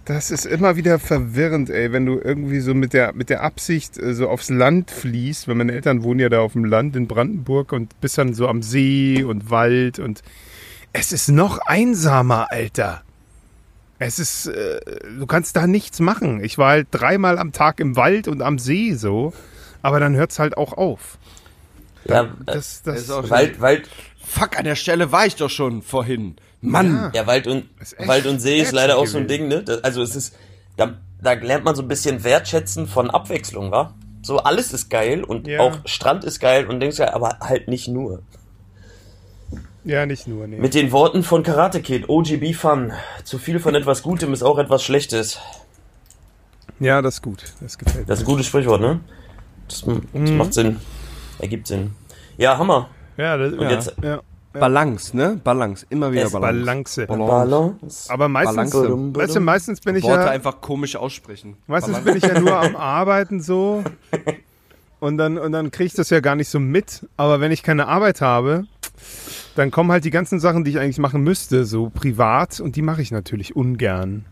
Das 0.04 0.30
ist 0.30 0.44
immer 0.44 0.76
wieder 0.76 0.98
verwirrend, 0.98 1.70
ey, 1.70 1.92
wenn 1.92 2.04
du 2.04 2.20
irgendwie 2.22 2.60
so 2.60 2.74
mit 2.74 2.92
der, 2.92 3.14
mit 3.14 3.30
der 3.30 3.42
Absicht 3.42 3.96
äh, 3.96 4.12
so 4.12 4.28
aufs 4.28 4.50
Land 4.50 4.90
fließt, 4.90 5.48
weil 5.48 5.54
meine 5.54 5.72
Eltern 5.72 6.02
wohnen 6.02 6.20
ja 6.20 6.28
da 6.28 6.40
auf 6.40 6.52
dem 6.52 6.66
Land 6.66 6.94
in 6.94 7.06
Brandenburg 7.06 7.72
und 7.72 7.98
bist 8.02 8.18
dann 8.18 8.34
so 8.34 8.48
am 8.48 8.60
See 8.60 9.24
und 9.24 9.50
Wald 9.50 9.98
und 9.98 10.22
es 10.92 11.10
ist 11.10 11.28
noch 11.28 11.58
einsamer, 11.58 12.52
Alter. 12.52 13.03
Es 13.98 14.18
ist, 14.18 14.46
äh, 14.46 14.80
du 15.18 15.26
kannst 15.26 15.56
da 15.56 15.66
nichts 15.66 16.00
machen. 16.00 16.42
Ich 16.42 16.58
war 16.58 16.70
halt 16.70 16.88
dreimal 16.90 17.38
am 17.38 17.52
Tag 17.52 17.80
im 17.80 17.96
Wald 17.96 18.26
und 18.28 18.42
am 18.42 18.58
See 18.58 18.94
so, 18.94 19.32
aber 19.82 20.00
dann 20.00 20.14
hört's 20.16 20.38
halt 20.38 20.56
auch 20.56 20.72
auf. 20.72 21.18
Ja, 22.06 22.28
Das, 22.44 22.82
das, 22.82 23.02
ist 23.02 23.10
auch- 23.10 23.30
Wald, 23.30 23.60
Wald, 23.60 23.88
Fuck, 24.26 24.58
an 24.58 24.64
der 24.64 24.74
Stelle 24.74 25.12
war 25.12 25.26
ich 25.26 25.36
doch 25.36 25.50
schon 25.50 25.82
vorhin. 25.82 26.36
Mann. 26.60 27.10
ja, 27.14 27.26
Wald 27.26 27.46
und, 27.46 27.66
Wald 28.06 28.26
und 28.26 28.40
See 28.40 28.58
ist 28.60 28.72
leider 28.72 28.96
auch 28.96 29.06
so 29.06 29.18
ein. 29.18 29.28
Ding, 29.28 29.48
ne? 29.48 29.62
Das, 29.62 29.84
also 29.84 30.02
es 30.02 30.16
ist, 30.16 30.34
da, 30.78 30.94
da 31.22 31.34
lernt 31.34 31.64
man 31.64 31.74
so 31.76 31.82
ein 31.82 31.88
bisschen 31.88 32.24
wertschätzen 32.24 32.86
von 32.86 33.10
Abwechslung, 33.10 33.70
wa? 33.70 33.94
So 34.22 34.38
alles 34.38 34.72
ist 34.72 34.88
geil 34.88 35.22
und 35.24 35.46
Ja. 35.46 35.60
auch 35.60 35.78
Strand 35.84 36.24
ist 36.24 36.40
geil 36.40 36.66
und 36.66 36.80
Dings 36.80 36.96
geil, 36.96 37.10
aber 37.10 37.38
halt 37.40 37.68
nicht 37.68 37.88
nur. 37.88 38.22
Ja, 39.84 40.06
nicht 40.06 40.26
nur, 40.26 40.46
nee. 40.46 40.58
Mit 40.58 40.74
den 40.74 40.92
Worten 40.92 41.22
von 41.22 41.42
Karate 41.42 41.80
Kid, 41.82 42.08
OGB 42.08 42.52
Fun. 42.54 42.92
Zu 43.24 43.38
viel 43.38 43.60
von 43.60 43.74
etwas 43.74 44.02
Gutem 44.02 44.32
ist 44.32 44.42
auch 44.42 44.58
etwas 44.58 44.82
Schlechtes. 44.82 45.38
Ja, 46.80 47.02
das 47.02 47.14
ist 47.14 47.22
gut. 47.22 47.44
Das 47.60 47.78
gefällt 47.78 48.08
Das 48.08 48.18
ist 48.18 48.24
ein 48.24 48.26
gutes 48.26 48.46
Sprichwort, 48.46 48.80
ne? 48.80 49.00
Das, 49.68 49.82
das 49.82 50.02
Mhm. 50.12 50.36
macht 50.36 50.54
Sinn. 50.54 50.78
Ergibt 51.38 51.66
Sinn. 51.66 51.92
Ja, 52.36 52.58
Hammer. 52.58 52.88
mir. 53.16 53.24
Ja, 53.24 53.36
das, 53.36 53.52
Und 53.52 53.60
ja, 53.62 53.70
jetzt 53.70 53.94
ja. 54.02 54.20
Balance, 54.52 55.16
ne? 55.16 55.40
Balance. 55.42 55.86
Immer 55.90 56.12
wieder 56.12 56.24
Es 56.24 56.32
Balance. 56.32 57.06
Balance. 57.06 57.06
Balance. 57.06 58.12
Aber 58.12 58.28
meistens, 58.28 58.70
Balance. 58.70 59.14
weißt 59.16 59.36
du, 59.36 59.40
meistens 59.40 59.80
bin 59.80 59.96
ich 59.96 60.04
Worte 60.04 60.24
ja, 60.24 60.30
einfach 60.30 60.60
komisch 60.60 60.96
aussprechen. 60.96 61.56
meistens 61.66 61.98
bin 62.00 62.16
ich 62.16 62.22
ja 62.22 62.38
nur 62.40 62.56
am 62.56 62.76
Arbeiten 62.76 63.40
so. 63.40 63.82
Und 65.00 65.18
dann, 65.18 65.38
und 65.38 65.52
dann 65.52 65.70
kriege 65.70 65.86
ich 65.86 65.94
das 65.94 66.10
ja 66.10 66.20
gar 66.20 66.36
nicht 66.36 66.48
so 66.48 66.60
mit. 66.60 67.06
Aber 67.16 67.40
wenn 67.40 67.52
ich 67.52 67.62
keine 67.62 67.86
Arbeit 67.88 68.20
habe, 68.20 68.64
dann 69.54 69.70
kommen 69.70 69.90
halt 69.92 70.04
die 70.04 70.10
ganzen 70.10 70.40
Sachen, 70.40 70.64
die 70.64 70.70
ich 70.72 70.78
eigentlich 70.78 70.98
machen 70.98 71.22
müsste, 71.22 71.64
so 71.64 71.90
privat. 71.90 72.60
Und 72.60 72.76
die 72.76 72.82
mache 72.82 73.02
ich 73.02 73.10
natürlich 73.10 73.54
ungern. 73.56 74.24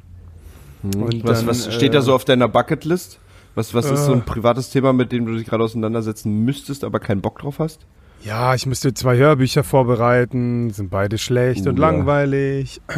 Und 0.83 1.25
Was, 1.25 1.41
dann, 1.41 1.49
was 1.49 1.66
äh, 1.68 1.73
steht 1.73 1.95
da 1.95 2.03
so 2.03 2.14
auf 2.14 2.25
deiner 2.25 2.49
Bucketlist? 2.49 3.18
Was, 3.55 3.75
was 3.75 3.91
ist 3.91 4.07
so 4.07 4.12
ein 4.12 4.25
privates 4.25 4.70
Thema, 4.70 4.93
mit 4.93 5.12
dem 5.12 5.27
du 5.27 5.35
dich 5.35 5.47
gerade 5.47 5.62
auseinandersetzen 5.62 6.45
müsstest, 6.45 6.85
aber 6.85 7.01
keinen 7.01 7.20
Bock 7.20 7.39
drauf 7.39 7.59
hast? 7.59 7.87
Ja, 8.25 8.55
ich 8.55 8.66
müsste 8.66 8.95
zwei 8.95 9.16
Hörbücher 9.16 9.64
vorbereiten, 9.64 10.70
sind 10.70 10.91
beide 10.91 11.18
schlecht 11.18 11.66
Uh, 11.66 11.70
und 11.70 11.79
ja. 11.79 11.81
langweilig. 11.91 12.81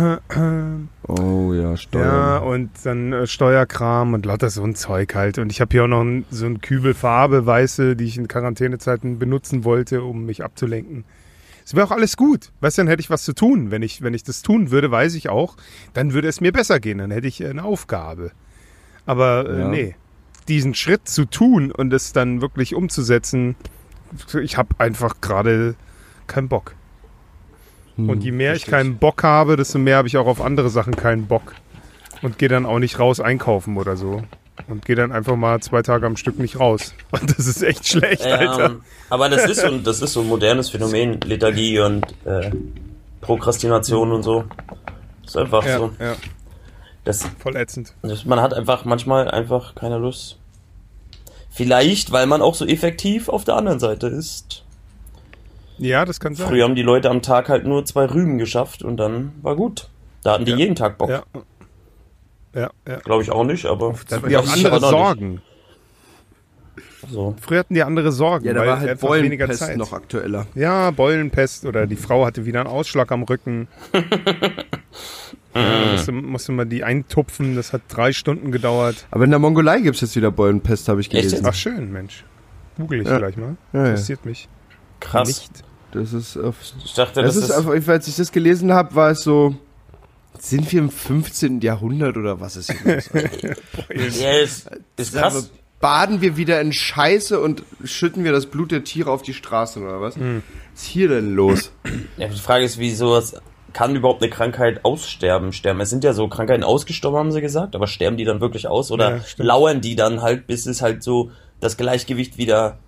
Oh 1.07 1.53
ja, 1.53 1.70
Ja, 1.70 1.77
Steuern. 1.77 2.43
und 2.45 2.70
dann 2.85 3.12
äh, 3.12 3.27
Steuerkram 3.27 4.14
und 4.14 4.25
lauter 4.25 4.49
so 4.51 4.62
ein 4.62 4.75
Zeug 4.75 5.14
halt. 5.14 5.39
Und 5.39 5.51
ich 5.53 5.61
habe 5.61 5.70
hier 5.72 5.85
auch 5.85 5.89
noch 5.89 6.03
ein, 6.03 6.25
so 6.31 6.47
ein 6.47 6.61
Kübel 6.61 6.95
Farbe, 6.95 7.45
weiße, 7.47 7.95
die 7.97 8.05
ich 8.05 8.16
in 8.16 8.29
Quarantänezeiten 8.29 9.18
benutzen 9.18 9.64
wollte, 9.64 10.03
um 10.03 10.25
mich 10.25 10.43
abzulenken. 10.45 11.05
Es 11.65 11.75
wäre 11.75 11.87
auch 11.87 11.91
alles 11.91 12.17
gut. 12.17 12.53
Weißt 12.61 12.77
du, 12.79 12.81
dann 12.83 12.89
hätte 12.89 13.01
ich 13.01 13.11
was 13.11 13.25
zu 13.25 13.33
tun. 13.35 13.71
Wenn 13.71 13.83
ich, 13.83 14.03
wenn 14.03 14.12
ich 14.15 14.23
das 14.23 14.43
tun 14.43 14.71
würde, 14.71 14.91
weiß 14.91 15.15
ich 15.15 15.29
auch, 15.31 15.57
dann 15.95 16.12
würde 16.12 16.29
es 16.29 16.41
mir 16.41 16.53
besser 16.53 16.79
gehen. 16.81 16.99
Dann 16.99 17.11
hätte 17.11 17.27
ich 17.27 17.41
äh, 17.41 17.49
eine 17.49 17.65
Aufgabe. 17.65 18.33
Aber 19.07 19.49
äh, 19.49 19.59
Ja. 19.61 19.69
nee, 19.69 19.97
diesen 20.49 20.75
Schritt 20.75 21.09
zu 21.09 21.25
tun 21.25 21.71
und 21.73 21.93
es 21.93 22.12
dann 22.12 22.41
wirklich 22.43 22.75
umzusetzen, 22.75 23.57
ich 24.41 24.57
habe 24.59 24.75
einfach 24.79 25.21
gerade 25.23 25.75
keinen 26.27 26.49
Bock. 26.49 26.75
Hm, 27.97 28.11
Und 28.11 28.23
je 28.23 28.33
mehr 28.33 28.55
ich 28.55 28.67
keinen 28.67 28.99
Bock 28.99 29.23
habe, 29.23 29.57
desto 29.57 29.79
mehr 29.79 29.97
habe 29.97 30.09
ich 30.09 30.17
auch 30.19 30.27
auf 30.27 30.41
andere 30.43 30.69
Sachen 30.69 30.95
keinen 30.97 31.27
Bock. 31.27 31.55
Und 32.23 32.39
gehe 32.39 32.49
dann 32.49 32.65
auch 32.67 32.79
nicht 32.79 32.99
raus 32.99 33.21
einkaufen 33.21 33.77
oder 33.77 33.97
so. 33.97 34.23
Und 34.67 34.85
gehe 34.87 34.97
dann 34.97 35.12
einfach 35.12 35.37
mal 35.37 35.61
zwei 35.61 35.83
Tage 35.83 36.07
am 36.07 36.17
Stück 36.17 36.39
nicht 36.39 36.59
raus. 36.59 36.95
Und 37.11 37.37
das 37.39 37.47
ist 37.47 37.62
echt 37.62 37.87
schlecht, 37.87 38.23
Alter. 38.25 38.65
Ähm, 38.67 38.83
aber 39.11 39.29
das 39.29 39.45
ist 39.47 39.61
so, 39.61 39.67
ein- 39.67 39.85
das 39.85 40.01
ist 40.01 40.12
so 40.15 40.21
ein 40.23 40.27
modernes 40.29 40.71
Phänomen, 40.71 41.21
Lethargie 41.21 41.81
und 41.81 42.07
äh, 42.25 42.51
Prokrastination 43.21 44.12
und 44.12 44.23
so. 44.23 44.45
Ist 45.25 45.37
einfach 45.37 45.65
Ja, 45.67 45.79
so. 45.79 45.91
ja, 45.99 46.15
Das, 47.05 47.27
voll 47.39 47.57
ätzend. 47.57 47.93
das, 48.03 48.25
man 48.25 48.41
hat 48.41 48.55
einfach 48.55 48.85
manchmal 48.85 49.31
einfach 49.31 49.75
keine 49.75 49.99
Lust. 49.99 50.39
Vielleicht, 51.51 52.11
weil 52.11 52.27
man 52.27 52.43
auch 52.43 52.55
so 52.55 52.67
effektiv 52.67 53.29
auf 53.29 53.45
der 53.45 53.57
anderen 53.57 53.79
Seite 53.79 54.09
ist. 54.09 54.65
Ja, 55.79 56.05
das 56.05 56.21
kann 56.21 56.35
sein. 56.35 56.49
Früher 56.49 56.65
haben 56.65 56.75
die 56.75 56.83
Leute 56.83 57.11
am 57.11 57.23
Tag 57.23 57.49
halt 57.49 57.65
nur 57.67 57.85
zwei 57.85 58.07
Rüben 58.07 58.39
geschafft 58.39 58.83
und 58.83 58.97
dann 58.97 59.33
war 59.43 59.57
gut. 59.57 59.89
Da 60.23 60.33
hatten 60.33 60.45
die 60.47 60.53
Ja. 60.53 60.57
jeden 60.59 60.75
Tag 60.75 60.99
Bock. 60.99 61.11
Ja. 61.11 61.23
Ja, 62.55 62.70
ja. 62.86 62.96
Glaube 62.98 63.22
ich 63.22 63.30
auch 63.30 63.44
nicht, 63.44 63.66
aber. 63.66 63.94
Da 64.09 64.16
hatten 64.16 64.28
die 64.28 64.36
auch 64.36 64.46
andere. 64.52 64.80
Sorgen. 64.80 65.42
So. 67.11 67.36
Früher 67.40 67.59
hatten 67.61 67.74
die 67.74 67.82
andere 67.82 68.12
Sorgen, 68.12 68.46
Ja, 68.46 68.55
da 68.55 68.61
weil 68.61 68.68
war 68.68 68.80
halt 68.80 69.00
Beulenpest 69.00 69.59
Zeit. 69.61 69.76
noch 69.76 69.92
aktueller. 69.92 70.46
Ja, 70.55 70.90
Beulenpest 70.90 71.66
oder 71.66 71.86
die 71.86 71.96
Frau 71.96 72.24
hatte 72.24 72.46
wieder 72.46 72.61
einen 72.61 72.68
Ausschlag 72.70 73.12
am 73.12 73.24
Rücken. 73.24 73.68
ja, 75.55 75.92
musste, 75.92 76.12
musste 76.12 76.52
man 76.52 76.68
die 76.68 76.82
eintupfen, 76.82 77.57
das 77.57 77.72
hat 77.72 77.82
drei 77.88 78.12
Stunden 78.12 78.50
gedauert. 78.52 79.07
Aber 79.11 79.24
in 79.24 79.30
der 79.30 79.38
Mongolei 79.38 79.80
gibt 79.80 79.96
es 79.96 80.00
jetzt 80.00 80.16
wieder 80.16 80.30
Beulenpest, 80.30 80.88
habe 80.88 81.00
ich 81.00 81.12
Echt 81.12 81.24
gelesen. 81.28 81.46
Ach 81.46 81.55
schön, 81.55 81.92
Mensch. 81.92 82.24
Google 82.78 83.02
ich 83.02 83.09
Ja. 83.09 83.18
gleich 83.18 83.36
mal. 83.36 83.57
Ja, 83.72 83.80
ja. 83.80 83.86
Interessiert 83.90 84.24
mich. 84.24 84.48
Krass. 85.00 85.28
Nicht. 85.28 85.50
Das 85.92 86.12
ist 86.12 86.36
auf, 86.36 86.57
Ich 86.84 86.94
dachte, 86.94 87.22
das, 87.22 87.34
das, 87.34 87.44
ist, 87.44 87.50
ist. 87.50 87.57
auf, 87.66 87.88
als 87.88 88.09
ich 88.09 88.16
das 88.16 88.32
gelesen 88.32 88.72
habe, 88.72 88.94
war 88.96 89.11
es 89.11 89.20
so, 89.22 89.55
sind 90.39 90.70
wir 90.72 90.80
im 90.80 90.91
15. 90.91 91.61
Jahrhundert 91.61 92.16
oder 92.16 92.41
was 92.41 92.57
ist 92.57 92.72
hier 92.72 92.97
los? 92.97 93.11
ja, 94.20 94.32
ist, 94.32 94.70
ist 94.97 95.14
krass. 95.14 95.51
Baden 95.80 96.22
wir 96.22 96.37
wieder 96.37 96.61
in 96.61 96.72
Scheiße 96.72 97.39
und 97.39 97.62
schütten 97.85 98.24
wir 98.24 98.32
das 98.32 98.47
Blut 98.47 98.70
der 98.70 98.85
Tiere 98.85 99.11
auf 99.11 99.22
die 99.22 99.35
Straße 99.35 99.80
oder 99.80 100.01
was? 100.01 100.18
Was 100.18 100.43
ist 100.76 100.85
hier 100.85 101.09
denn 101.09 101.35
los? 101.35 101.72
Ja, 102.16 102.28
die 102.28 102.39
Frage 102.39 102.64
ist, 102.64 102.78
wie 102.78 102.95
sowas 102.95 103.37
kann 103.74 103.95
überhaupt 103.95 104.22
eine 104.22 104.30
Krankheit 104.30 104.85
aussterben, 104.85 105.53
sterben? 105.53 105.80
Es 105.80 105.91
sind 105.91 106.03
ja 106.03 106.14
so 106.14 106.28
Krankheiten 106.28 106.64
ausgestorben, 106.64 107.18
haben 107.18 107.32
sie 107.32 107.43
gesagt, 107.43 107.74
aber 107.74 107.87
sterben 107.87 108.16
die 108.16 108.24
dann 108.24 108.41
wirklich 108.41 108.66
aus 108.66 108.91
oder 108.91 109.16
Ja, 109.16 109.24
lauern 109.37 109.82
die 109.82 109.95
dann 109.95 110.22
halt, 110.22 110.47
bis 110.47 110.64
es 110.64 110.80
halt 110.80 111.03
so 111.03 111.30
das 111.61 111.76
Gleichgewicht 111.76 112.39
wieder 112.39 112.78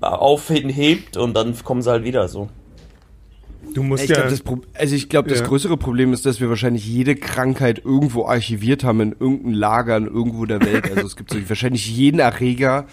aufhebt 0.00 1.16
und 1.16 1.34
dann 1.34 1.56
kommen 1.64 1.80
sie 1.80 1.90
halt 1.90 2.04
wieder 2.04 2.28
so. 2.28 2.50
Du 3.78 3.84
musst 3.84 4.02
Ich 4.02 4.10
ja. 4.10 4.16
glaub, 4.16 4.28
das 4.28 4.40
Pro 4.40 4.60
also 4.74 4.94
ich 4.96 5.08
glaube, 5.08 5.28
das 5.28 5.38
Ja. 5.40 5.46
größere 5.46 5.76
Problem 5.76 6.12
ist, 6.12 6.26
dass 6.26 6.40
wir 6.40 6.48
wahrscheinlich 6.48 6.86
jede 6.86 7.14
Krankheit 7.14 7.82
irgendwo 7.84 8.26
archiviert 8.26 8.82
haben 8.82 9.00
in 9.00 9.12
irgendeinem 9.12 9.54
Lagern 9.54 10.06
irgendwo 10.06 10.46
der 10.46 10.60
Welt. 10.60 10.90
Also 10.90 11.06
es 11.06 11.16
gibt 11.16 11.30
so 11.30 11.38
wahrscheinlich 11.48 11.88
jeden 11.88 12.18
Erreger 12.18 12.86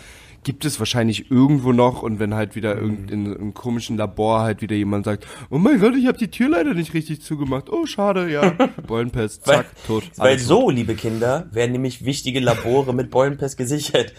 gibt 0.45 0.63
es 0.63 0.77
wahrscheinlich 0.77 1.31
irgendwo 1.31 1.73
noch 1.73 2.03
und 2.03 2.19
wenn 2.19 2.35
halt 2.35 2.55
wieder 2.55 2.77
irgend 2.77 3.09
in 3.09 3.25
einem 3.25 3.53
komischen 3.55 3.97
Labor 3.97 4.41
halt 4.41 4.61
wieder 4.61 4.75
jemand 4.75 5.05
sagt, 5.05 5.25
oh 5.49 5.57
mein 5.57 5.79
Gott, 5.79 5.95
ich 5.95 6.05
habe 6.05 6.19
die 6.19 6.29
Tür 6.29 6.49
leider 6.49 6.75
nicht 6.75 6.93
richtig 6.93 7.21
zugemacht. 7.21 7.69
Oh, 7.71 7.87
schade, 7.87 8.31
ja. 8.31 8.51
Beulenpest, 8.87 9.43
zack, 9.43 9.65
tot. 9.87 10.03
Weil 10.17 10.37
so, 10.37 10.69
liebe 10.69 10.93
Kinder, 10.93 11.49
werden 11.51 11.71
nämlich 11.71 12.05
wichtige 12.05 12.39
Labore 12.39 12.93
mit 12.93 13.09
Beulenpest 13.09 13.57
gesichert. 13.57 14.13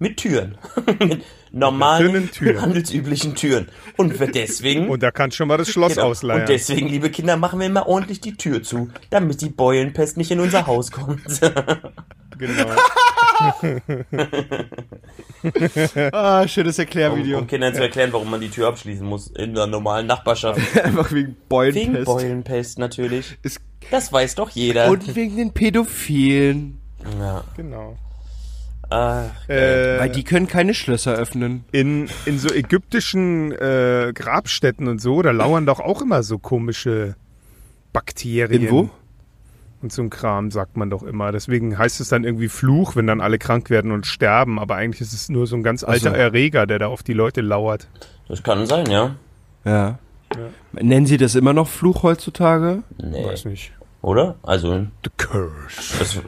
Mit 0.00 0.18
Türen. 0.18 0.56
mit 1.00 1.24
normalen, 1.50 2.30
Türen. 2.30 2.60
handelsüblichen 2.60 3.34
Türen. 3.34 3.68
Und 3.96 4.14
deswegen... 4.34 4.88
und 4.88 5.02
da 5.02 5.10
kannst 5.10 5.36
schon 5.36 5.48
mal 5.48 5.56
das 5.56 5.70
Schloss 5.70 5.94
Genau. 5.94 6.08
ausleihen. 6.08 6.42
Und 6.42 6.48
deswegen, 6.48 6.88
liebe 6.88 7.10
Kinder, 7.10 7.36
machen 7.36 7.58
wir 7.58 7.66
immer 7.66 7.88
ordentlich 7.88 8.20
die 8.20 8.36
Tür 8.36 8.62
zu, 8.62 8.90
damit 9.10 9.40
die 9.40 9.48
Beulenpest 9.48 10.16
nicht 10.16 10.30
in 10.30 10.40
unser 10.40 10.66
Haus 10.66 10.92
kommt. 10.92 11.22
genau. 12.38 12.66
Ah, 16.12 16.46
schönes 16.48 16.78
um, 16.78 16.82
Erklärvideo. 16.84 17.38
um 17.38 17.46
Kindern 17.46 17.74
zu 17.74 17.82
erklären, 17.82 18.12
warum 18.12 18.30
man 18.30 18.40
die 18.40 18.48
Tür 18.50 18.68
abschließen 18.68 19.06
muss 19.06 19.28
in 19.28 19.54
der 19.54 19.66
normalen 19.68 20.06
Nachbarschaft. 20.06 20.60
Einfach 20.82 21.10
wegen 21.12 21.28
Wegen 21.28 21.36
Beulenpest. 21.48 22.04
Beulenpest 22.06 22.78
natürlich. 22.78 23.38
Ist- 23.42 23.60
Das 23.90 24.12
weiß 24.12 24.34
doch 24.34 24.50
jeder. 24.50 24.90
Und 24.90 25.14
wegen 25.14 25.36
den 25.36 25.52
Pädophilen. 25.52 26.78
ja. 27.18 27.44
genau. 27.56 27.96
Ach, 28.90 29.24
Äh, 29.48 29.98
Weil 30.00 30.10
die 30.10 30.24
können 30.24 30.46
keine 30.48 30.72
Schlösser 30.74 31.14
öffnen. 31.14 31.64
in, 31.72 32.08
in 32.24 32.38
so 32.38 32.48
ägyptischen 32.52 33.52
äh, 33.52 34.12
Grabstätten 34.14 34.88
und 34.88 35.00
so, 35.00 35.20
da 35.22 35.30
lauern 35.30 35.66
doch 35.66 35.80
auch 35.80 36.00
immer 36.02 36.22
so 36.22 36.38
komische 36.38 37.14
Bakterien. 37.92 38.62
In 38.64 38.70
wo? 38.70 38.90
Und 39.80 39.92
so 39.92 40.02
ein 40.02 40.10
Kram 40.10 40.50
sagt 40.50 40.76
man 40.76 40.90
doch 40.90 41.04
immer. 41.04 41.30
Deswegen 41.30 41.78
heißt 41.78 42.00
es 42.00 42.08
dann 42.08 42.24
irgendwie 42.24 42.48
Fluch, 42.48 42.96
wenn 42.96 43.06
dann 43.06 43.20
alle 43.20 43.38
krank 43.38 43.70
werden 43.70 43.92
und 43.92 44.06
sterben. 44.06 44.58
Aber 44.58 44.74
eigentlich 44.74 45.00
ist 45.02 45.12
es 45.12 45.28
nur 45.28 45.46
so 45.46 45.54
ein 45.54 45.62
ganz 45.62 45.84
alter 45.84 46.10
so. 46.10 46.16
Erreger, 46.16 46.66
der 46.66 46.80
da 46.80 46.88
auf 46.88 47.04
die 47.04 47.12
Leute 47.12 47.42
lauert. 47.42 47.86
das 48.26 48.42
kann 48.42 48.66
sein, 48.66 48.90
ja. 48.90 49.14
Ja. 49.64 49.98
Nennen 50.72 51.06
Sie 51.06 51.16
das 51.16 51.34
immer 51.36 51.52
noch 51.52 51.68
Fluch 51.68 52.02
heutzutage? 52.02 52.82
Nee. 53.00 53.24
Weiß 53.24 53.44
nicht. 53.44 53.72
Oder? 54.02 54.34
Also, 54.42 54.86
The 55.04 55.10
Curse. 55.16 55.98
das, 55.98 56.20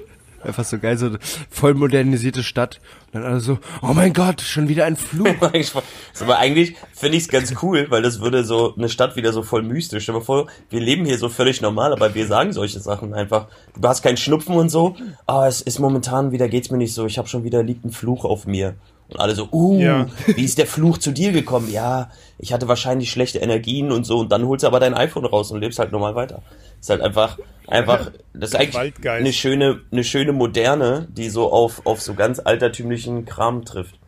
Einfach 0.43 0.65
so 0.65 0.79
geil, 0.79 0.97
so 0.97 1.11
voll 1.51 1.75
modernisierte 1.75 2.43
Stadt. 2.43 2.81
Und 3.07 3.21
dann 3.21 3.31
alle 3.31 3.41
so, 3.41 3.59
oh 3.83 3.93
mein 3.95 4.13
Gott, 4.13 4.41
schon 4.41 4.69
wieder 4.69 4.85
ein 4.87 4.97
Fluch. 4.97 5.29
aber 6.21 6.39
eigentlich 6.39 6.77
finde 6.93 7.17
ich 7.17 7.25
es 7.25 7.29
ganz 7.29 7.55
cool, 7.63 7.87
weil 7.91 8.03
das 8.03 8.21
würde 8.21 8.45
so 8.45 8.75
eine 8.77 8.89
Stadt 8.89 9.17
wieder 9.17 9.33
so 9.33 9.43
voll 9.43 9.63
mystisch. 9.63 10.05
Stell 10.05 10.15
dir 10.15 10.23
vor, 10.23 10.47
wir 10.71 10.81
leben 10.81 11.05
hier 11.05 11.19
so 11.19 11.29
völlig 11.29 11.61
normal, 11.61 11.93
aber 11.93 12.15
wir 12.15 12.27
sagen 12.27 12.53
solche 12.53 12.81
Sachen 12.81 13.15
einfach. 13.15 13.49
Du 13.79 13.87
hast 13.89 14.03
keinen 14.03 14.17
Schnupfen 14.17 14.55
und 14.55 14.71
so. 14.71 14.97
Ah, 15.27 15.47
es 15.47 15.61
ist 15.61 15.79
momentan 15.79 16.33
wieder, 16.33 16.49
geht's 16.49 16.71
mir 16.71 16.79
nicht 16.79 16.95
so. 16.95 17.07
Ich 17.07 17.19
habe 17.19 17.29
schon 17.29 17.45
wieder 17.45 17.63
liegt 17.63 17.85
ein 17.85 17.93
Fluch 17.93 18.25
auf 18.25 18.47
mir. 18.47 18.75
Und 19.11 19.19
alle 19.21 19.35
so, 19.35 19.49
uh, 19.53 19.81
Ja. 19.81 20.07
wie 20.27 20.45
ist 20.45 20.59
der 20.59 20.67
Fluch 20.67 20.99
zu 20.99 21.11
dir 21.13 21.33
gekommen? 21.33 21.71
Ja, 21.71 22.11
ich 22.39 22.53
hatte 22.53 22.69
wahrscheinlich 22.69 23.11
schlechte 23.11 23.39
Energien 23.39 23.91
und 23.93 24.05
so. 24.05 24.19
Und 24.21 24.31
dann 24.31 24.45
holst 24.47 24.63
du 24.63 24.67
aber 24.69 24.81
dein 24.81 24.95
iPhone 24.95 25.25
raus 25.25 25.51
und 25.51 25.61
lebst 25.61 25.79
halt 25.79 25.93
normal 25.93 26.15
weiter. 26.15 26.43
Ist 26.81 26.91
halt 26.91 27.01
einfach, 27.01 27.39
einfach, 27.67 28.13
das 28.33 28.51
ist 28.51 28.57
eigentlich 28.57 28.75
Waldgeist. 28.75 29.21
eine 29.21 29.33
schöne, 29.33 29.81
eine 29.91 30.05
schöne 30.05 30.33
Moderne, 30.33 31.09
die 31.11 31.29
so 31.29 31.53
auf, 31.53 31.85
auf 31.87 32.01
so 32.01 32.15
ganz 32.15 32.39
altertümlichen 32.39 33.25
Kram 33.27 33.65
trifft. 33.65 33.99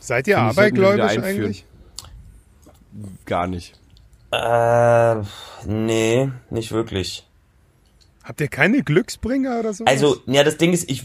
Seid 0.00 0.26
ihr 0.26 0.38
abergläubisch 0.38 1.18
eigentlich? 1.18 1.64
Gar 3.24 3.46
nicht. 3.46 3.78
Äh, 4.32 5.16
nee, 5.66 6.30
nicht 6.50 6.72
wirklich. 6.72 7.26
Habt 8.24 8.40
ihr 8.40 8.48
keine 8.48 8.82
Glücksbringer 8.82 9.60
oder 9.60 9.72
so? 9.72 9.84
Also, 9.84 10.16
ja, 10.26 10.42
das 10.44 10.56
Ding 10.56 10.72
ist, 10.72 10.90
ich, 10.90 11.04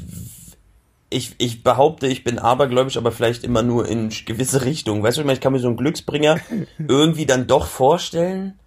ich, 1.09 1.35
ich 1.37 1.63
behaupte, 1.63 2.07
ich 2.07 2.23
bin 2.23 2.39
abergläubisch, 2.39 2.97
aber 2.97 3.11
vielleicht 3.11 3.43
immer 3.43 3.63
nur 3.63 3.87
in 3.87 4.09
gewisse 4.09 4.65
Richtungen. 4.65 5.03
Weißt 5.03 5.17
du, 5.17 5.21
ich 5.21 5.25
meine, 5.25 5.35
ich 5.35 5.41
kann 5.41 5.53
mir 5.53 5.59
so 5.59 5.67
einen 5.67 5.77
Glücksbringer 5.77 6.39
irgendwie 6.87 7.25
dann 7.25 7.47
doch 7.47 7.67
vorstellen, 7.67 8.59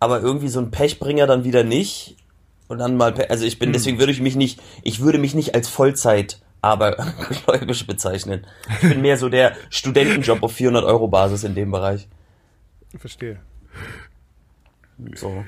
aber 0.00 0.20
irgendwie 0.20 0.48
so 0.48 0.58
einen 0.58 0.70
Pechbringer 0.70 1.26
dann 1.26 1.44
wieder 1.44 1.64
nicht. 1.64 2.16
Und 2.68 2.78
dann 2.78 2.96
mal, 2.96 3.14
also 3.28 3.44
ich 3.44 3.58
bin, 3.58 3.72
deswegen 3.72 3.98
würde 3.98 4.12
ich 4.12 4.20
mich 4.20 4.34
nicht, 4.34 4.60
ich 4.82 5.00
würde 5.00 5.18
mich 5.18 5.34
nicht 5.34 5.54
als 5.54 5.68
Vollzeit 5.68 6.40
abergläubisch 6.62 7.86
bezeichnen. 7.86 8.46
Ich 8.82 8.88
bin 8.88 9.02
mehr 9.02 9.18
so 9.18 9.28
der 9.28 9.54
Studentenjob 9.70 10.42
auf 10.42 10.52
400 10.52 10.84
Euro 10.84 11.06
Basis 11.06 11.44
in 11.44 11.54
dem 11.54 11.70
Bereich. 11.70 12.08
Verstehe. 12.98 13.38
So. 15.14 15.44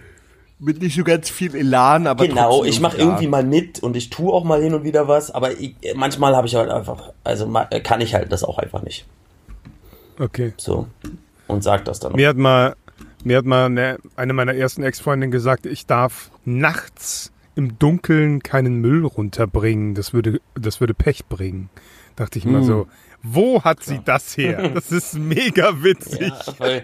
Mit 0.61 0.83
nicht 0.83 0.97
so 0.97 1.05
ganz 1.05 1.31
viel 1.31 1.55
Elan, 1.55 2.07
aber 2.09 2.27
Genau, 2.27 2.65
ich 2.65 2.81
mache 2.81 2.97
irgendwie 2.97 3.29
mal 3.29 3.45
mit 3.45 3.81
und 3.81 3.97
ich 3.97 4.11
tue 4.11 4.33
auch 4.33 4.43
mal 4.43 4.61
hin 4.61 4.75
und 4.75 4.83
wieder 4.83 5.07
was, 5.07 5.31
aber 5.31 5.53
ich, 5.53 5.77
manchmal 5.95 6.35
habe 6.35 6.49
ich 6.49 6.57
halt 6.57 6.69
einfach, 6.71 7.13
also 7.23 7.47
ma- 7.47 7.67
kann 7.67 8.01
ich 8.01 8.15
halt 8.15 8.33
das 8.33 8.43
auch 8.43 8.59
einfach 8.59 8.83
nicht. 8.83 9.07
Okay. 10.19 10.53
So. 10.57 10.89
Und 11.47 11.63
sag 11.63 11.85
das 11.85 12.01
dann. 12.01 12.13
auch. 12.13 12.17
Mir 12.17 12.29
hat 12.29 12.37
mal, 12.37 12.75
mir 13.25 13.39
hat 13.39 13.45
mal 13.45 13.67
eine, 13.67 13.99
eine 14.17 14.33
meiner 14.33 14.55
ersten 14.55 14.83
Ex-Freundinnen 14.83 15.31
gesagt, 15.31 15.65
ich 15.65 15.87
darf 15.87 16.31
nachts 16.45 17.31
im 17.55 17.79
Dunkeln 17.79 18.43
keinen 18.43 18.81
Müll 18.81 19.05
runterbringen. 19.05 19.95
Das 19.95 20.13
würde, 20.13 20.41
das 20.55 20.81
würde 20.81 20.95
Pech 20.95 21.27
bringen. 21.27 21.71
Dachte 22.17 22.39
ich 22.39 22.45
Hm. 22.45 22.51
immer 22.57 22.65
so. 22.65 22.87
Wo 23.23 23.63
hat 23.65 23.83
sie 23.83 24.01
das 24.05 24.37
her? 24.37 24.71
Das 24.75 24.91
ist 24.93 25.15
mega 25.19 25.83
witzig. 25.83 26.33
Ja, 26.47 26.53
voll. 26.53 26.83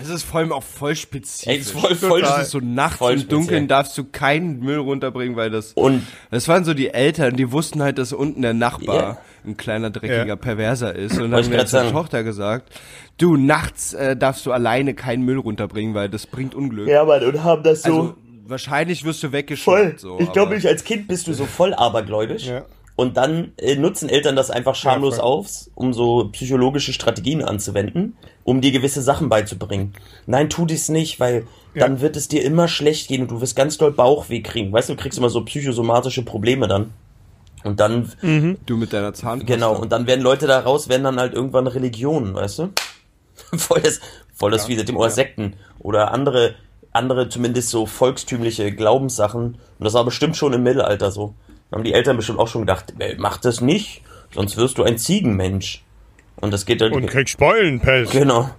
Es 0.00 0.08
ist 0.10 0.24
vor 0.24 0.40
allem 0.40 0.52
auch 0.52 0.62
voll 0.62 0.94
spezifisch. 0.94 1.46
Ey, 1.46 1.56
ist 1.58 1.70
voll- 1.70 1.94
voll- 1.94 2.20
das 2.20 2.42
ist 2.42 2.50
so 2.50 2.60
nachts 2.60 2.98
voll 2.98 3.14
im 3.14 3.20
Dunkeln 3.28 3.42
speziell. 3.44 3.66
darfst 3.66 3.96
du 3.96 4.04
keinen 4.04 4.60
Müll 4.60 4.78
runterbringen, 4.78 5.36
weil 5.36 5.50
das. 5.50 5.72
Und 5.72 6.06
Das 6.30 6.48
waren 6.48 6.64
so 6.64 6.74
die 6.74 6.88
Eltern, 6.90 7.36
die 7.36 7.50
wussten 7.52 7.82
halt, 7.82 7.98
dass 7.98 8.12
unten 8.12 8.42
der 8.42 8.52
Nachbar 8.54 8.96
Ja. 8.96 9.18
ein 9.46 9.56
kleiner 9.56 9.90
dreckiger 9.90 10.26
Ja. 10.26 10.36
Perverser 10.36 10.94
ist 10.94 11.18
und 11.18 11.32
haben 11.34 11.48
mir 11.48 11.56
grad 11.56 11.68
zur. 11.68 11.90
Tochter 11.90 12.24
gesagt, 12.24 12.70
du 13.18 13.36
nachts 13.36 13.94
äh, 13.94 14.16
darfst 14.16 14.44
du 14.44 14.52
alleine 14.52 14.92
keinen 14.94 15.22
Müll 15.24 15.38
runterbringen, 15.38 15.94
weil 15.94 16.08
das 16.08 16.26
bringt 16.26 16.54
Unglück. 16.54 16.88
ja, 16.88 17.04
Mann, 17.04 17.24
und 17.24 17.42
haben 17.42 17.62
das 17.62 17.82
so 17.82 17.88
Also 18.00 18.14
wahrscheinlich 18.48 19.04
wirst 19.04 19.22
du 19.22 19.28
voll. 19.28 19.32
weggeschickt. 19.38 20.00
So, 20.00 20.18
ich 20.20 20.30
glaube, 20.32 20.60
als 20.64 20.84
Kind 20.84 21.08
bist 21.08 21.26
du 21.26 21.32
so 21.32 21.46
voll 21.46 21.72
abergläubisch. 21.74 22.46
Ja. 22.46 22.64
Und 22.96 23.18
dann 23.18 23.52
äh, 23.58 23.76
nutzen 23.76 24.08
Eltern 24.08 24.36
das 24.36 24.50
einfach 24.50 24.74
schamlos 24.74 25.16
voll. 25.16 25.24
auf, 25.24 25.48
um 25.74 25.92
so 25.92 26.28
psychologische 26.32 26.94
Strategien 26.94 27.44
anzuwenden, 27.44 28.16
um 28.42 28.62
dir 28.62 28.72
gewisse 28.72 29.02
Sachen 29.02 29.28
beizubringen. 29.28 29.92
Nein, 30.26 30.48
tu 30.48 30.64
dies 30.64 30.88
nicht, 30.88 31.20
weil 31.20 31.46
dann 31.74 32.00
wird 32.00 32.16
es 32.16 32.28
dir 32.28 32.42
immer 32.42 32.68
schlecht 32.68 33.08
gehen 33.08 33.22
und 33.22 33.30
du 33.30 33.42
wirst 33.42 33.54
ganz 33.54 33.76
doll 33.76 33.92
Bauchweh 33.92 34.40
kriegen. 34.40 34.72
Weißt 34.72 34.88
du, 34.88 34.94
du 34.94 35.00
kriegst 35.00 35.18
immer 35.18 35.28
so 35.28 35.44
psychosomatische 35.44 36.24
Probleme 36.24 36.68
dann. 36.68 36.94
Und 37.64 37.80
dann, 37.80 38.12
du 38.64 38.76
mit 38.76 38.92
deiner 38.92 39.12
Zahnpasta. 39.12 39.54
genau, 39.54 39.76
und 39.76 39.90
dann 39.92 40.06
werden 40.06 40.22
Leute 40.22 40.46
daraus, 40.46 40.88
werden 40.88 41.04
dann 41.04 41.18
halt 41.18 41.34
irgendwann 41.34 41.66
Religionen, 41.66 42.34
weißt 42.34 42.60
du? 42.60 42.68
voll 43.56 43.80
das, 43.80 44.00
voll 44.34 44.52
das 44.52 44.68
wie 44.68 44.76
dem 44.76 44.96
oder 44.96 45.10
Sekten 45.10 45.54
oder 45.80 46.12
andere, 46.12 46.54
andere 46.92 47.28
zumindest 47.28 47.70
so 47.70 47.84
volkstümliche 47.84 48.72
Glaubenssachen. 48.72 49.58
Und 49.78 49.84
das 49.84 49.94
war 49.94 50.04
bestimmt 50.04 50.36
schon 50.36 50.52
im 50.52 50.62
Mittelalter 50.62 51.10
so. 51.10 51.34
Haben 51.72 51.84
die 51.84 51.92
Eltern 51.94 52.16
bestimmt 52.16 52.38
auch 52.38 52.48
schon 52.48 52.62
gedacht, 52.62 52.94
"Ey, 52.98 53.16
mach 53.18 53.38
das 53.38 53.60
nicht, 53.60 54.02
sonst 54.34 54.56
wirst 54.56 54.78
du 54.78 54.84
ein 54.84 54.98
Ziegenmensch. 54.98 55.84
Und 56.36 56.52
das 56.52 56.66
geht 56.66 56.80
dann, 56.80 56.92
Und 56.92 57.06
kriegt 57.06 57.30
Speulenpest. 57.30 58.12
genau. 58.12 58.50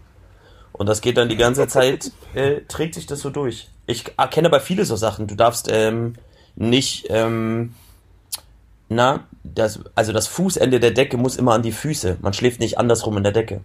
Und 0.74 0.88
das 0.88 1.02
geht 1.02 1.18
dann 1.18 1.30
die 1.30 1.38
ganze 1.38 1.68
Zeit, 1.68 2.12
äh, 2.36 2.62
trägt 2.68 2.96
sich 2.96 3.06
das 3.06 3.22
so 3.22 3.30
durch. 3.30 3.70
Ich 3.88 4.06
erkenne 4.18 4.48
aber 4.48 4.60
viele 4.60 4.86
so 4.86 4.96
Sachen. 4.96 5.28
Du 5.28 5.36
darfst 5.36 5.70
ähm, 5.72 6.14
nicht, 6.56 7.08
ähm, 7.10 7.74
na, 8.90 9.22
das, 9.44 9.80
also 9.96 10.12
das 10.14 10.28
Fußende 10.28 10.80
der 10.80 10.92
Decke 10.92 11.18
muss 11.18 11.36
immer 11.36 11.54
an 11.54 11.62
die 11.62 11.72
Füße. 11.72 12.18
Man 12.22 12.34
schläft 12.34 12.60
nicht 12.60 12.78
andersrum 12.78 13.18
in 13.18 13.24
der 13.24 13.32
Decke. 13.32 13.62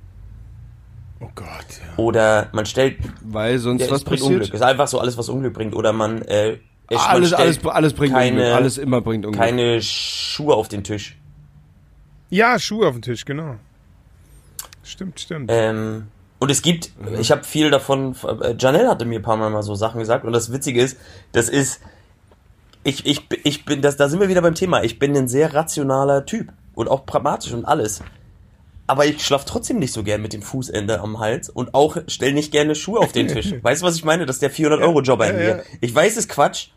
Oh 1.20 1.28
Gott. 1.34 1.46
Ja. 1.48 2.02
Oder 2.02 2.48
man 2.52 2.66
stellt, 2.66 2.96
Weil 3.22 3.58
sonst 3.58 3.82
ja, 3.82 3.90
was 3.90 3.98
es 3.98 4.04
bringt 4.04 4.20
passiert? 4.20 4.40
Unglück. 4.40 4.54
Ist 4.54 4.62
einfach 4.62 4.88
so 4.88 4.98
alles, 4.98 5.16
was 5.18 5.28
Unglück 5.28 5.54
bringt. 5.54 5.74
Oder 5.74 5.92
man, 5.92 6.22
äh, 6.22 6.58
es- 6.92 6.98
man 6.98 7.10
Alles, 7.10 7.32
alles, 7.32 7.64
alles 7.66 7.92
bringt 7.94 8.14
keine, 8.14 8.30
Unglück. 8.40 8.54
Alles 8.54 8.78
immer 8.78 9.00
bringt 9.00 9.26
Unglück. 9.26 9.42
keine 9.42 9.80
Schuhe 9.82 10.54
auf 10.54 10.68
den 10.68 10.84
Tisch. 10.84 11.16
ja, 12.30 12.58
Schuhe 12.58 12.86
auf 12.88 12.94
dem 12.94 13.02
Tisch, 13.02 13.24
genau. 13.24 13.56
Stimmt, 14.84 15.20
stimmt. 15.20 15.50
Ähm, 15.52 16.08
und 16.38 16.50
es 16.50 16.62
gibt, 16.62 16.90
ich 17.20 17.30
habe 17.30 17.44
viel 17.44 17.70
davon, 17.70 18.16
äh, 18.42 18.54
Janelle 18.58 18.88
hatte 18.88 19.04
mir 19.04 19.20
ein 19.20 19.22
paar 19.22 19.36
Mal 19.36 19.50
mal 19.50 19.62
so 19.62 19.74
Sachen 19.74 20.00
gesagt 20.00 20.24
und 20.24 20.32
das 20.32 20.52
Witzige 20.52 20.82
ist, 20.82 20.96
das 21.32 21.48
ist, 21.48 21.80
ich, 22.84 23.06
ich, 23.06 23.22
ich 23.44 23.64
bin, 23.64 23.80
das, 23.80 23.96
da 23.96 24.08
sind 24.08 24.18
wir 24.20 24.28
wieder 24.28 24.42
beim 24.42 24.54
Thema, 24.56 24.82
ich 24.82 24.98
bin 24.98 25.16
ein 25.16 25.28
sehr 25.28 25.54
rationaler 25.54 26.26
Typ 26.26 26.52
und 26.74 26.88
auch 26.88 27.06
pragmatisch 27.06 27.52
und 27.52 27.64
alles. 27.64 28.02
Aber 28.88 29.06
ich 29.06 29.24
schlaf 29.24 29.44
trotzdem 29.44 29.78
nicht 29.78 29.92
so 29.92 30.02
gern 30.02 30.20
mit 30.20 30.32
dem 30.32 30.42
Fußende 30.42 31.00
am 31.00 31.20
Hals 31.20 31.48
und 31.48 31.72
auch 31.74 31.96
stell 32.08 32.32
nicht 32.32 32.50
gerne 32.50 32.74
Schuhe 32.74 32.98
auf 32.98 33.12
den 33.12 33.28
Tisch. 33.28 33.54
weißt 33.62 33.80
du, 33.82 33.86
was 33.86 33.94
ich 33.94 34.04
meine? 34.04 34.26
Das 34.26 34.36
ist 34.36 34.42
der 34.42 34.50
400-Euro-Job 34.52 35.20
bei 35.20 35.28
ja, 35.28 35.32
mir. 35.32 35.48
ja. 35.58 35.62
Ich 35.80 35.94
weiß, 35.94 36.12
es 36.12 36.18
ist 36.24 36.28
Quatsch, 36.28 36.68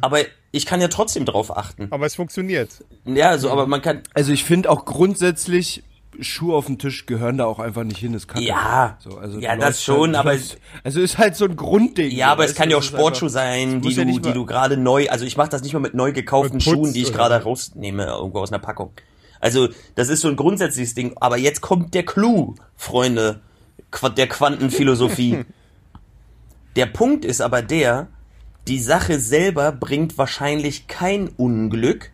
aber 0.00 0.18
ich 0.52 0.66
kann 0.66 0.80
ja 0.80 0.88
trotzdem 0.88 1.24
drauf 1.24 1.56
achten. 1.56 1.88
Aber 1.90 2.06
es 2.06 2.14
funktioniert. 2.14 2.70
Ja, 3.04 3.38
so, 3.38 3.50
aber 3.50 3.66
man 3.66 3.82
kann, 3.82 4.02
Also 4.14 4.32
ich 4.32 4.44
finde 4.44 4.70
auch 4.70 4.84
grundsätzlich 4.84 5.82
Schuhe 6.20 6.54
auf 6.56 6.66
dem 6.66 6.78
Tisch 6.78 7.06
gehören 7.06 7.38
da 7.38 7.46
auch 7.46 7.60
einfach 7.60 7.84
nicht 7.84 7.98
hin, 7.98 8.12
ist 8.14 8.26
kacke. 8.28 8.44
Ja. 8.44 8.98
so, 8.98 9.16
also 9.16 9.38
Ja, 9.38 9.56
das 9.56 9.82
schon, 9.82 10.08
halt, 10.10 10.16
aber- 10.16 10.32
läufst- 10.32 10.58
also 10.82 11.00
ist 11.00 11.16
halt 11.18 11.36
so 11.36 11.44
ein 11.46 11.56
Grundding. 11.56 12.10
Ja, 12.10 12.26
so, 12.26 12.32
aber 12.32 12.44
es 12.44 12.54
kann 12.54 12.68
ja 12.68 12.76
auch 12.76 12.80
das 12.80 12.92
einfach- 12.94 13.28
sein, 13.28 13.80
die 13.80 13.90
ja 13.90 14.02
du, 14.02 14.10
nicht 14.10 14.24
die 14.26 14.32
du 14.32 14.44
gerade 14.44 14.76
neu, 14.76 15.08
also 15.08 15.24
ich 15.24 15.36
mache 15.36 15.48
das 15.50 15.62
nicht 15.62 15.72
mal 15.72 15.78
mit 15.78 15.94
neu 15.94 16.12
gekauften 16.12 16.56
Mit 16.56 16.62
Schuhen, 16.64 16.92
die 16.92 17.02
ich 17.02 17.12
gerade 17.12 17.42
rausnehme, 17.42 18.04
irgendwo 18.06 18.40
aus 18.40 18.50
einer 18.52 18.58
Packung. 18.58 18.92
Also, 19.38 19.68
das 19.94 20.08
ist 20.10 20.20
so 20.20 20.28
ein 20.28 20.36
grundsätzliches 20.36 20.94
Ding, 20.94 21.14
aber 21.20 21.38
jetzt 21.38 21.62
kommt 21.62 21.94
der 21.94 22.02
Clou, 22.04 22.56
Freunde, 22.76 23.40
der 24.16 24.26
Quantenphilosophie. 24.28 25.44
der 26.76 26.86
Punkt 26.86 27.24
ist 27.24 27.40
aber 27.40 27.62
der, 27.62 28.08
die 28.68 28.78
Sache 28.80 29.18
selber 29.18 29.72
bringt 29.72 30.18
wahrscheinlich 30.18 30.86
kein 30.86 31.28
Unglück, 31.28 32.10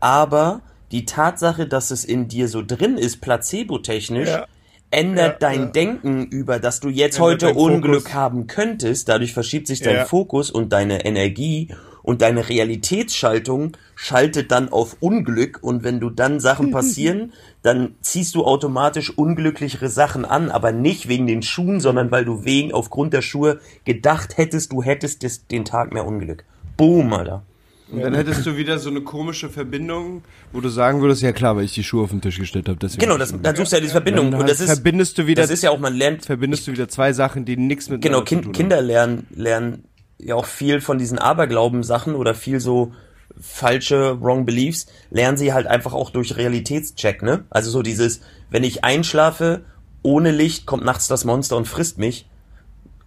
aber 0.00 0.60
die 0.92 1.04
Tatsache, 1.04 1.66
dass 1.66 1.90
es 1.90 2.04
in 2.04 2.28
dir 2.28 2.48
so 2.48 2.62
drin 2.66 2.98
ist, 2.98 3.20
placebo-technisch, 3.20 4.28
Ja. 4.28 4.46
ändert 4.90 5.40
Ja, 5.40 5.48
dein 5.48 5.60
ja. 5.60 5.66
Denken 5.66 6.26
über, 6.26 6.58
dass 6.58 6.80
du 6.80 6.88
jetzt 6.88 7.16
Ändert 7.16 7.20
heute 7.20 7.46
dein 7.46 7.54
Fokus. 7.54 7.72
Unglück 7.72 8.14
haben 8.14 8.46
könntest. 8.46 9.08
Dadurch 9.08 9.32
verschiebt 9.32 9.66
sich 9.68 9.80
dein. 9.80 10.06
Fokus 10.06 10.50
und 10.50 10.72
deine 10.72 11.04
Energie 11.04 11.68
und 12.02 12.22
deine 12.22 12.48
Realitätsschaltung 12.48 13.76
schaltet 13.94 14.50
dann 14.50 14.70
auf 14.70 14.96
Unglück 15.00 15.58
und 15.62 15.84
wenn 15.84 16.00
du 16.00 16.10
dann 16.10 16.40
Sachen 16.40 16.70
passieren, 16.72 17.32
dann 17.62 17.94
ziehst 18.00 18.34
du 18.34 18.44
automatisch 18.44 19.10
unglücklichere 19.10 19.88
Sachen 19.88 20.24
an, 20.24 20.50
aber 20.50 20.72
nicht 20.72 21.08
wegen 21.08 21.26
den 21.26 21.42
Schuhen, 21.42 21.80
sondern 21.80 22.10
weil 22.10 22.24
du 22.24 22.44
wegen 22.44 22.72
aufgrund 22.72 23.12
der 23.12 23.22
Schuhe 23.22 23.60
gedacht 23.84 24.38
hättest, 24.38 24.72
du 24.72 24.82
hättest 24.82 25.22
des, 25.22 25.46
den 25.46 25.64
Tag 25.64 25.92
mehr 25.92 26.06
Unglück. 26.06 26.44
Boom, 26.76 27.12
Alter. 27.12 27.44
Und 27.92 28.02
dann 28.02 28.14
hättest 28.14 28.46
du 28.46 28.56
wieder 28.56 28.78
so 28.78 28.88
eine 28.88 29.00
komische 29.00 29.48
Verbindung, 29.48 30.22
wo 30.52 30.60
du 30.60 30.68
sagen 30.68 31.00
würdest, 31.00 31.22
ja 31.22 31.32
klar, 31.32 31.56
weil 31.56 31.64
ich 31.64 31.72
die 31.72 31.82
Schuhe 31.82 32.04
auf 32.04 32.10
den 32.10 32.20
Tisch 32.20 32.38
gestellt 32.38 32.68
habe. 32.68 32.78
deswegen 32.80 33.00
Genau, 33.00 33.18
das, 33.18 33.34
dann 33.42 33.56
suchst 33.56 33.72
du 33.72 33.76
ja 33.76 33.80
diese 33.80 33.92
Verbindung. 33.92 34.30
Dann 34.30 34.40
Und 34.40 34.48
das 34.48 34.60
halt 34.60 34.68
ist, 34.68 34.74
verbindest 34.76 35.18
du 35.18 35.26
wieder, 35.26 35.42
das 35.42 35.50
ist 35.50 35.62
ja 35.62 35.70
auch, 35.70 35.78
man 35.80 35.94
lernt 35.94 36.24
verbindest 36.24 36.68
du 36.68 36.72
wieder 36.72 36.88
zwei 36.88 37.12
Sachen, 37.12 37.44
die 37.44 37.56
nichts 37.56 37.88
mit 37.88 38.00
Genau, 38.00 38.18
zu 38.18 38.26
kind, 38.26 38.44
tun 38.44 38.52
Kinder 38.52 38.80
lernen, 38.80 39.26
lernen 39.30 39.84
ja 40.24 40.34
auch 40.34 40.46
viel 40.46 40.80
von 40.80 40.98
diesen 40.98 41.18
Aberglauben-Sachen 41.18 42.14
oder 42.14 42.34
viel 42.34 42.60
so 42.60 42.92
falsche 43.40 44.20
Wrong 44.20 44.44
Beliefs, 44.44 44.86
lernen 45.10 45.38
sie 45.38 45.52
halt 45.52 45.66
einfach 45.66 45.92
auch 45.92 46.10
durch 46.10 46.36
Realitätscheck, 46.36 47.22
ne? 47.22 47.44
Also 47.50 47.70
so 47.70 47.82
dieses, 47.82 48.20
wenn 48.50 48.64
ich 48.64 48.84
einschlafe, 48.84 49.62
ohne 50.02 50.30
Licht 50.30 50.66
kommt 50.66 50.84
nachts 50.84 51.08
das 51.08 51.24
Monster 51.24 51.56
und 51.56 51.66
frisst 51.66 51.98
mich. 51.98 52.28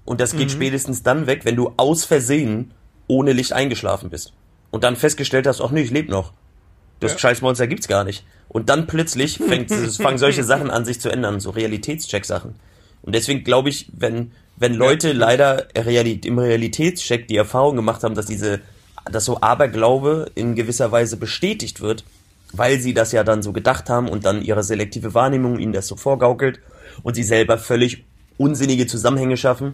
Und 0.05 0.21
das 0.21 0.35
geht 0.35 0.51
spätestens 0.51 1.03
dann 1.03 1.27
weg, 1.27 1.45
wenn 1.45 1.55
du 1.55 1.71
aus 1.77 2.03
Versehen 2.03 2.71
ohne 3.07 3.33
Licht 3.33 3.53
eingeschlafen 3.53 4.09
bist. 4.09 4.33
und 4.73 4.83
dann 4.83 4.95
festgestellt 4.95 5.45
hast, 5.45 5.61
ach 5.61 5.69
nee, 5.69 5.81
ich 5.81 5.91
lebe 5.91 6.09
noch. 6.09 6.33
Das 6.99 7.19
Scheißmonster 7.19 7.67
gibt's 7.67 7.87
gar 7.87 8.03
nicht. 8.03 8.25
Und 8.47 8.69
dann 8.69 8.87
plötzlich 8.87 9.37
fängt, 9.37 9.69
es 9.71 9.97
fangen 9.97 10.17
solche 10.17 10.43
Sachen 10.43 10.71
an, 10.71 10.83
sich 10.83 10.99
zu 10.99 11.09
ändern, 11.09 11.39
so 11.39 11.51
Realitätscheck-Sachen. 11.51 12.55
Und 13.03 13.13
deswegen 13.13 13.43
glaube 13.43 13.69
ich, 13.69 13.91
wenn, 13.95 14.31
wenn 14.63 14.75
Leute 14.75 15.11
leider 15.11 15.67
Reali 15.75 16.21
im 16.23 16.39
Realitätscheck 16.39 17.27
die 17.27 17.35
Erfahrung 17.35 17.75
gemacht 17.75 18.01
haben, 18.01 18.15
dass 18.15 18.27
diese, 18.27 18.61
dass 19.11 19.25
so 19.25 19.41
Aberglaube 19.41 20.31
in 20.35 20.55
gewisser 20.55 20.89
Weise 20.89 21.17
bestätigt 21.17 21.81
wird, 21.81 22.05
weil 22.53 22.79
sie 22.79 22.93
das 22.93 23.11
ja 23.11 23.25
dann 23.25 23.43
so 23.43 23.51
gedacht 23.51 23.89
haben 23.89 24.07
und 24.07 24.23
dann 24.23 24.41
ihre 24.41 24.63
selektive 24.63 25.13
Wahrnehmung 25.13 25.59
ihnen 25.59 25.73
das 25.73 25.87
so 25.87 25.97
vorgaukelt 25.97 26.61
und 27.03 27.15
sie 27.15 27.23
selber 27.23 27.57
völlig 27.57 28.05
unsinnige 28.37 28.87
Zusammenhänge 28.87 29.35
schaffen, 29.35 29.73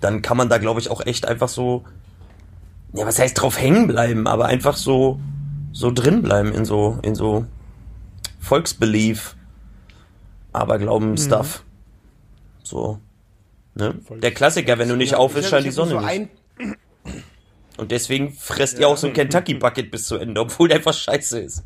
dann 0.00 0.20
kann 0.20 0.36
man 0.36 0.48
da, 0.48 0.58
glaube 0.58 0.80
ich, 0.80 0.90
auch 0.90 1.06
echt 1.06 1.28
einfach 1.28 1.48
so, 1.48 1.84
ja, 2.94 3.06
was 3.06 3.20
heißt 3.20 3.40
drauf 3.40 3.56
hängen 3.56 3.86
bleiben, 3.86 4.26
aber 4.26 4.46
einfach 4.46 4.76
so, 4.76 5.20
so 5.70 5.92
drin 5.92 6.22
bleiben 6.22 6.52
in 6.52 6.64
so, 6.64 6.98
in 7.02 7.14
so 7.14 7.46
Volksbelief, 8.40 9.36
Aberglauben-Stuff. 10.52 11.62
So. 12.64 12.98
Ne? 13.74 13.94
Der 14.10 14.32
Klassiker, 14.32 14.78
wenn 14.78 14.88
du 14.88 14.96
nicht 14.96 15.14
auf 15.14 15.36
ist, 15.36 15.48
scheint 15.48 15.64
die 15.66 15.70
Sonne 15.70 15.92
so 15.92 16.00
nicht. 16.00 16.28
Und 17.78 17.90
deswegen 17.90 18.32
fresst 18.34 18.78
ihr 18.78 18.86
auch 18.88 18.96
so 18.98 19.06
ein 19.06 19.12
Kentucky 19.14 19.54
Bucket 19.54 19.90
bis 19.90 20.04
zu 20.06 20.16
Ende, 20.16 20.40
obwohl 20.40 20.68
der 20.68 20.76
einfach 20.78 20.92
scheiße 20.94 21.40
ist. 21.40 21.64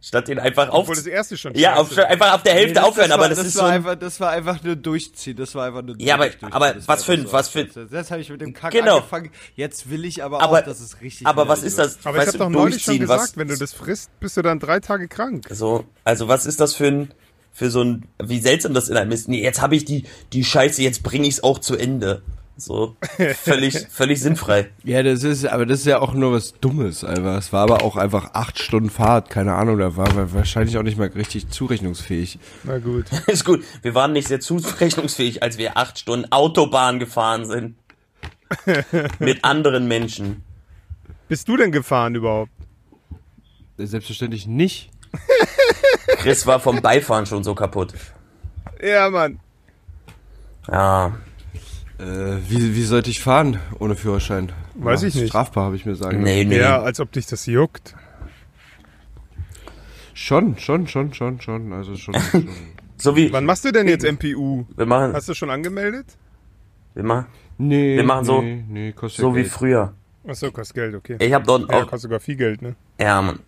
Statt 0.00 0.28
den 0.28 0.38
einfach 0.38 0.68
auf. 0.68 0.82
Obwohl 0.82 0.94
das 0.94 1.06
erste 1.06 1.36
schon 1.36 1.54
Ja, 1.56 1.74
auf, 1.74 1.96
einfach 1.98 2.34
auf 2.34 2.44
der 2.44 2.54
Hälfte 2.54 2.74
das, 2.74 2.84
aufhören, 2.84 3.08
das 3.08 3.14
aber 3.14 3.22
war, 3.22 3.28
das, 3.30 3.38
das 3.38 3.46
ist 3.48 3.56
war 3.56 3.62
so. 3.62 3.66
ein- 3.68 3.74
einfach, 3.74 3.94
das 3.96 4.20
war 4.20 4.30
einfach 4.30 4.62
nur 4.62 4.76
durchziehen. 4.76 5.36
Das 5.36 5.56
war 5.56 5.66
einfach 5.66 5.82
nur 5.82 5.96
Ja, 5.98 6.14
aber- 6.14 6.26
durchziehen. 6.26 6.52
aber 6.52 6.74
Das 6.74 6.86
was 6.86 6.98
war 7.00 7.04
für 7.04 7.12
ein- 7.20 7.26
so 7.26 7.32
was 7.32 7.48
für-. 7.48 7.66
Jetzt 7.90 8.10
habe 8.12 8.20
ich 8.20 8.30
mit 8.30 8.40
dem 8.40 8.52
Kack 8.52 8.70
Genau. 8.72 8.96
angefangen. 8.98 9.30
Jetzt 9.56 9.90
will 9.90 10.04
ich 10.04 10.22
aber, 10.22 10.40
Aber, 10.40 10.60
auch, 10.60 10.64
dass 10.64 10.78
es 10.78 11.00
richtig 11.00 11.26
aber 11.26 11.48
was 11.48 11.64
ist 11.64 11.78
das? 11.78 11.98
Aber 12.04 12.16
ich 12.16 12.20
weißt 12.20 12.28
habe 12.28 12.38
du, 12.38 12.44
doch 12.44 12.50
neulich 12.50 12.82
schon 12.82 12.92
durchziehen, 12.94 13.00
gesagt, 13.00 13.22
was, 13.22 13.36
wenn 13.36 13.48
du 13.48 13.56
das 13.56 13.72
frisst, 13.72 14.10
bist 14.20 14.36
du 14.36 14.42
dann 14.42 14.60
drei 14.60 14.78
Tage 14.78 15.08
krank. 15.08 15.46
So, 15.50 15.84
also 16.04 16.28
was 16.28 16.46
ist 16.46 16.60
das 16.60 16.74
für 16.76 16.86
ein, 16.86 17.10
für 17.58 17.70
so 17.70 17.82
ein, 17.82 18.04
wie 18.22 18.38
seltsam 18.38 18.72
das 18.72 18.88
in 18.88 18.96
einem 18.96 19.10
ist. 19.10 19.28
Nee, 19.28 19.42
jetzt 19.42 19.60
habe 19.60 19.74
ich 19.74 19.84
die, 19.84 20.04
die 20.32 20.44
Scheiße, 20.44 20.80
jetzt 20.80 21.02
bringe 21.02 21.26
ich's 21.26 21.42
auch 21.42 21.58
zu 21.58 21.76
Ende. 21.76 22.22
So, 22.56 22.96
völlig, 23.34 23.86
völlig 23.90 24.20
sinnfrei. 24.20 24.68
Ja, 24.84 25.02
das 25.02 25.24
ist, 25.24 25.44
aber 25.44 25.66
das 25.66 25.80
ist 25.80 25.86
ja 25.86 25.98
auch 26.00 26.14
nur 26.14 26.32
was 26.32 26.54
Dummes 26.60 27.02
einfach. 27.02 27.36
Es 27.36 27.52
war 27.52 27.62
aber 27.62 27.82
auch 27.82 27.96
einfach 27.96 28.34
acht 28.34 28.60
Stunden 28.60 28.90
Fahrt, 28.90 29.28
keine 29.28 29.54
Ahnung, 29.54 29.78
da 29.78 29.96
war 29.96 30.14
wir 30.16 30.32
wahrscheinlich 30.34 30.78
auch 30.78 30.84
nicht 30.84 30.98
mal 30.98 31.08
richtig 31.08 31.48
zurechnungsfähig. 31.48 32.38
Na 32.62 32.78
gut. 32.78 33.06
Ist 33.26 33.44
gut. 33.44 33.64
Wir 33.82 33.94
waren 33.96 34.12
nicht 34.12 34.28
sehr 34.28 34.38
zurechnungsfähig, 34.38 35.42
als 35.42 35.58
wir 35.58 35.76
acht 35.76 35.98
Stunden 35.98 36.30
Autobahn 36.30 37.00
gefahren 37.00 37.44
sind. 37.44 37.74
Mit 39.18 39.44
anderen 39.44 39.88
Menschen. 39.88 40.44
Bist 41.26 41.48
du 41.48 41.56
denn 41.56 41.72
gefahren 41.72 42.14
überhaupt? 42.14 42.52
Selbstverständlich 43.78 44.46
nicht. 44.46 44.90
Chris 46.16 46.46
war 46.46 46.60
vom 46.60 46.80
Beifahren 46.82 47.26
schon 47.26 47.44
so 47.44 47.54
kaputt. 47.54 47.94
Ja, 48.82 49.10
Mann. 49.10 49.40
Ja. 50.70 51.12
Äh, 51.98 52.04
wie, 52.48 52.74
wie 52.76 52.82
sollte 52.84 53.10
ich 53.10 53.20
fahren 53.20 53.58
ohne 53.78 53.96
Führerschein? 53.96 54.52
Weiß 54.74 55.02
ich 55.02 55.14
nicht. 55.14 55.28
Strafbar, 55.28 55.64
habe 55.64 55.76
ich 55.76 55.84
mir 55.84 55.94
sagen 55.96 56.22
Nee, 56.22 56.44
nee. 56.44 56.58
Ja, 56.58 56.80
als 56.82 57.00
ob 57.00 57.10
dich 57.12 57.26
das 57.26 57.46
juckt. 57.46 57.94
Schon, 60.14 60.58
schon, 60.58 60.86
schon, 60.88 61.12
schon, 61.14 61.40
schon. 61.40 61.72
Also 61.72 61.96
schon. 61.96 62.14
schon. 62.32 62.48
So 62.96 63.14
wie, 63.16 63.32
Wann 63.32 63.44
machst 63.44 63.64
du 63.64 63.72
denn 63.72 63.86
jetzt 63.88 64.04
MPU? 64.04 64.64
wir 64.76 64.86
machen, 64.86 65.12
Hast 65.12 65.28
du 65.28 65.34
schon 65.34 65.50
angemeldet? 65.50 66.06
wir 66.94 67.04
machen, 67.04 67.26
Nee, 67.58 67.96
Wir 67.96 68.04
machen 68.04 68.24
so- 68.24 68.40
nee, 68.42 68.64
nee, 68.68 68.92
kostet 68.92 69.20
so 69.20 69.30
ja 69.30 69.34
wie 69.36 69.40
Geld. 69.42 69.52
früher. 69.52 69.94
Achso, 70.26 70.50
kostet 70.50 70.74
Geld, 70.76 70.94
okay. 70.94 71.16
Ich 71.20 71.32
hab 71.32 71.44
dort 71.44 71.70
Ja, 71.70 71.78
auch, 71.78 71.82
kostet 71.82 72.00
sogar 72.02 72.20
viel 72.20 72.36
Geld, 72.36 72.60
ne? 72.62 72.74
ja, 73.00 73.20
Mann. 73.22 73.40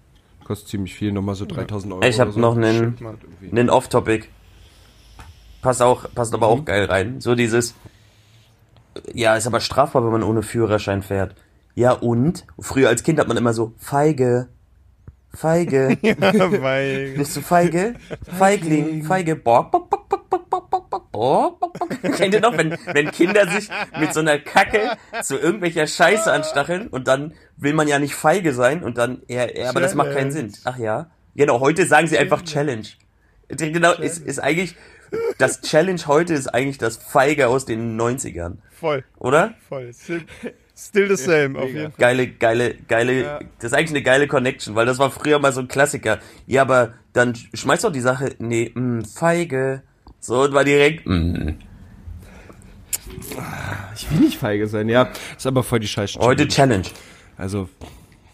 Kostet 0.50 0.66
ziemlich 0.66 0.96
viel, 0.96 1.12
nochmal 1.12 1.36
so 1.36 1.46
3000 1.46 1.92
Euro. 1.92 2.02
Ich 2.02 2.18
hab 2.18 2.26
oder 2.26 2.34
so. 2.34 2.40
noch 2.40 2.56
einen, 2.56 2.96
einen 3.52 3.70
Off-Topic. 3.70 4.26
Passt 5.62 5.80
auch, 5.80 6.12
passt 6.12 6.34
aber 6.34 6.48
auch 6.48 6.64
geil 6.64 6.86
rein. 6.86 7.20
So 7.20 7.36
dieses, 7.36 7.76
ja, 9.14 9.36
ist 9.36 9.46
aber 9.46 9.60
strafbar, 9.60 10.04
wenn 10.04 10.10
man 10.10 10.24
ohne 10.24 10.42
Führerschein 10.42 11.02
fährt. 11.02 11.36
Ja, 11.76 11.92
und? 11.92 12.48
Früher 12.58 12.88
als 12.88 13.04
Kind 13.04 13.20
hat 13.20 13.28
man 13.28 13.36
immer 13.36 13.52
so, 13.52 13.74
feige, 13.78 14.48
feige. 15.32 15.96
Weil, 16.02 17.14
Bist 17.16 17.36
du 17.36 17.42
feige? 17.42 17.94
Feigling, 18.36 19.04
feige. 19.04 19.36
Bock, 19.36 19.70
bock, 19.70 19.88
bock, 19.88 20.08
bock, 20.08 20.28
bock, 20.28 20.50
bock, 20.50 20.69
bock. 21.12 21.90
Kennt 22.16 22.34
ihr 22.34 22.40
noch, 22.40 22.56
wenn, 22.56 22.76
wenn 22.86 23.10
Kinder 23.10 23.46
sich 23.48 23.68
mit 23.98 24.14
so 24.14 24.20
einer 24.20 24.38
Kacke 24.38 24.92
zu 25.22 25.38
irgendwelcher 25.38 25.86
Scheiße 25.86 26.30
anstacheln 26.32 26.88
und 26.88 27.08
dann 27.08 27.34
will 27.56 27.74
man 27.74 27.88
ja 27.88 27.98
nicht 27.98 28.14
feige 28.14 28.52
sein 28.52 28.82
und 28.82 28.98
dann, 28.98 29.22
ja, 29.28 29.46
ja 29.50 29.68
aber 29.70 29.80
das 29.80 29.94
macht 29.94 30.12
keinen 30.12 30.30
Sinn. 30.30 30.52
Ach 30.64 30.78
ja? 30.78 31.10
Genau, 31.34 31.60
heute 31.60 31.86
sagen 31.86 32.06
sie 32.06 32.18
einfach 32.18 32.42
Challenge. 32.42 32.86
Genau, 33.48 33.92
ist, 33.92 34.24
ist 34.24 34.38
eigentlich, 34.38 34.76
das 35.38 35.60
Challenge 35.62 36.00
heute 36.06 36.34
ist 36.34 36.48
eigentlich 36.48 36.78
das 36.78 36.96
Feige 36.96 37.48
aus 37.48 37.64
den 37.64 38.00
90ern. 38.00 38.58
voll, 38.70 39.04
Oder? 39.18 39.54
voll. 39.68 39.92
Still, 39.92 40.24
still 40.76 41.16
the 41.16 41.22
same, 41.22 41.58
auf 41.58 41.68
jeden 41.68 41.90
Fall. 41.90 41.98
Geile, 41.98 42.28
geile, 42.28 42.74
geile, 42.74 43.40
das 43.58 43.72
ist 43.72 43.78
eigentlich 43.78 43.90
eine 43.90 44.02
geile 44.02 44.28
Connection, 44.28 44.74
weil 44.76 44.86
das 44.86 44.98
war 44.98 45.10
früher 45.10 45.38
mal 45.38 45.52
so 45.52 45.60
ein 45.60 45.68
Klassiker. 45.68 46.20
Ja, 46.46 46.62
aber 46.62 46.94
dann 47.12 47.34
schmeißt 47.34 47.84
doch 47.84 47.92
die 47.92 48.00
Sache, 48.00 48.34
nee, 48.38 48.70
mh, 48.72 49.04
feige. 49.12 49.82
So, 50.20 50.42
und 50.42 50.52
war 50.52 50.64
direkt, 50.64 51.06
mh. 51.06 51.54
Ich 53.94 54.10
will 54.10 54.20
nicht 54.20 54.38
feige 54.38 54.66
sein, 54.66 54.88
ja. 54.88 55.08
Ist 55.36 55.46
aber 55.46 55.62
voll 55.62 55.80
die 55.80 55.88
Scheiße. 55.88 56.18
heute 56.18 56.46
Challenge. 56.48 56.86
Also, 57.36 57.68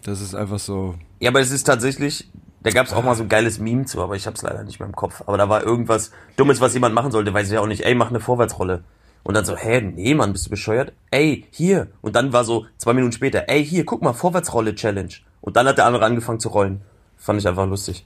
das 0.03 0.21
ist 0.21 0.35
einfach 0.35 0.59
so. 0.59 0.95
Ja, 1.19 1.29
aber 1.29 1.39
es 1.39 1.51
ist 1.51 1.63
tatsächlich, 1.63 2.29
da 2.61 2.71
gab 2.71 2.85
es 2.85 2.93
auch 2.93 3.03
mal 3.03 3.15
so 3.15 3.23
ein 3.23 3.29
geiles 3.29 3.59
Meme 3.59 3.85
zu, 3.85 4.01
aber 4.01 4.15
ich 4.15 4.27
hab's 4.27 4.41
leider 4.41 4.63
nicht 4.63 4.79
mehr 4.79 4.87
im 4.87 4.95
Kopf. 4.95 5.23
Aber 5.25 5.37
da 5.37 5.49
war 5.49 5.63
irgendwas 5.63 6.11
Dummes, 6.35 6.61
was 6.61 6.73
jemand 6.73 6.93
machen 6.93 7.11
sollte, 7.11 7.33
weiß 7.33 7.47
ich 7.47 7.53
ja 7.53 7.61
auch 7.61 7.67
nicht, 7.67 7.85
ey, 7.85 7.95
mach 7.95 8.09
eine 8.09 8.19
Vorwärtsrolle. 8.19 8.83
Und 9.23 9.33
dann 9.33 9.45
so, 9.45 9.57
hä, 9.57 9.81
nee, 9.81 10.13
Mann, 10.13 10.31
bist 10.31 10.45
du 10.45 10.49
bescheuert? 10.49 10.93
Ey, 11.11 11.45
hier. 11.51 11.87
Und 12.01 12.15
dann 12.15 12.31
war 12.31 12.45
so, 12.45 12.65
zwei 12.77 12.93
Minuten 12.93 13.11
später, 13.11 13.49
ey, 13.49 13.65
hier, 13.65 13.85
guck 13.85 14.01
mal, 14.01 14.13
Vorwärtsrolle 14.13 14.75
Challenge. 14.75 15.13
Und 15.41 15.57
dann 15.57 15.67
hat 15.67 15.77
der 15.77 15.85
andere 15.85 16.05
angefangen 16.05 16.39
zu 16.39 16.49
rollen. 16.49 16.81
Fand 17.17 17.39
ich 17.39 17.47
einfach 17.47 17.67
lustig. 17.67 18.05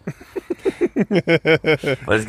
Weil 2.06 2.20
es, 2.20 2.26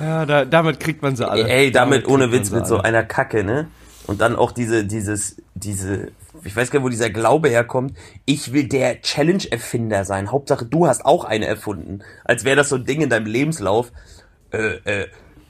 Ja, 0.00 0.26
da, 0.26 0.44
damit 0.44 0.80
kriegt 0.80 1.02
man 1.02 1.16
sie 1.16 1.28
alle. 1.28 1.48
ey, 1.48 1.70
damit 1.70 2.04
kriegt 2.04 2.08
ohne 2.08 2.32
Witz 2.32 2.50
mit 2.50 2.66
so 2.66 2.76
alle. 2.76 2.84
einer 2.84 3.04
Kacke, 3.04 3.44
ne? 3.44 3.68
Und 4.06 4.20
dann 4.20 4.36
auch 4.36 4.52
diese, 4.52 4.84
dieses, 4.84 5.36
diese, 5.54 6.12
ich 6.42 6.56
weiß 6.56 6.70
gar 6.70 6.80
nicht, 6.80 6.84
wo 6.86 6.88
dieser 6.88 7.10
Glaube 7.10 7.48
herkommt. 7.50 7.96
Ich 8.24 8.52
will 8.52 8.66
der 8.66 9.02
Challenge-Erfinder 9.02 10.04
sein. 10.04 10.32
Hauptsache, 10.32 10.64
du 10.64 10.86
hast 10.86 11.04
auch 11.04 11.24
eine 11.24 11.46
erfunden. 11.46 12.00
Als 12.24 12.44
wäre 12.44 12.56
das 12.56 12.70
so 12.70 12.76
ein 12.76 12.84
Ding 12.84 13.02
in 13.02 13.10
deinem 13.10 13.26
Lebenslauf. 13.26 13.92
Äh, 14.50 14.76
äh, 14.84 15.08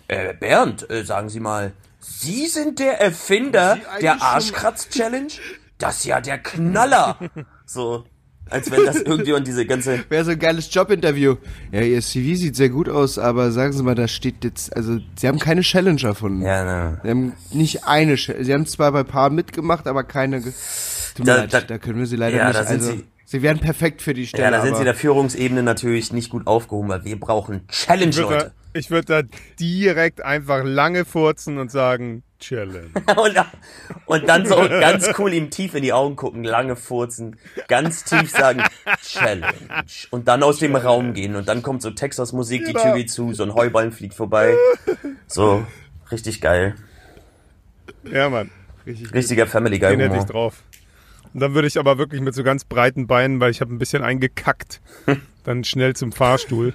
äh, 0.08 0.34
Bernd, 0.34 0.90
äh, 0.90 1.04
sagen 1.04 1.28
Sie 1.28 1.38
mal, 1.38 1.72
Sie 2.00 2.46
sind 2.46 2.78
der 2.78 3.00
Erfinder 3.00 3.78
der 4.00 4.22
Arschkratz-Challenge? 4.22 5.32
Das 5.78 5.98
ist 5.98 6.04
ja 6.06 6.20
der 6.20 6.38
Knaller. 6.38 7.18
So, 7.70 8.06
als 8.50 8.70
wenn 8.70 8.84
das 8.86 9.00
irgendjemand 9.02 9.46
diese 9.46 9.64
ganze, 9.66 10.04
Wäre 10.08 10.24
so 10.24 10.30
ein 10.32 10.38
geiles 10.38 10.72
Jobinterview. 10.72 11.36
Ja, 11.72 11.80
Ihr 11.82 12.00
CV 12.00 12.36
sieht 12.36 12.56
sehr 12.56 12.68
gut 12.68 12.88
aus, 12.88 13.18
aber 13.18 13.50
sagen 13.52 13.72
Sie 13.72 13.82
mal, 13.82 13.94
da 13.94 14.08
steht 14.08 14.44
jetzt, 14.44 14.74
also 14.76 14.98
Sie 15.18 15.28
haben 15.28 15.38
keine 15.38 15.60
Challenge 15.62 16.02
erfunden. 16.02 16.42
ja, 16.42 16.64
ne. 16.64 17.00
Sie 17.02 17.10
haben 17.10 17.32
nicht 17.52 17.84
eine 17.84 18.14
Challenge. 18.16 18.44
Sie 18.44 18.52
haben 18.54 18.66
zwar 18.66 18.92
bei 18.92 19.02
Paar 19.04 19.30
mitgemacht, 19.30 19.86
aber 19.86 20.04
keine. 20.04 20.40
Tut 20.42 20.52
mir 21.18 21.24
Da- 21.24 21.36
leid, 21.36 21.52
da- 21.54 21.60
da, 21.62 21.78
können 21.78 21.98
wir 21.98 22.06
Sie 22.06 22.16
leider 22.16 22.36
ja, 22.38 22.46
nicht. 22.48 22.58
da 22.58 22.64
sind 22.64 22.80
also, 22.80 22.92
Sie- 22.92 23.04
Sie 23.30 23.42
wären 23.42 23.58
perfekt 23.58 24.00
für 24.00 24.14
die 24.14 24.26
Stelle. 24.26 24.44
Ja, 24.44 24.50
da 24.50 24.60
sind 24.62 24.68
aber 24.70 24.76
sie 24.76 24.82
in 24.82 24.86
der 24.86 24.94
Führungsebene 24.94 25.62
natürlich 25.62 26.14
nicht 26.14 26.30
gut 26.30 26.46
aufgehoben, 26.46 26.88
weil 26.88 27.04
wir 27.04 27.20
brauchen 27.20 27.66
Challenge, 27.68 28.08
Ich 28.08 28.16
würde 28.16 28.32
Leute. 28.34 28.52
da, 28.72 28.78
ich 28.78 28.90
würd 28.90 29.10
da 29.10 29.22
direkt 29.60 30.24
einfach 30.24 30.62
lange 30.64 31.04
furzen 31.04 31.58
und 31.58 31.70
sagen, 31.70 32.22
Challenge. 32.40 32.90
Und, 33.16 33.36
und 34.06 34.28
dann 34.28 34.46
so 34.46 34.54
ganz 34.56 35.08
cool 35.18 35.34
ihm 35.34 35.50
tief 35.50 35.74
in 35.74 35.82
die 35.82 35.92
Augen 35.92 36.14
gucken, 36.16 36.44
lange 36.44 36.76
furzen, 36.76 37.36
ganz 37.66 38.04
tief 38.04 38.30
sagen, 38.30 38.62
Challenge. 39.02 39.52
Und 40.10 40.28
dann 40.28 40.42
aus 40.44 40.58
dem 40.58 40.76
Raum 40.76 41.12
gehen. 41.14 41.34
Und 41.36 41.48
dann 41.48 41.62
kommt 41.62 41.82
so 41.82 41.90
Texas-Musik, 41.90 42.64
die 42.64 42.72
Genau. 42.72 42.84
Tür 42.84 42.94
geht 42.94 43.10
zu, 43.10 43.34
so 43.34 43.42
ein 43.42 43.54
Heuballen 43.54 43.90
fliegt 43.92 44.14
vorbei. 44.14 44.54
So, 45.26 45.66
richtig 46.12 46.40
geil. 46.40 46.76
Ja, 48.04 48.28
Mann. 48.30 48.50
Richtiger 48.86 49.46
Family 49.46 49.78
Guy 49.78 49.90
Den 49.90 50.00
hätte 50.00 50.14
ich 50.14 50.20
Humor. 50.20 50.32
drauf. 50.32 50.62
Und 51.34 51.40
dann 51.40 51.54
würde 51.54 51.68
ich 51.68 51.78
aber 51.78 51.98
wirklich 51.98 52.20
mit 52.20 52.34
so 52.34 52.42
ganz 52.44 52.64
breiten 52.64 53.06
Beinen, 53.06 53.40
weil 53.40 53.50
ich 53.50 53.60
habe 53.60 53.74
ein 53.74 53.78
bisschen 53.78 54.02
eingekackt, 54.02 54.80
dann 55.44 55.64
schnell 55.64 55.94
zum 55.96 56.12
Fahrstuhl. 56.12 56.72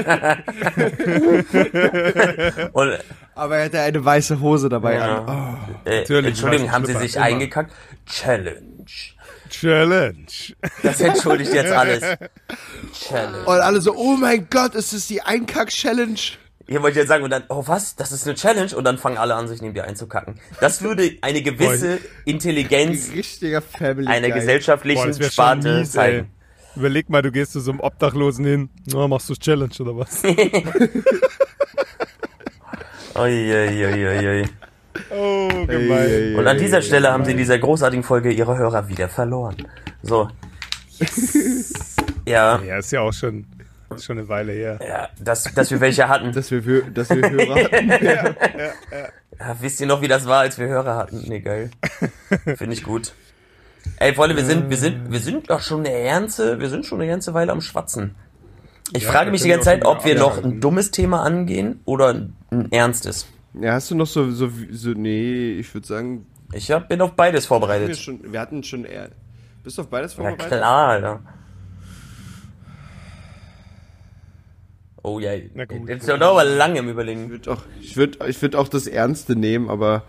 Und, 2.72 2.98
aber 3.36 3.58
er 3.58 3.64
hatte 3.66 3.80
eine 3.80 4.04
weiße 4.04 4.40
Hose 4.40 4.68
dabei 4.68 5.00
an. 5.00 5.26
ja. 5.26 5.58
äh, 5.84 6.00
Natürlich, 6.00 6.30
Entschuldigung, 6.30 6.72
haben 6.72 6.86
Sie 6.86 6.94
sich 6.94 7.16
immer. 7.16 7.24
eingekackt? 7.26 7.72
Challenge. 8.06 8.60
Challenge. 9.50 10.26
Das 10.82 11.00
entschuldigt 11.00 11.52
jetzt 11.54 11.72
alles. 11.72 12.00
Challenge. 12.92 13.44
Und 13.46 13.60
alle 13.60 13.80
so, 13.80 13.94
oh 13.94 14.16
mein 14.16 14.48
Gott, 14.50 14.74
ist 14.74 14.92
das 14.92 15.06
die 15.06 15.22
Einkack-Challenge? 15.22 16.18
Hier 16.68 16.82
wollte 16.82 16.92
ich 16.98 17.02
jetzt 17.02 17.08
sagen, 17.08 17.22
und 17.22 17.30
dann, 17.30 17.44
oh 17.48 17.62
was, 17.66 17.94
das 17.94 18.10
ist 18.10 18.26
eine 18.26 18.34
Challenge, 18.34 18.74
und 18.74 18.82
dann 18.82 18.98
fangen 18.98 19.18
alle 19.18 19.36
an, 19.36 19.46
sich 19.46 19.62
neben 19.62 19.74
dir 19.74 19.84
einzukacken. 19.84 20.40
Das 20.60 20.82
würde 20.82 21.16
eine 21.22 21.40
gewisse 21.42 22.00
Intelligenz 22.24 23.12
Richtiger 23.14 23.62
Family 23.62 24.08
einer 24.08 24.22
Guy. 24.22 24.30
Boah, 24.30 24.38
gesellschaftlichen 24.40 25.14
schon 25.14 25.30
Sparte 25.30 25.78
mies, 25.78 25.88
ey. 25.90 25.94
zeigen. 25.94 26.30
Überleg 26.74 27.08
mal, 27.08 27.22
du 27.22 27.30
gehst 27.30 27.52
zu 27.52 27.60
so 27.60 27.70
einem 27.70 27.80
Obdachlosen 27.80 28.44
hin. 28.44 28.68
Na, 28.86 29.06
machst 29.06 29.30
du 29.30 29.34
Challenge 29.34 29.72
oder 29.78 29.96
was? 29.96 30.22
Uiuiuiui. 33.18 34.44
Oh, 35.10 35.48
gemein. 35.66 36.36
Und 36.36 36.46
an 36.46 36.58
dieser. 36.58 36.80
Stelle 36.82 37.12
haben 37.12 37.24
sie 37.24 37.32
in 37.32 37.36
dieser 37.36 37.58
großartigen 37.58 38.02
Folge 38.02 38.30
ihre 38.32 38.56
Hörer 38.56 38.88
wieder 38.88 39.08
verloren. 39.08 39.56
So. 40.02 40.28
Ja, 42.26 42.60
Ja, 42.62 42.78
ist 42.78 42.90
ja 42.92 43.00
auch 43.02 43.12
schon, 43.12 43.44
ist 43.94 44.04
schon 44.06 44.18
eine 44.18 44.28
Weile 44.28 44.52
her. 44.52 44.78
ja 44.86 45.08
dass, 45.20 45.44
dass 45.54 45.70
wir 45.70 45.80
welche 45.80 46.08
hatten. 46.08 46.32
Dass 46.32 46.50
wir, 46.50 46.82
dass 46.90 47.10
wir 47.10 47.30
Hörer 47.30 47.54
hatten. 47.64 47.88
Ja, 49.38 49.56
wisst 49.60 49.80
ihr 49.80 49.86
noch, 49.86 50.00
wie 50.00 50.08
das 50.08 50.26
war, 50.26 50.40
als 50.40 50.58
wir 50.58 50.66
Hörer 50.68 50.96
hatten? 50.96 51.22
Nee, 51.26 51.40
geil. 51.40 51.70
Finde 52.56 52.72
ich 52.72 52.82
gut. 52.82 53.12
Ey, 53.98 54.14
Freunde, 54.14 54.34
wir 54.34 54.44
sind, 54.44 54.68
wir 54.70 54.76
sind, 54.78 55.12
wir 55.12 55.20
sind 55.20 55.48
doch 55.50 55.60
schon 55.60 55.86
eine 55.86 56.04
ganze, 56.04 56.58
wir 56.58 56.68
sind 56.68 56.86
schon 56.86 57.00
eine 57.00 57.10
ganze 57.10 57.34
Weile 57.34 57.52
am 57.52 57.60
Schwatzen. 57.60 58.14
Ich 58.94 59.02
Ja, 59.02 59.10
frage 59.10 59.30
mich 59.30 59.42
die 59.42 59.48
ganze 59.48 59.66
wir 59.66 59.72
Zeit, 59.72 59.84
auch 59.84 59.98
ob 59.98 60.04
wir 60.04 60.14
noch 60.16 60.42
ein 60.42 60.60
dummes 60.60 60.90
Thema 60.90 61.22
angehen 61.22 61.80
oder 61.84 62.14
ein, 62.50 62.70
ernstes. 62.70 63.26
Ja, 63.60 63.72
hast 63.72 63.90
du 63.90 63.94
noch 63.94 64.06
so, 64.06 64.30
so, 64.30 64.50
so 64.70 64.90
nee, 64.90 65.52
ich 65.58 65.72
würde 65.74 65.86
sagen, 65.86 66.26
Ich 66.52 66.70
hab, 66.70 66.88
bin 66.88 67.00
auf 67.00 67.12
beides 67.14 67.44
wir, 67.44 67.48
vorbereitet. 67.48 67.96
schon, 67.96 68.32
wir 68.32 68.38
hatten 68.40 68.62
schon 68.62 68.84
eher, 68.84 69.10
bist 69.64 69.78
du 69.78 69.82
auf 69.82 69.88
beides 69.88 70.12
Ja 70.14 70.22
vorbereitet? 70.24 70.46
klar, 70.58 70.88
Alter. 70.88 71.20
Oh 75.02 75.20
ja, 75.20 75.30
Na 75.54 75.64
gut. 75.64 75.88
jetzt 75.88 76.04
sind 76.06 76.18
wir 76.20 76.26
aber 76.26 76.44
lange 76.44 76.80
im 76.80 76.86
Ich 76.86 76.90
Überlegen. 76.92 77.30
würde 77.30 77.52
auch, 77.52 77.62
ich 77.80 77.96
würde, 77.96 78.26
ich 78.28 78.42
würde 78.42 78.58
auch 78.58 78.68
das 78.68 78.86
Ernste 78.86 79.36
nehmen, 79.36 79.70
aber 79.70 80.02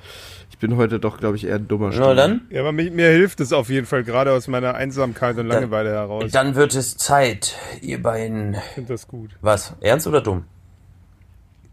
ich 0.58 0.62
bin 0.62 0.76
heute 0.76 1.00
doch, 1.00 1.20
glaube 1.20 1.36
ich, 1.36 1.46
eher 1.46 1.58
ein 1.58 1.68
dummer 1.68 1.92
Na 1.96 2.16
dann, 2.16 2.48
Ja, 2.50 2.62
aber 2.62 2.72
mir, 2.72 2.90
mir 2.90 3.10
hilft 3.10 3.40
es 3.42 3.54
auf 3.54 3.70
jeden 3.70 3.86
Fall 3.86 4.04
gerade 4.04 4.32
aus 4.32 4.48
meiner 4.48 4.74
Einsamkeit 4.74 5.38
und 5.38 5.46
Langeweile 5.46 5.92
heraus. 5.92 6.24
Ich 6.26 6.32
dann 6.32 6.56
wird 6.56 6.74
es 6.74 6.98
Zeit, 6.98 7.56
ihr 7.82 8.02
beiden. 8.02 8.58
finde 8.74 8.94
das 8.94 9.08
gut. 9.08 9.30
Was? 9.42 9.76
Ernst 9.82 10.08
oder 10.08 10.20
dumm? 10.20 10.46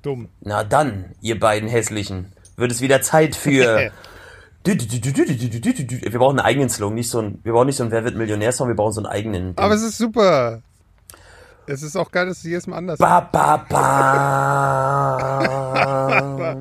Dumm. 0.02 0.28
Na 0.42 0.64
dann, 0.64 1.06
ihr 1.22 1.40
beiden 1.40 1.66
hässlichen, 1.66 2.26
wird 2.58 2.72
es 2.72 2.82
wieder 2.82 3.00
Zeit 3.00 3.36
für. 3.36 3.90
Wir 4.66 6.18
brauchen 6.18 6.38
einen 6.38 6.46
eigenen 6.46 6.68
Slogan, 6.68 6.94
nicht 6.94 7.08
so 7.08 7.22
ein. 7.22 7.38
Wir 7.42 7.54
brauchen 7.54 7.68
nicht 7.68 7.76
so 7.76 7.84
einen 7.84 7.92
Wer 7.92 8.04
wird 8.04 8.16
Millionär-Song, 8.16 8.68
wir 8.68 8.76
brauchen 8.76 8.92
so 8.92 9.00
einen 9.00 9.06
eigenen. 9.06 9.54
Aber 9.56 9.72
es 9.72 9.82
ist 9.82 9.96
super. 9.96 10.60
Es 11.66 11.82
ist 11.82 11.96
auch 11.96 12.10
geil, 12.10 12.26
dass 12.26 12.36
es 12.36 12.44
jedes 12.44 12.66
Mal 12.66 12.76
anders 12.76 12.96
ist. 12.96 13.00
Ba, 13.00 13.20
ba, 13.20 13.56
ba. 16.36 16.58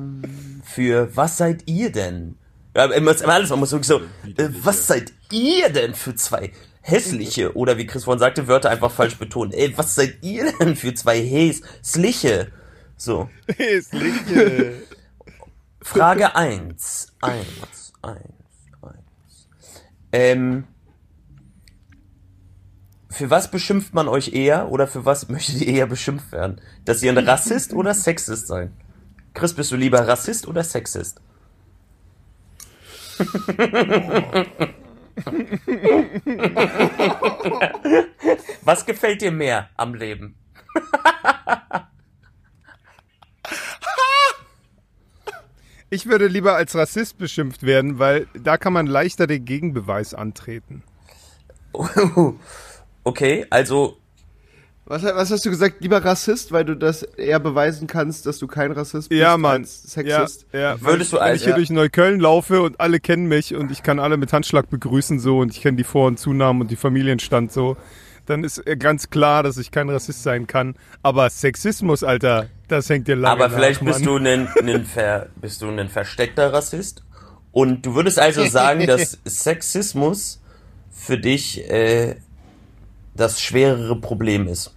Für 0.74 1.16
was 1.16 1.36
seid 1.36 1.62
ihr 1.66 1.92
denn? 1.92 2.36
Ja, 2.76 2.88
man 2.88 3.04
muss, 3.04 3.22
alles, 3.22 3.50
man 3.50 3.60
muss 3.60 3.70
wirklich 3.70 3.86
so, 3.86 4.00
äh, 4.36 4.48
was 4.64 4.88
seid 4.88 5.12
ihr 5.30 5.68
denn 5.68 5.94
für 5.94 6.16
zwei 6.16 6.50
hässliche, 6.80 7.56
oder 7.56 7.78
wie 7.78 7.86
Chris 7.86 8.02
vorhin 8.02 8.18
sagte, 8.18 8.48
Wörter 8.48 8.70
einfach 8.70 8.90
falsch 8.90 9.16
betonen. 9.16 9.52
Ey, 9.52 9.72
was 9.78 9.94
seid 9.94 10.18
ihr 10.22 10.52
denn 10.58 10.74
für 10.74 10.92
zwei 10.92 11.22
hässliche? 11.22 12.50
So. 12.96 13.30
Hässliche. 13.56 14.82
Frage 15.80 16.34
1. 16.34 17.12
1, 17.20 17.46
1, 18.02 18.18
1. 18.82 18.98
Ähm, 20.10 20.64
für 23.10 23.30
was 23.30 23.48
beschimpft 23.48 23.94
man 23.94 24.08
euch 24.08 24.32
eher 24.32 24.72
oder 24.72 24.88
für 24.88 25.04
was 25.04 25.28
möchtet 25.28 25.60
ihr 25.60 25.68
eher 25.68 25.86
beschimpft 25.86 26.32
werden? 26.32 26.60
Dass 26.84 27.00
ihr 27.00 27.12
ein 27.12 27.18
Rassist 27.18 27.74
oder 27.74 27.94
Sexist 27.94 28.48
seid? 28.48 28.72
Chris, 29.34 29.52
bist 29.52 29.72
du 29.72 29.76
lieber 29.76 30.06
Rassist 30.06 30.46
oder 30.46 30.62
Sexist? 30.62 31.20
was 38.62 38.86
gefällt 38.86 39.20
dir 39.22 39.32
mehr 39.32 39.68
am 39.76 39.94
Leben? 39.94 40.36
Ich 45.90 46.06
würde 46.06 46.26
lieber 46.26 46.56
als 46.56 46.74
Rassist 46.74 47.18
beschimpft 47.18 47.62
werden, 47.62 47.98
weil 48.00 48.26
da 48.34 48.56
kann 48.56 48.72
man 48.72 48.86
leichter 48.86 49.26
den 49.26 49.44
Gegenbeweis 49.44 50.14
antreten. 50.14 50.82
Okay, 53.06 53.44
also 53.50 53.98
Was, 54.86 55.02
was 55.02 55.30
hast 55.30 55.46
du 55.46 55.50
gesagt? 55.50 55.76
Lieber 55.80 56.04
Rassist, 56.04 56.52
weil 56.52 56.64
du 56.66 56.76
das 56.76 57.02
eher 57.02 57.40
beweisen 57.40 57.86
kannst, 57.86 58.26
dass 58.26 58.38
du 58.38 58.46
kein 58.46 58.70
Rassist 58.70 59.08
bist 59.08 59.18
Ja, 59.18 59.38
Mann. 59.38 59.62
als 59.62 59.82
Sexist? 59.84 60.46
Ja, 60.52 60.60
ja. 60.60 60.80
Würdest 60.82 61.12
du 61.12 61.16
Wenn 61.16 61.22
als- 61.22 61.36
ich 61.38 61.44
hier 61.44 61.50
ja. 61.52 61.56
durch 61.56 61.70
Neukölln 61.70 62.20
laufe 62.20 62.60
und 62.60 62.78
alle 62.80 63.00
kennen 63.00 63.26
mich 63.26 63.54
und 63.54 63.70
ich 63.70 63.82
kann 63.82 63.98
alle 63.98 64.18
mit 64.18 64.32
Handschlag 64.34 64.68
begrüßen 64.68 65.20
so 65.20 65.38
und 65.38 65.52
ich 65.52 65.62
kenne 65.62 65.78
die 65.78 65.84
Vor- 65.84 66.06
und 66.08 66.18
Zunahmen 66.18 66.60
und 66.60 66.70
die 66.70 66.76
Familienstand 66.76 67.50
so, 67.50 67.78
dann 68.26 68.44
ist 68.44 68.58
äh, 68.66 68.76
ganz 68.76 69.08
klar, 69.08 69.42
dass 69.42 69.56
ich 69.56 69.70
kein 69.70 69.88
Rassist 69.88 70.22
sein 70.22 70.46
kann. 70.46 70.74
Aber 71.02 71.30
Sexismus, 71.30 72.04
Alter, 72.04 72.48
das 72.68 72.88
hängt 72.90 73.08
dir 73.08 73.16
lange 73.16 73.32
Aber 73.42 73.48
nach, 73.48 73.54
vielleicht 73.56 73.82
bist 73.84 74.04
Mann. 74.04 74.22
du 74.22 74.28
ein, 74.30 74.48
ein 74.68 74.84
ver, 74.84 75.28
bist 75.40 75.62
du 75.62 75.68
ein 75.68 75.88
versteckter 75.88 76.52
Rassist. 76.52 77.02
Und 77.52 77.86
du 77.86 77.94
würdest 77.94 78.18
also 78.18 78.44
sagen, 78.48 78.86
dass 78.86 79.18
Sexismus 79.24 80.42
für 80.90 81.16
dich 81.16 81.70
äh, 81.70 82.16
das 83.14 83.40
schwerere 83.40 83.96
Problem 84.00 84.48
ist. 84.48 84.72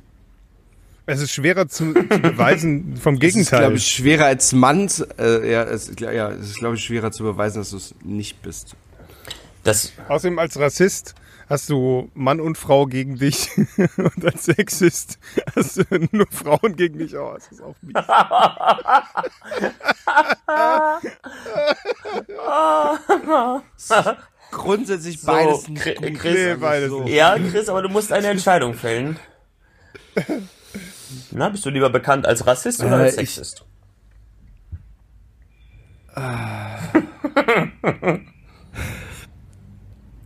Es 1.09 1.21
ist 1.21 1.31
schwerer 1.31 1.69
zu, 1.69 1.93
zu 1.93 2.03
beweisen 2.21 2.97
vom 2.97 3.15
Es 3.15 3.23
ist, 3.23 3.33
Gegenteil. 3.33 3.59
glaube 3.59 3.77
ich, 3.77 3.87
schwerer 3.87 4.25
als 4.25 4.51
Mann, 4.51 4.89
äh, 5.17 5.51
ja, 5.51 5.63
es, 5.63 5.91
ja, 5.99 6.29
es 6.31 6.47
ist, 6.49 6.59
glaube 6.59 6.75
ich, 6.75 6.83
schwerer 6.83 7.11
zu 7.11 7.23
beweisen, 7.23 7.59
dass 7.59 7.69
du 7.71 7.77
es 7.77 7.95
nicht 8.03 8.41
bist. 8.41 8.75
Das, 9.63 9.93
Außerdem 10.09 10.37
als 10.39 10.59
Rassist 10.59 11.15
hast 11.49 11.69
du 11.69 12.09
Mann 12.13 12.41
und 12.41 12.57
Frau 12.57 12.85
gegen 12.87 13.15
dich 13.17 13.49
und 13.97 14.25
als 14.25 14.45
Sexist 14.45 15.17
hast 15.55 15.77
du 15.77 15.83
nur 16.11 16.27
Frauen 16.29 16.75
gegen 16.75 16.99
dich. 16.99 17.15
Oh, 17.17 17.33
das 17.35 17.47
ist 17.51 17.61
auch 17.61 17.75
mies. 17.81 17.95
Grundsätzlich 24.51 25.19
So, 25.21 25.27
beides 25.27 25.67
nicht 25.67 25.83
gut. 25.97 26.13
Chris- 26.19 26.33
Nee, 26.35 26.55
beides 26.55 26.89
so. 26.89 27.05
ja, 27.07 27.37
Chris, 27.37 27.69
aber 27.69 27.81
du 27.81 27.89
musst 27.89 28.11
eine 28.11 28.27
Entscheidung 28.27 28.73
fällen. 28.73 29.17
Na, 31.31 31.49
bist 31.49 31.65
du 31.65 31.69
lieber 31.69 31.89
bekannt 31.89 32.25
als 32.25 32.45
Rassist 32.47 32.79
oder 32.81 32.99
Äh, 32.99 33.03
als 33.03 33.17
ich- 33.17 33.31
Sexist? 33.35 33.65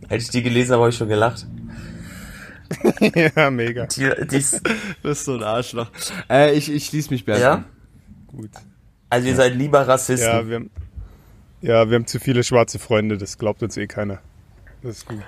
Hätte 0.08 0.22
ich 0.22 0.28
die 0.30 0.42
gelesen, 0.42 0.74
habe 0.76 0.88
ich 0.88 0.96
schon 0.96 1.08
gelacht. 1.08 1.46
ja, 3.36 3.50
mega. 3.50 3.86
Die, 3.86 4.10
dies, 4.30 4.50
Du 4.62 5.08
bist 5.08 5.24
so 5.24 5.34
ein 5.34 5.42
Arschloch. 5.42 5.88
Äh, 6.28 6.54
ich, 6.54 6.70
ich 6.70 6.86
schließe 6.86 7.10
mich 7.10 7.24
Bernd 7.24 7.40
ja? 7.42 7.64
Gut. 8.26 8.50
Also 9.10 9.28
ihr 9.28 9.36
seid 9.36 9.54
lieber 9.54 9.86
Rassisten. 9.86 10.28
Ja, 10.28 10.46
wir 10.46 10.56
haben, 10.56 10.70
ja, 11.62 11.88
wir 11.88 11.94
haben 11.96 12.06
zu 12.06 12.20
viele 12.20 12.44
schwarze 12.44 12.78
Freunde, 12.78 13.16
das 13.18 13.38
glaubt 13.38 13.62
uns 13.62 13.76
eh 13.76 13.86
keiner. 13.86 14.20
Das 14.82 14.98
ist 14.98 15.06
gut. 15.06 15.22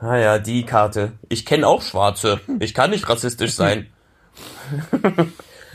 Ah 0.00 0.16
ja, 0.16 0.38
die 0.38 0.64
Karte. 0.64 1.12
Ich 1.28 1.44
kenne 1.44 1.66
auch 1.66 1.82
Schwarze. 1.82 2.40
Ich 2.58 2.72
kann 2.72 2.90
nicht 2.90 3.06
rassistisch 3.08 3.52
sein. 3.52 3.88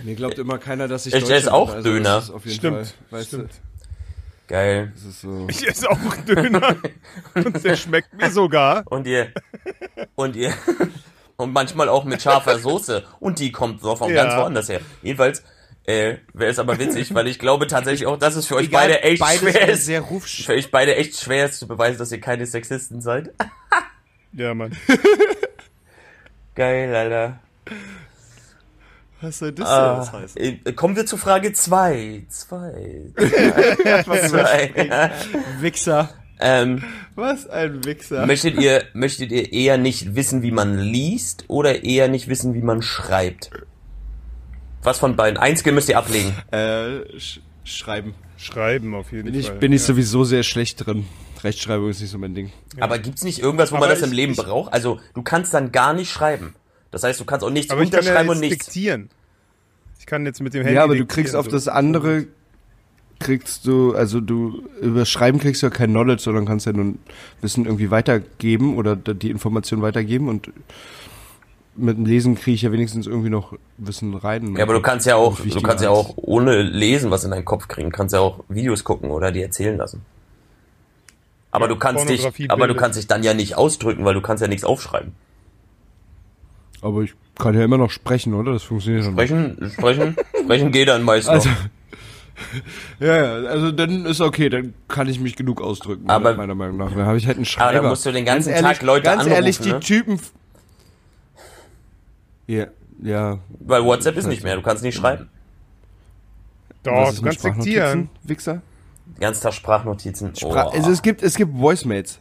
Mir 0.03 0.15
glaubt 0.15 0.39
immer 0.39 0.57
keiner, 0.57 0.87
dass 0.87 1.05
ich 1.05 1.13
Ich 1.13 1.29
esse 1.29 1.53
auch 1.53 1.67
bin, 1.67 1.75
also 1.77 1.89
Döner. 1.89 2.03
das 2.15 2.23
ist 2.25 2.29
Auf 2.31 2.45
jeden 2.45 2.57
Stimmt, 2.57 2.87
Fall, 2.87 3.19
weißt 3.19 3.27
stimmt. 3.27 3.51
Geil. 4.47 4.87
Du, 4.87 4.93
das 4.93 5.03
ist 5.05 5.21
so. 5.21 5.45
Ich 5.49 5.67
esse 5.67 5.89
auch 5.89 5.97
Döner 6.27 6.75
und 7.35 7.63
der 7.63 7.75
schmeckt 7.75 8.13
mir 8.13 8.29
sogar. 8.31 8.83
Und 8.87 9.07
ihr. 9.07 9.31
Und 10.15 10.35
ihr. 10.35 10.53
Und 11.37 11.51
manchmal 11.51 11.89
auch 11.89 12.05
mit 12.05 12.21
scharfer 12.21 12.57
Soße. 12.59 13.03
Und 13.19 13.39
die 13.39 13.51
kommt 13.51 13.81
so 13.81 13.95
von 13.97 14.09
Ja. 14.09 14.23
ganz 14.23 14.35
woanders 14.37 14.69
her. 14.69 14.79
Jedenfalls 15.01 15.43
äh, 15.87 16.15
wäre 16.33 16.51
es 16.51 16.59
aber 16.59 16.79
witzig, 16.79 17.13
weil 17.13 17.27
ich 17.27 17.39
glaube 17.39 17.67
tatsächlich 17.67 18.05
auch, 18.07 18.17
dass 18.17 18.35
es 18.35 18.47
für 18.47 18.55
euch 18.55 18.67
Egal, 18.67 18.87
beide 18.89 19.01
echt 19.03 19.23
schwer 19.39 19.69
ist. 19.69 19.85
sehr 19.85 20.01
rufsch- 20.01 20.45
Für 20.45 20.53
euch 20.53 20.71
beide 20.71 20.95
echt 20.95 21.19
schwer 21.19 21.45
ist 21.45 21.59
zu 21.59 21.67
beweisen, 21.67 21.97
dass 21.99 22.11
ihr 22.11 22.19
keine 22.21 22.45
Sexisten 22.45 23.01
seid. 23.01 23.31
Ja, 24.37 24.53
Mann. 24.53 24.75
Geil, 26.55 26.93
Alter. 26.93 27.39
Was 29.21 29.39
soll 29.39 29.53
das 29.53 29.65
Ah, 29.67 29.99
jetzt 30.01 30.11
heißen? 30.13 30.41
äh, 30.65 30.73
kommen 30.73 30.95
wir 30.97 31.05
zu 31.05 31.15
Frage 31.15 31.53
2. 31.53 32.23
Zwei. 32.27 33.01
Zwei. 33.15 34.27
zwei. 34.27 35.11
Wichser. 35.61 36.09
ähm, 36.41 36.83
Was 37.15 37.47
ein 37.49 37.85
Wichser. 37.85 38.25
möchtet, 38.25 38.59
ihr, 38.59 38.83
möchtet 38.93 39.31
ihr 39.31 39.53
eher 39.53 39.77
nicht 39.77 40.15
wissen, 40.15 40.41
wie 40.43 40.51
man 40.51 40.77
liest 40.79 41.45
oder 41.47 41.83
eher 41.85 42.09
nicht 42.09 42.27
wissen, 42.27 42.53
wie 42.53 42.61
man 42.61 42.81
schreibt? 42.81 43.51
Was 44.85 44.99
von 44.99 45.15
beiden? 45.15 45.37
Eins 45.37 45.65
müsst 45.65 45.89
ihr 45.89 45.97
ablegen. 45.97 46.33
Äh, 46.51 47.19
sch 47.19 47.39
schreiben. 47.63 48.13
Schreiben 48.37 48.93
auf 48.93 49.11
jeden 49.11 49.25
Bin 49.31 49.39
ich, 49.39 49.47
Fall. 49.47 49.57
bin 49.57 49.73
ich 49.73 49.81
ja. 49.81 49.87
sowieso 49.87 50.23
sehr 50.23 50.43
schlecht 50.43 50.85
drin. 50.85 51.05
Rechtschreibung 51.43 51.89
ist 51.89 52.01
nicht 52.01 52.11
so 52.11 52.17
mein 52.17 52.35
Ding. 52.35 52.51
Aber 52.79 52.99
gibt's 52.99 53.23
nicht 53.23 53.39
irgendwas, 53.39 53.71
wo 53.71 53.75
man 53.75 53.83
Aber 53.85 53.93
das 53.93 54.01
im 54.03 54.09
ich- 54.11 54.15
Leben 54.15 54.31
ich- 54.33 54.37
braucht? 54.37 54.71
Also 54.73 54.99
du 55.13 55.21
kannst 55.23 55.53
dann 55.53 55.71
gar 55.71 55.93
nicht 55.93 56.11
schreiben. 56.11 56.53
Das 56.91 57.03
heißt, 57.03 57.19
du 57.19 57.25
kannst 57.25 57.43
auch 57.45 57.49
nichts 57.49 57.71
Aber 57.71 57.81
ich 57.81 57.89
kann 57.91 58.03
ja 58.03 58.09
unterschreiben 58.11 58.29
und 58.29 58.39
nichts. 58.39 58.65
diktieren. 58.65 59.09
Ich 59.95 60.01
Ich 60.01 60.05
kann 60.05 60.25
jetzt 60.25 60.39
mit 60.41 60.53
dem 60.53 60.61
Handy. 60.61 60.75
Ja, 60.75 60.83
aber 60.83 60.95
du 60.95 61.05
kriegst 61.05 61.35
auf 61.35 61.47
das 61.47 61.67
andere, 61.67 62.27
kriegst 63.19 63.65
du, 63.65 63.95
also 63.95 64.21
du, 64.21 64.61
über 64.81 65.05
Schreiben 65.05 65.39
kriegst 65.39 65.63
du 65.63 65.67
ja 65.67 65.71
kein 65.71 65.89
Knowledge, 65.89 66.21
sondern 66.21 66.45
kannst 66.45 66.67
ja 66.67 66.73
nur 66.73 66.93
Wissen 67.41 67.65
irgendwie 67.65 67.89
weitergeben 67.89 68.75
oder 68.77 68.95
die 68.95 69.31
Information 69.31 69.81
weitergeben 69.81 70.29
und 70.29 70.51
mit 71.77 71.97
dem 71.97 72.05
Lesen 72.05 72.35
kriege 72.35 72.55
ich 72.55 72.61
ja 72.61 72.71
wenigstens 72.71 73.05
irgendwie 73.07 73.29
noch 73.29 73.53
Wissen 73.77 74.13
rein. 74.15 74.55
Ja, 74.55 74.63
aber 74.63 74.73
du 74.73 74.81
kannst 74.81 75.05
ja 75.05 75.15
auch, 75.15 75.39
du 75.39 75.61
kannst 75.61 75.83
ja 75.83 75.89
auch 75.89 76.13
ohne 76.17 76.61
lesen 76.61 77.11
was 77.11 77.23
in 77.23 77.31
deinen 77.31 77.45
Kopf 77.45 77.67
kriegen, 77.67 77.91
kannst 77.91 78.13
ja 78.13 78.19
auch 78.21 78.43
Videos 78.49 78.83
gucken 78.83 79.09
oder 79.11 79.31
die 79.31 79.41
erzählen 79.41 79.77
lassen. 79.77 80.01
Aber 81.51 81.65
Ja, 81.65 81.69
du 81.73 81.75
kannst 81.77 82.09
dich, 82.09 82.49
aber 82.51 82.67
du 82.67 82.75
kannst 82.75 82.97
dich 82.97 83.07
dann 83.07 83.23
ja 83.23 83.33
nicht 83.33 83.55
ausdrücken, 83.55 84.03
weil 84.05 84.13
du 84.13 84.21
kannst 84.21 84.41
ja 84.41 84.47
nichts 84.47 84.63
aufschreiben. 84.65 85.13
Aber 86.81 87.01
ich 87.01 87.13
kann 87.39 87.55
ja 87.55 87.63
immer 87.63 87.77
noch 87.77 87.89
sprechen, 87.91 88.33
oder? 88.33 88.53
Das 88.53 88.63
funktioniert 88.63 89.03
schon. 89.05 89.13
Sprechen, 89.13 89.71
sprechen, 89.73 90.15
sprechen 90.43 90.71
geht 90.71 90.87
dann 90.89 91.03
meist 91.03 91.27
noch. 91.27 91.33
Also, 91.35 91.49
ja, 92.99 93.15
ja, 93.15 93.33
also 93.49 93.71
dann 93.71 94.05
ist 94.05 94.21
okay, 94.21 94.49
dann 94.49 94.73
kann 94.87 95.07
ich 95.07 95.19
mich 95.19 95.35
genug 95.35 95.61
ausdrücken, 95.61 96.09
Aber- 96.09 96.35
meiner 96.35 96.55
Meinung 96.55 96.77
nach. 96.77 96.91
Dann 96.93 97.05
habe 97.05 97.17
ich 97.17 97.25
halt 97.27 97.37
einen 97.37 97.45
Aber 97.45 97.49
Schreiber. 97.51 97.73
dann 97.81 97.89
musst 97.89 98.05
du 98.05 98.11
den 98.11 98.25
ganzen 98.25 98.49
Ganz 98.51 98.61
ehrlich, 98.63 98.77
Tag 98.79 98.85
Leute 98.85 99.03
Ganz 99.03 99.25
ehrlich, 99.27 99.59
anrufen, 99.59 99.63
die 99.63 99.73
ne? 99.73 99.79
Typen... 100.03 100.19
Ja, 102.47 102.67
ja. 103.01 103.39
Weil 103.59 103.83
WhatsApp 103.83 104.17
ist 104.17 104.27
nicht 104.27 104.43
mehr, 104.43 104.55
du 104.55 104.61
kannst 104.61 104.83
nicht 104.83 104.95
schreiben. 104.95 105.29
Doch, 106.83 107.13
du 107.13 107.21
kannst 107.23 107.43
diktieren. 107.43 108.09
Wichser? 108.23 108.61
Den 109.05 109.19
ganzen 109.21 109.41
Tag 109.43 109.53
Sprachnotizen. 109.53 110.35
Spra 110.35 110.67
Oh. 110.67 110.69
also 110.69 110.91
es 110.91 111.01
gibt, 111.01 111.21
es 111.23 111.35
gibt 111.35 111.57
Voicemates. 111.57 112.19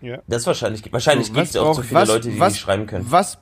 Ja. 0.00 0.18
Das 0.26 0.42
ist 0.42 0.46
wahrscheinlich, 0.46 0.92
wahrscheinlich 0.92 1.26
So, 1.28 1.32
gibt 1.34 1.46
es 1.48 1.54
ja 1.54 1.62
auch 1.62 1.74
zu 1.74 1.80
brauch- 1.82 1.86
viele 1.88 2.00
was- 2.00 2.08
Leute, 2.08 2.30
die 2.30 2.40
was, 2.40 2.52
nicht 2.52 2.62
schreiben 2.62 2.86
können. 2.86 3.06
Was 3.10 3.38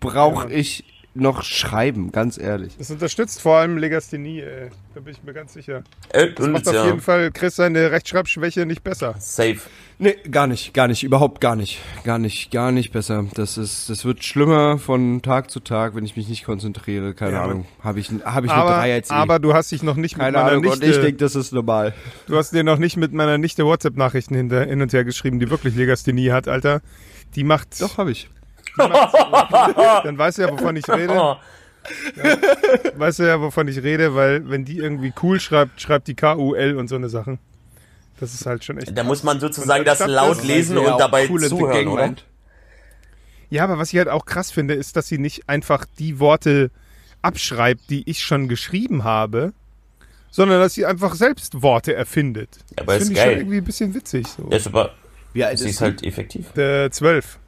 brauche 0.00 0.50
ich 0.52 0.84
noch 1.14 1.42
schreiben, 1.44 2.10
ganz 2.12 2.38
ehrlich? 2.38 2.76
Das 2.76 2.90
unterstützt 2.90 3.40
vor 3.40 3.56
allem 3.58 3.78
Legasthenie, 3.78 4.40
ey. 4.40 4.70
Da 4.94 5.00
bin 5.00 5.12
ich 5.12 5.22
mir 5.22 5.32
ganz 5.32 5.52
sicher. 5.52 5.82
Äh, 6.10 6.32
Das 6.32 6.46
und 6.46 6.52
macht 6.52 6.66
auf 6.68 6.74
ja, 6.74 6.86
jeden 6.86 7.00
Fall 7.00 7.30
Chris 7.32 7.56
seine 7.56 7.90
Rechtschreibschwäche 7.92 8.66
nicht 8.66 8.82
besser. 8.82 9.14
safe. 9.18 9.58
Nee, 9.98 10.16
gar 10.28 10.48
nicht, 10.48 10.74
gar 10.74 10.88
nicht, 10.88 11.04
überhaupt 11.04 11.40
gar 11.40 11.54
nicht. 11.54 11.78
Gar 12.02 12.18
nicht, 12.18 12.50
gar 12.50 12.72
nicht 12.72 12.90
besser. 12.92 13.24
Das 13.34 13.56
ist, 13.56 13.88
das 13.88 14.04
wird 14.04 14.24
schlimmer 14.24 14.78
von 14.78 15.22
Tag 15.22 15.52
zu 15.52 15.60
Tag, 15.60 15.94
wenn 15.94 16.04
ich 16.04 16.16
mich 16.16 16.28
nicht 16.28 16.44
konzentriere. 16.44 17.14
Keine 17.14 17.34
Ja, 17.34 17.44
Ahnung. 17.44 17.64
Habe 17.80 18.00
ich, 18.00 18.10
hab 18.24 18.44
ich 18.44 18.50
eine 18.50 18.60
Aber, 18.62 18.70
3 18.74 18.94
als 18.94 19.10
E. 19.10 19.14
aber 19.14 19.38
du 19.38 19.54
hast 19.54 19.70
dich 19.70 19.84
noch 19.84 19.94
nicht 19.94 20.16
Keine 20.16 20.32
mit 20.32 20.34
meiner 20.36 20.50
Ahnung, 20.50 20.64
und 20.66 20.80
Nichte, 20.80 20.86
ich 20.86 20.96
denke, 21.00 21.18
das 21.18 21.36
ist 21.36 21.52
normal. 21.52 21.94
du 22.26 22.36
hast 22.36 22.52
dir 22.52 22.64
noch 22.64 22.78
nicht 22.78 22.96
mit 22.96 23.12
meiner 23.12 23.38
Nichte 23.38 23.64
WhatsApp-Nachrichten 23.64 24.34
hinter- 24.34 24.64
hin 24.66 24.82
und 24.82 24.92
her 24.92 25.04
geschrieben, 25.04 25.38
die 25.38 25.48
wirklich 25.48 25.76
Legasthenie 25.76 26.32
hat, 26.32 26.48
Alter. 26.48 26.80
Die 27.36 27.44
macht, 27.44 27.80
Doch, 27.80 27.96
habe 27.98 28.10
ich. 28.10 28.28
Dann 28.76 30.18
weißt 30.18 30.38
du 30.38 30.42
ja, 30.42 30.50
wovon 30.52 30.76
ich 30.76 30.88
rede. 30.88 31.12
Oh, 31.16 31.36
Weißt 32.96 33.18
du 33.18 33.24
ja, 33.24 33.40
wovon 33.40 33.68
ich 33.68 33.82
rede, 33.82 34.14
weil 34.14 34.48
wenn 34.48 34.64
die 34.64 34.78
irgendwie 34.78 35.12
cool 35.22 35.38
schreibt, 35.38 35.80
schreibt 35.80 36.08
die 36.08 36.14
K-U-L 36.14 36.76
und 36.76 36.88
so 36.88 36.94
eine 36.96 37.08
Sachen. 37.10 37.38
Das 38.20 38.32
ist 38.32 38.46
halt 38.46 38.64
schon 38.64 38.78
echt. 38.78 38.96
da 38.96 39.02
muss 39.04 39.22
man 39.22 39.38
sozusagen 39.40 39.84
das 39.84 39.98
laut 40.06 40.38
das- 40.38 40.44
lesen 40.44 40.78
ja 40.78 40.92
und 40.92 40.98
dabei 41.00 41.26
zuhören, 41.26 41.88
oder? 41.88 42.14
Ja, 43.50 43.64
aber 43.64 43.78
was 43.78 43.92
ich 43.92 43.98
halt 43.98 44.08
auch 44.08 44.24
krass 44.24 44.50
finde, 44.50 44.74
ist, 44.74 44.96
dass 44.96 45.08
sie 45.08 45.18
nicht 45.18 45.48
einfach 45.48 45.84
die 45.98 46.18
Worte 46.20 46.70
abschreibt, 47.22 47.90
die 47.90 48.08
ich 48.08 48.20
schon 48.22 48.48
geschrieben 48.48 49.04
habe, 49.04 49.52
sondern 50.30 50.60
dass 50.60 50.74
sie 50.74 50.86
einfach 50.86 51.14
selbst 51.14 51.62
Worte 51.62 51.94
erfindet. 51.94 52.48
Ja, 52.70 52.82
aber 52.82 52.94
das 52.94 53.02
ist 53.02 53.08
finde 53.08 53.20
ich 53.20 53.24
schon 53.24 53.30
geil. 53.32 53.38
irgendwie 53.40 53.56
ein 53.58 53.64
bisschen 53.64 53.94
witzig. 53.94 54.26
So. 54.26 54.48
Ja, 54.50 54.56
ist 54.56 54.66
aber, 54.66 54.94
Wie 55.34 55.44
alt 55.44 55.58
sie 55.58 55.66
ist 55.66 55.72
ist 55.76 55.80
halt 55.82 56.02
effektiv. 56.02 56.52
Der 56.52 56.90
12. 56.90 57.38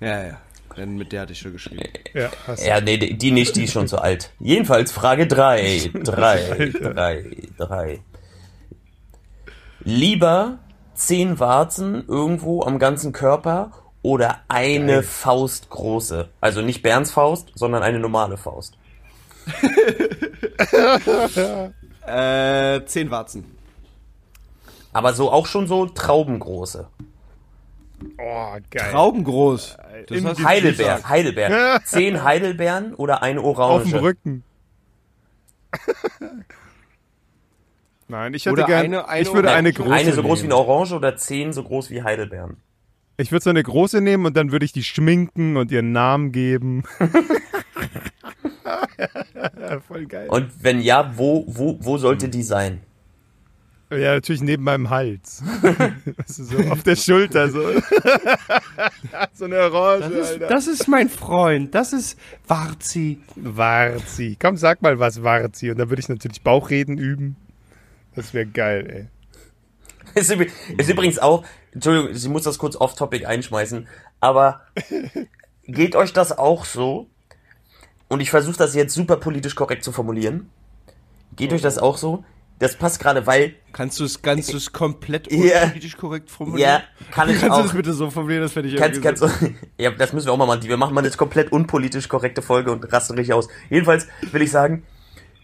Ja, 0.00 0.26
ja. 0.26 0.40
Denn 0.76 0.96
mit 0.96 1.12
der 1.12 1.22
hatte 1.22 1.32
ich 1.32 1.38
schon 1.38 1.52
geschrieben. 1.52 1.82
Ja, 2.14 2.30
hast 2.46 2.64
Ja, 2.64 2.80
nee, 2.80 2.96
die 2.96 3.30
nicht, 3.30 3.56
die 3.56 3.64
ist 3.64 3.72
schon 3.72 3.88
zu 3.88 3.98
alt. 3.98 4.30
Jedenfalls 4.38 4.90
Frage 4.90 5.26
3. 5.26 5.90
3, 5.92 6.72
3, 6.80 7.24
3. 7.58 8.00
Lieber 9.84 10.58
10 10.94 11.38
Warzen 11.38 12.04
irgendwo 12.08 12.62
am 12.62 12.78
ganzen 12.78 13.12
Körper 13.12 13.72
oder 14.02 14.40
eine 14.48 15.02
Faust 15.02 15.70
große? 15.70 16.28
Also 16.40 16.62
nicht 16.62 16.82
Berns 16.82 17.10
Faust, 17.10 17.52
sondern 17.54 17.82
eine 17.82 17.98
normale 17.98 18.36
Faust. 18.36 18.76
Äh, 22.04 22.84
zehn 22.86 23.10
Warzen. 23.10 23.56
Aber 24.92 25.14
so 25.14 25.30
auch 25.30 25.46
schon 25.46 25.66
so 25.66 25.86
traubengroße. 25.86 26.88
Oh, 28.18 28.56
geil. 28.70 28.90
Traubengroß. 28.92 29.76
Das 30.08 30.18
Im 30.18 30.26
hast 30.26 30.40
du 30.40 30.44
Heidelbeer, 30.44 30.96
gesagt. 30.96 31.08
Heidelbeer. 31.08 31.80
10 31.84 32.22
Heidelbeeren 32.24 32.94
oder 32.94 33.22
eine 33.22 33.40
Auf 33.40 33.58
Orange? 33.58 33.90
dem 33.90 33.98
Rücken. 34.00 34.44
Nein, 38.08 38.34
ich 38.34 38.44
hätte 38.44 38.52
Oder 38.54 38.64
gern, 38.66 38.84
eine- 38.84 39.08
eine 39.08 39.22
ich 39.22 39.32
würde 39.32 39.50
eine 39.52 39.72
große 39.72 39.92
Eine 39.92 40.12
so 40.12 40.22
groß 40.22 40.40
wie 40.40 40.48
nehmen. 40.48 40.52
eine 40.58 40.60
Orange 40.68 40.92
oder 40.94 41.16
10 41.16 41.52
so 41.52 41.62
groß 41.62 41.90
wie 41.90 42.02
Heidelbeeren? 42.02 42.56
Ich 43.16 43.30
würde 43.32 43.42
so 43.44 43.50
eine 43.50 43.62
große 43.62 44.00
nehmen 44.00 44.26
und 44.26 44.36
dann 44.36 44.52
würde 44.52 44.64
ich 44.64 44.72
die 44.72 44.82
schminken 44.82 45.56
und 45.56 45.70
ihren 45.70 45.92
Namen 45.92 46.32
geben. 46.32 46.82
Voll 49.88 50.06
geil. 50.06 50.28
Und 50.28 50.50
wenn 50.62 50.80
ja, 50.80 51.12
wo, 51.16 51.44
wo, 51.46 51.78
wo 51.80 51.98
sollte 51.98 52.28
die 52.28 52.42
sein? 52.42 52.80
Ja, 53.98 54.14
natürlich 54.14 54.42
neben 54.42 54.64
meinem 54.64 54.90
Hals. 54.90 55.42
weißt 55.62 56.38
du, 56.38 56.44
so 56.44 56.58
auf 56.70 56.82
der 56.82 56.96
Schulter 56.96 57.48
so. 57.50 57.60
so 59.34 59.44
eine 59.44 59.58
Orange, 59.58 60.08
Das 60.08 60.12
ist, 60.12 60.32
Alter. 60.32 60.46
das 60.46 60.66
ist 60.66 60.88
mein 60.88 61.08
Freund. 61.08 61.74
Das 61.74 61.92
ist 61.92 62.18
Warzi. 62.46 63.20
Warzi. 63.36 64.36
Komm, 64.40 64.56
sag 64.56 64.82
mal 64.82 64.98
was, 64.98 65.22
Warzi. 65.22 65.70
Und 65.70 65.78
dann 65.78 65.90
würde 65.90 66.00
ich 66.00 66.08
natürlich 66.08 66.42
Bauchreden 66.42 66.96
üben. 66.98 67.36
Das 68.14 68.34
wäre 68.34 68.46
geil, 68.46 69.08
ey. 70.14 70.20
Ist, 70.20 70.30
ist 70.30 70.90
übrigens 70.90 71.18
auch, 71.18 71.44
Entschuldigung, 71.72 72.14
ich 72.14 72.28
muss 72.28 72.42
das 72.42 72.58
kurz 72.58 72.76
off-topic 72.76 73.24
einschmeißen, 73.26 73.88
aber 74.20 74.62
geht 75.66 75.96
euch 75.96 76.12
das 76.12 76.36
auch 76.36 76.64
so? 76.64 77.08
Und 78.08 78.20
ich 78.20 78.30
versuche 78.30 78.58
das 78.58 78.74
jetzt 78.74 78.94
super 78.94 79.16
politisch 79.16 79.54
korrekt 79.54 79.84
zu 79.84 79.92
formulieren. 79.92 80.50
Geht 81.34 81.52
euch 81.54 81.62
das 81.62 81.78
auch 81.78 81.96
so? 81.96 82.24
Das 82.62 82.76
passt 82.76 83.00
gerade, 83.00 83.26
weil, 83.26 83.54
Kannst 83.72 83.98
du 83.98 84.04
es 84.04 84.22
kannst 84.22 84.52
du 84.52 84.56
es 84.56 84.72
komplett 84.72 85.30
Ja. 85.32 85.66
politisch 85.66 85.96
korrekt 85.96 86.30
formulieren? 86.30 86.60
ja, 86.70 86.82
kann 87.10 87.28
ich 87.30 87.40
Kannst 87.40 87.58
du 87.58 87.62
das 87.62 87.70
auch. 87.70 87.74
bitte 87.74 87.92
so 87.92 88.08
formulieren, 88.10 88.42
das 88.42 88.52
fände 88.52 88.68
ich 88.68 88.76
Kannst, 88.76 89.02
kannst, 89.02 89.22
du- 89.22 89.28
ja, 89.78 89.90
das 89.90 90.12
müssen 90.12 90.26
wir 90.26 90.32
auch 90.32 90.36
mal 90.36 90.46
machen. 90.46 90.62
Wir 90.62 90.76
machen 90.76 90.94
mal 90.94 91.00
eine 91.04 91.10
komplett 91.10 91.50
unpolitisch 91.50 92.08
korrekte 92.08 92.40
Folge 92.40 92.70
und 92.70 92.90
rasten 92.92 93.14
richtig 93.16 93.34
aus. 93.34 93.48
Jedenfalls 93.68 94.06
will 94.30 94.42
ich 94.42 94.50
sagen. 94.52 94.84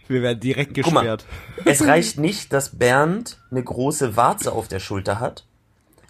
Wir 0.07 0.21
werden 0.21 0.39
direkt 0.39 0.73
Guck 0.75 0.93
mal. 0.93 1.01
gesperrt. 1.01 1.25
Es 1.65 1.85
reicht 1.85 2.17
nicht, 2.19 2.53
dass 2.53 2.77
Bernd 2.79 3.37
eine 3.51 3.63
große 3.63 4.15
Warze 4.15 4.53
auf 4.53 4.67
der 4.69 4.79
Schulter 4.79 5.19
hat. 5.19 5.45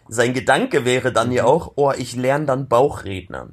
Sein 0.07 0.33
Gedanke 0.33 0.85
wäre 0.85 1.11
dann 1.11 1.31
ja 1.31 1.43
auch, 1.45 1.73
oh, 1.75 1.91
ich 1.97 2.15
lerne 2.15 2.45
dann 2.45 2.67
Bauchredner. 2.67 3.49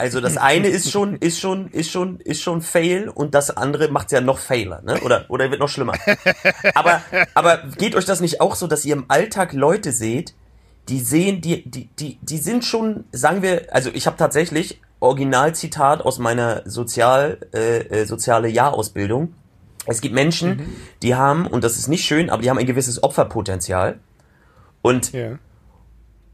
Also 0.00 0.20
das 0.20 0.36
eine 0.36 0.68
ist 0.68 0.92
schon, 0.92 1.16
ist 1.20 1.40
schon, 1.40 1.68
ist 1.70 1.90
schon, 1.90 2.20
ist 2.20 2.40
schon 2.40 2.62
Fail 2.62 3.08
und 3.08 3.34
das 3.34 3.50
andere 3.50 3.88
macht's 3.88 4.12
ja 4.12 4.20
noch 4.20 4.38
Failer, 4.38 4.80
ne? 4.82 5.00
Oder, 5.00 5.26
oder 5.28 5.50
wird 5.50 5.60
noch 5.60 5.68
schlimmer. 5.68 5.94
Aber, 6.74 7.02
aber 7.34 7.64
geht 7.76 7.96
euch 7.96 8.04
das 8.04 8.20
nicht 8.20 8.40
auch 8.40 8.54
so, 8.54 8.68
dass 8.68 8.84
ihr 8.84 8.94
im 8.94 9.06
Alltag 9.08 9.52
Leute 9.52 9.90
seht, 9.90 10.34
die 10.88 11.00
sehen, 11.00 11.40
die, 11.40 11.68
die, 11.68 11.88
die, 11.98 12.18
die 12.22 12.38
sind 12.38 12.64
schon, 12.64 13.04
sagen 13.12 13.42
wir, 13.42 13.66
also 13.72 13.90
ich 13.92 14.06
habe 14.06 14.16
tatsächlich 14.16 14.80
Originalzitat 15.00 16.02
aus 16.02 16.18
meiner 16.18 16.62
Sozial, 16.64 17.38
äh, 17.52 17.78
äh, 17.78 18.04
soziale 18.06 18.48
Jahrausbildung. 18.48 19.34
Es 19.86 20.00
gibt 20.00 20.14
Menschen, 20.14 20.76
die 21.02 21.14
haben, 21.14 21.46
und 21.46 21.64
das 21.64 21.76
ist 21.76 21.88
nicht 21.88 22.04
schön, 22.04 22.30
aber 22.30 22.42
die 22.42 22.50
haben 22.50 22.58
ein 22.58 22.66
gewisses 22.66 23.02
Opferpotenzial. 23.02 23.98
Und, 24.82 25.12
Ja. 25.12 25.38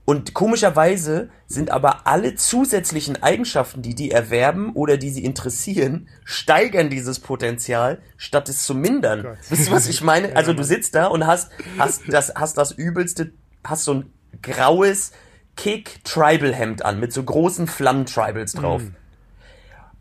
Und 0.06 0.34
komischerweise 0.34 1.30
sind 1.46 1.70
aber 1.70 2.06
alle 2.06 2.34
zusätzlichen 2.34 3.22
Eigenschaften, 3.22 3.80
die 3.80 3.94
die 3.94 4.10
erwerben 4.10 4.72
oder 4.74 4.98
die 4.98 5.08
sie 5.10 5.24
interessieren, 5.24 6.08
steigern 6.24 6.90
dieses 6.90 7.20
Potenzial, 7.20 8.02
statt 8.18 8.50
es 8.50 8.64
zu 8.64 8.74
mindern. 8.74 9.22
Gott. 9.22 9.38
Wisst 9.48 9.68
ihr, 9.68 9.72
was 9.72 9.88
ich 9.88 10.02
meine? 10.02 10.24
Also 10.34 10.52
du 10.52 10.64
sitzt 10.64 10.94
da 10.94 11.06
und 11.06 11.26
hast, 11.26 11.50
hast 11.78 12.02
das, 12.08 12.34
hast 12.34 12.58
das 12.58 12.72
übelste, 12.72 13.32
hast 13.62 13.84
so 13.84 13.94
ein 13.94 14.12
graues 14.42 15.12
Kick-Tribal-Hemd 15.56 16.84
an 16.84 17.00
mit 17.00 17.12
so 17.12 17.22
großen 17.22 17.66
Flammen-Tribals 17.66 18.52
drauf. 18.52 18.82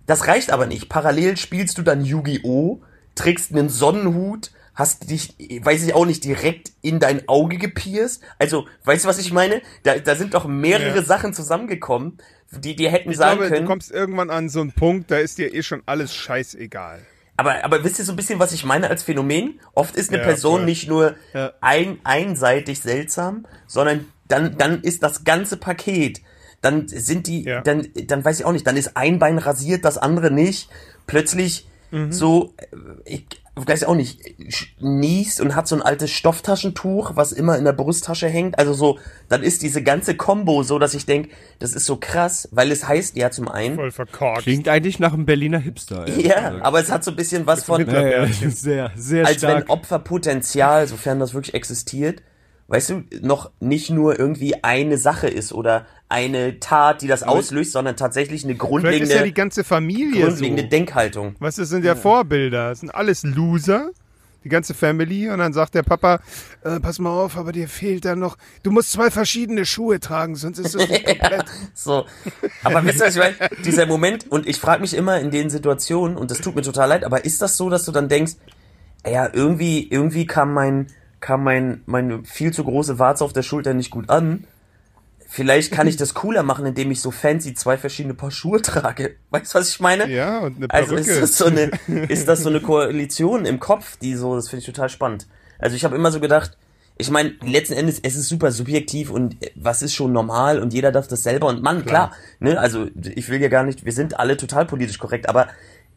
Das 0.05 0.27
reicht 0.27 0.51
aber 0.51 0.65
nicht. 0.65 0.89
Parallel 0.89 1.37
spielst 1.37 1.77
du 1.77 1.81
dann 1.81 2.03
Yu-Gi-Oh!, 2.03 2.81
trägst 3.15 3.51
einen 3.51 3.69
Sonnenhut, 3.69 4.51
hast 4.75 5.09
dich, 5.09 5.35
weiß 5.63 5.83
ich 5.85 5.93
auch 5.93 6.05
nicht, 6.05 6.23
direkt 6.23 6.71
in 6.81 6.99
dein 6.99 7.27
Auge 7.27 7.57
gepierst. 7.57 8.23
Also, 8.39 8.67
weißt 8.85 9.05
du, 9.05 9.09
was 9.09 9.19
ich 9.19 9.31
meine? 9.31 9.61
Da, 9.83 9.97
da 9.99 10.15
sind 10.15 10.33
doch 10.33 10.45
mehrere 10.45 10.97
Ja. 10.97 11.03
Sachen 11.03 11.33
zusammengekommen, 11.33 12.17
die 12.51 12.75
dir 12.75 12.89
hätten 12.91 13.11
Ich 13.11 13.17
sagen 13.17 13.37
glaube, 13.37 13.49
du 13.49 13.55
können. 13.55 13.67
kommst 13.67 13.91
irgendwann 13.91 14.29
an 14.29 14.49
so 14.49 14.61
einen 14.61 14.71
Punkt, 14.71 15.11
da 15.11 15.17
ist 15.17 15.37
dir 15.37 15.53
eh 15.53 15.63
schon 15.63 15.83
alles 15.85 16.13
scheißegal. 16.15 17.01
Aber, 17.37 17.63
aber 17.65 17.83
wisst 17.83 17.97
ihr 17.99 18.05
so 18.05 18.13
ein 18.13 18.15
bisschen, 18.15 18.37
was 18.39 18.51
ich 18.51 18.63
meine 18.63 18.89
als 18.89 19.01
Phänomen? 19.03 19.59
Oft 19.73 19.95
ist 19.95 20.09
eine 20.09 20.19
Ja, 20.19 20.23
Person 20.23 20.57
voll. 20.57 20.65
nicht 20.65 20.87
nur 20.87 21.15
Ja. 21.33 21.53
ein, 21.61 21.97
einseitig 22.03 22.79
seltsam, 22.79 23.47
sondern 23.67 24.05
dann, 24.27 24.57
dann 24.57 24.81
ist 24.81 25.01
das 25.03 25.23
ganze 25.23 25.57
Paket. 25.57 26.21
Dann 26.61 26.87
sind 26.87 27.27
die, 27.27 27.43
Ja. 27.43 27.61
dann, 27.61 27.87
dann 28.05 28.23
weiß 28.23 28.39
ich 28.39 28.45
auch 28.45 28.51
nicht, 28.51 28.65
dann 28.67 28.77
ist 28.77 28.95
ein 28.95 29.17
Bein 29.19 29.37
rasiert, 29.39 29.83
das 29.83 29.97
andere 29.97 30.31
nicht. 30.31 30.69
Plötzlich 31.07 31.67
so, 32.09 32.55
äh, 32.57 32.65
ich 33.05 33.25
weiß 33.55 33.83
auch 33.83 33.95
nicht, 33.95 34.19
niest 34.79 35.39
und 35.39 35.55
hat 35.55 35.67
so 35.67 35.75
ein 35.75 35.81
altes 35.81 36.09
Stofftaschentuch, 36.09 37.11
was 37.15 37.31
immer 37.31 37.57
in 37.57 37.65
der 37.65 37.73
Brusttasche 37.73 38.27
hängt. 38.27 38.57
Also 38.57 38.73
so, 38.73 38.97
dann 39.29 39.43
ist 39.43 39.61
diese 39.61 39.83
ganze 39.83 40.15
Combo 40.15 40.63
so, 40.63 40.79
dass 40.79 40.95
ich 40.95 41.05
denk, 41.05 41.29
das 41.59 41.73
ist 41.73 41.85
so 41.85 41.97
krass, 41.97 42.49
weil 42.51 42.71
es 42.71 42.87
heißt 42.87 43.15
ja 43.15 43.29
zum 43.29 43.47
einen, 43.47 43.75
Voll 43.75 43.91
verkorkst. 43.91 44.43
Klingt 44.43 44.67
eigentlich 44.67 44.97
nach 44.97 45.13
einem 45.13 45.25
Berliner 45.25 45.59
Hipster. 45.59 46.07
ja, 46.09 46.49
gesagt. 46.49 46.65
aber 46.65 46.79
es 46.79 46.91
hat 46.91 47.03
so 47.03 47.11
ein 47.11 47.15
bisschen 47.15 47.45
was 47.45 47.63
von, 47.63 47.87
ja, 47.87 48.25
ja, 48.25 48.27
sehr, 48.49 48.91
sehr 48.95 49.25
als 49.25 49.41
wenn 49.43 49.49
stark. 49.51 49.69
Opferpotenzial, 49.69 50.87
sofern 50.87 51.19
das 51.19 51.35
wirklich 51.35 51.53
existiert, 51.53 52.23
weißt 52.73 52.89
du, 52.89 53.03
noch 53.21 53.51
nicht 53.59 53.91
nur 53.91 54.17
irgendwie 54.17 54.63
eine 54.63 54.97
Sache 54.97 55.27
ist 55.27 55.53
oder 55.53 55.85
eine 56.09 56.59
Tat, 56.59 57.03
die 57.03 57.07
das 57.07 57.21
auslöst, 57.21 57.71
sondern 57.71 57.95
tatsächlich 57.95 58.43
eine 58.43 58.53
Vielleicht 58.53 58.67
grundlegende, 58.67 59.05
ist 59.05 59.13
ja 59.13 59.23
die 59.23 59.33
ganze 59.33 59.63
Familie 59.63 60.25
grundlegende 60.25 60.63
so. 60.63 60.69
Denkhaltung. 60.69 61.35
Was 61.37 61.57
das 61.57 61.69
sind 61.69 61.85
ja 61.85 61.93
Vorbilder. 61.93 62.69
Das 62.69 62.79
sind 62.79 62.89
alles 62.89 63.21
Loser. 63.21 63.91
Die 64.43 64.49
ganze 64.49 64.73
Family. 64.73 65.29
Und 65.29 65.37
dann 65.37 65.53
sagt 65.53 65.75
der 65.75 65.83
Papa, 65.83 66.19
äh, 66.63 66.79
pass 66.79 66.97
mal 66.97 67.11
auf, 67.11 67.37
aber 67.37 67.51
dir 67.51 67.67
fehlt 67.67 68.05
da 68.05 68.15
noch, 68.15 68.37
du 68.63 68.71
musst 68.71 68.91
zwei 68.91 69.11
verschiedene 69.11 69.65
Schuhe 69.65 69.99
tragen, 69.99 70.35
sonst 70.35 70.57
ist 70.57 70.73
das 70.73 70.89
nicht 70.89 71.05
komplett. 71.19 71.45
So. 71.75 72.05
Aber 72.63 72.83
wisst 72.83 73.01
ihr, 73.01 73.05
was 73.05 73.15
ich 73.15 73.21
meine? 73.21 73.35
Dieser 73.63 73.85
Moment, 73.85 74.31
und 74.31 74.47
ich 74.47 74.59
frage 74.59 74.81
mich 74.81 74.95
immer 74.95 75.19
in 75.19 75.29
den 75.29 75.51
Situationen, 75.51 76.17
und 76.17 76.31
das 76.31 76.41
tut 76.41 76.55
mir 76.55 76.63
total 76.63 76.89
leid, 76.89 77.03
aber 77.03 77.23
ist 77.23 77.39
das 77.41 77.55
so, 77.55 77.69
dass 77.69 77.85
du 77.85 77.91
dann 77.91 78.09
denkst, 78.09 78.33
ja, 79.05 79.29
irgendwie, 79.31 79.87
irgendwie 79.87 80.25
kam 80.25 80.53
mein, 80.53 80.87
kam 81.23 81.43
mein, 81.43 81.81
meine 81.85 82.23
viel 82.25 82.51
zu 82.51 82.65
große 82.65 82.99
Warze 82.99 83.23
auf 83.23 83.31
der 83.31 83.43
Schulter 83.43 83.73
nicht 83.73 83.91
gut 83.91 84.09
an. 84.09 84.43
Vielleicht 85.25 85.71
kann 85.71 85.87
ich 85.87 85.95
das 86.03 86.13
cooler 86.13 86.43
machen, 86.43 86.65
indem 86.65 86.91
ich 86.91 86.99
so 86.99 87.11
fancy 87.11 87.53
zwei 87.53 87.77
verschiedene 87.77 88.13
Paar 88.13 88.29
Schuhe 88.29 88.61
trage. 88.61 89.15
Weißt 89.31 89.55
du, 89.55 89.59
was 89.59 89.69
ich 89.69 89.79
meine? 89.79 90.07
Ja, 90.09 90.39
und 90.39 90.57
eine 90.57 90.69
Also 90.69 90.95
Perücke. 90.95 91.11
ist 91.11 91.21
das 91.21 91.37
so 91.37 91.45
eine, 91.45 91.71
ist 92.09 92.27
das 92.27 92.43
so 92.43 92.49
eine 92.49 92.59
Koalition 92.59 93.45
im 93.45 93.59
Kopf, 93.61 93.97
die 93.97 94.15
so, 94.15 94.35
das 94.35 94.49
finde 94.49 94.59
ich 94.59 94.65
total 94.65 94.89
spannend. 94.89 95.25
Also 95.59 95.77
ich 95.77 95.85
habe 95.85 95.95
immer 95.95 96.11
so 96.11 96.19
gedacht, 96.19 96.57
ich 96.97 97.09
meine, 97.09 97.33
letzten 97.41 97.73
Endes, 97.73 97.99
es 98.03 98.15
ist 98.17 98.27
super 98.27 98.51
subjektiv 98.51 99.09
und 99.09 99.41
äh, 99.41 99.51
was 99.55 99.81
ist 99.81 99.93
schon 99.93 100.11
normal 100.11 100.59
und 100.59 100.73
jeder 100.73 100.91
darf 100.91 101.07
das 101.07 101.23
selber 101.23 101.47
und 101.47 101.63
Mann, 101.63 101.85
klar, 101.85 102.11
ne, 102.39 102.59
also 102.59 102.87
ich 103.15 103.29
will 103.29 103.41
ja 103.41 103.47
gar 103.47 103.63
nicht, 103.63 103.85
wir 103.85 103.93
sind 103.93 104.19
alle 104.19 104.35
total 104.35 104.65
politisch 104.65 104.99
korrekt, 104.99 105.29
aber 105.29 105.47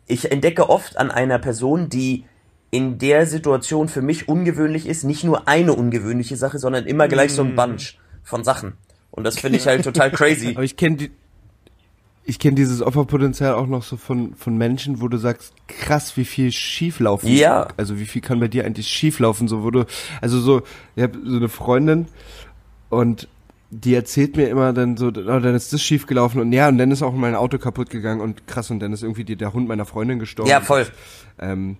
ich 0.07 0.31
entdecke 0.31 0.70
oft 0.70 0.97
an 0.97 1.11
einer 1.11 1.41
Person, 1.41 1.89
die 1.89 2.24
in 2.77 2.99
der 2.99 3.24
Situation 3.24 3.89
für 3.89 4.03
mich 4.03 4.29
ungewöhnlich 4.29 4.87
ist, 4.87 5.03
nicht 5.03 5.24
nur 5.24 5.49
eine 5.49 5.72
ungewöhnliche 5.72 6.37
Sache, 6.37 6.59
sondern 6.59 6.85
immer 6.85 7.09
gleich 7.09 7.33
so 7.33 7.43
ein 7.43 7.57
Bunch 7.57 7.97
von 8.22 8.45
Sachen. 8.45 8.74
Und 9.11 9.24
das 9.24 9.39
finde 9.39 9.57
ich 9.57 9.66
halt 9.66 9.83
total 9.83 10.11
crazy. 10.11 10.51
Aber 10.55 10.62
ich 10.62 10.77
kenne 10.77 10.97
die, 10.97 11.11
ich 12.24 12.39
kenne 12.39 12.55
dieses 12.55 12.83
Opferpotenzial 12.83 13.55
auch 13.55 13.66
noch 13.66 13.83
so 13.83 13.97
von, 13.97 14.35
von 14.35 14.59
Menschen, 14.59 15.01
wo 15.01 15.09
du 15.09 15.16
sagst, 15.16 15.55
krass, 15.68 16.18
wie 16.18 16.27
viel 16.27 16.53
schieflaufen. 16.53 17.31
Ja. 17.31 17.68
Also 17.79 17.99
wie 17.99 18.05
viel 18.05 18.20
kann 18.20 18.41
bei 18.41 18.49
dir 18.49 18.66
eigentlich 18.66 18.89
schieflaufen, 18.89 19.49
so 19.49 19.62
wo 19.62 19.70
du, 19.70 19.87
also 20.20 20.39
so, 20.39 20.61
ich 20.97 21.03
habe 21.03 21.18
so 21.24 21.37
eine 21.37 21.49
Freundin 21.49 22.09
und 22.91 23.27
die 23.70 23.95
erzählt 23.95 24.37
mir 24.37 24.51
immer 24.51 24.74
dann 24.74 24.99
so, 24.99 25.07
oh, 25.07 25.11
dann 25.11 25.55
ist 25.55 25.72
das 25.72 25.81
schiefgelaufen 25.81 26.43
und 26.43 26.53
ja, 26.53 26.68
und 26.68 26.77
dann 26.77 26.91
ist 26.91 27.03
auch 27.03 27.14
mein 27.14 27.35
Auto 27.35 27.57
kaputt 27.57 27.89
gegangen 27.89 28.20
und 28.20 28.47
krass, 28.47 28.70
und 28.70 28.81
dann 28.81 28.93
ist 28.93 29.03
irgendwie 29.03 29.24
die, 29.24 29.37
der 29.37 29.55
Hund 29.55 29.66
meiner 29.66 29.87
Freundin 29.87 30.18
gestorben. 30.18 30.51
Ja, 30.51 30.61
voll. 30.61 30.87
Ähm, 31.39 31.79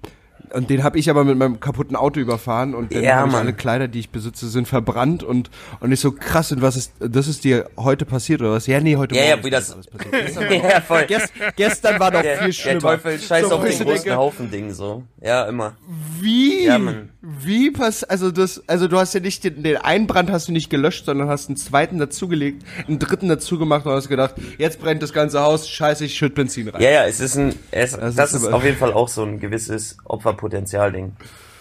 und 0.57 0.71
den 0.71 0.83
habe 0.83 0.99
ich 0.99 1.09
aber 1.11 1.23
mit 1.25 1.39
meinem 1.39 1.61
kaputten 1.61 1.95
Auto 1.97 2.19
überfahren 2.19 2.75
und 2.75 2.95
dann 2.95 3.05
Ja, 3.05 3.25
alle 3.25 3.53
Kleider, 3.53 3.87
die 3.89 4.01
ich 4.01 4.11
besitze, 4.11 4.49
sind 4.49 4.67
verbrannt 4.67 5.23
und 5.23 5.51
und 5.81 5.93
ich 5.93 6.01
so 6.01 6.11
krass 6.13 6.51
und 6.53 6.63
was 6.63 6.77
ist 6.77 6.93
das 6.99 7.29
ist 7.29 7.45
dir 7.45 7.69
heute 7.77 8.05
passiert 8.05 8.41
oder 8.41 8.53
was? 8.53 8.67
Ja, 8.67 8.81
nee, 8.81 8.97
heute 8.97 9.15
Ja, 9.15 9.23
ja, 9.25 9.37
Morgen 9.37 9.45
wie 9.45 9.49
ist 9.49 9.55
das- 9.55 9.73
alles 9.73 9.87
passiert. 9.87 10.51
ja, 10.65 10.81
voll. 10.81 11.05
Gest, 11.07 11.33
gestern 11.57 12.01
war 12.01 12.11
doch 12.11 12.23
Der, 12.23 12.39
viel 12.39 12.47
der 12.49 12.53
schlimmer. 12.53 12.81
Teufel 12.81 13.19
scheißt 13.21 13.49
So, 13.49 13.57
auf 13.57 13.63
den 13.65 13.71
großen 13.73 13.87
denke, 13.87 14.17
Haufen 14.17 14.51
Ding 14.51 14.73
so. 14.73 15.05
Ja, 15.23 15.45
immer. 15.45 15.77
Wie? 16.21 16.65
Ja. 16.65 16.81
Wie 17.21 17.71
pass 17.71 18.05
also 18.05 18.31
das 18.31 18.63
also 18.69 18.89
du 18.89 18.99
hast 18.99 19.13
ja 19.15 19.21
nicht 19.21 19.45
den, 19.45 19.63
den 19.63 19.77
einen 19.77 20.07
Brand 20.07 20.31
hast 20.31 20.49
du 20.49 20.53
nicht 20.53 20.71
gelöscht, 20.71 21.05
sondern 21.07 21.29
hast 21.29 21.49
einen 21.49 21.57
zweiten 21.57 21.99
dazugelegt, 21.99 22.63
einen 22.87 22.99
dritten 22.99 23.29
dazu 23.29 23.59
gemacht 23.59 23.85
und 23.85 23.93
hast 23.93 24.09
gedacht, 24.09 24.35
jetzt 24.59 24.81
brennt 24.81 25.03
das 25.03 25.13
ganze 25.13 25.41
Haus, 25.41 25.69
scheiße, 25.69 26.05
ich 26.05 26.15
schütt 26.17 26.35
Benzin 26.35 26.69
rein. 26.69 26.81
Ja, 26.81 26.91
ja, 26.91 27.05
es 27.07 27.21
ist 27.21 27.37
ein, 27.37 27.55
es, 27.73 27.93
das, 27.93 28.15
Das 28.15 28.33
ist, 28.33 28.43
ist 28.43 28.53
auf 28.53 28.65
jeden 28.65 28.77
Fall 28.79 28.93
auch 28.93 29.09
so 29.09 29.23
ein 29.25 29.41
gewisses 29.41 29.99
Opferpotenzial-Ding. 30.47 31.13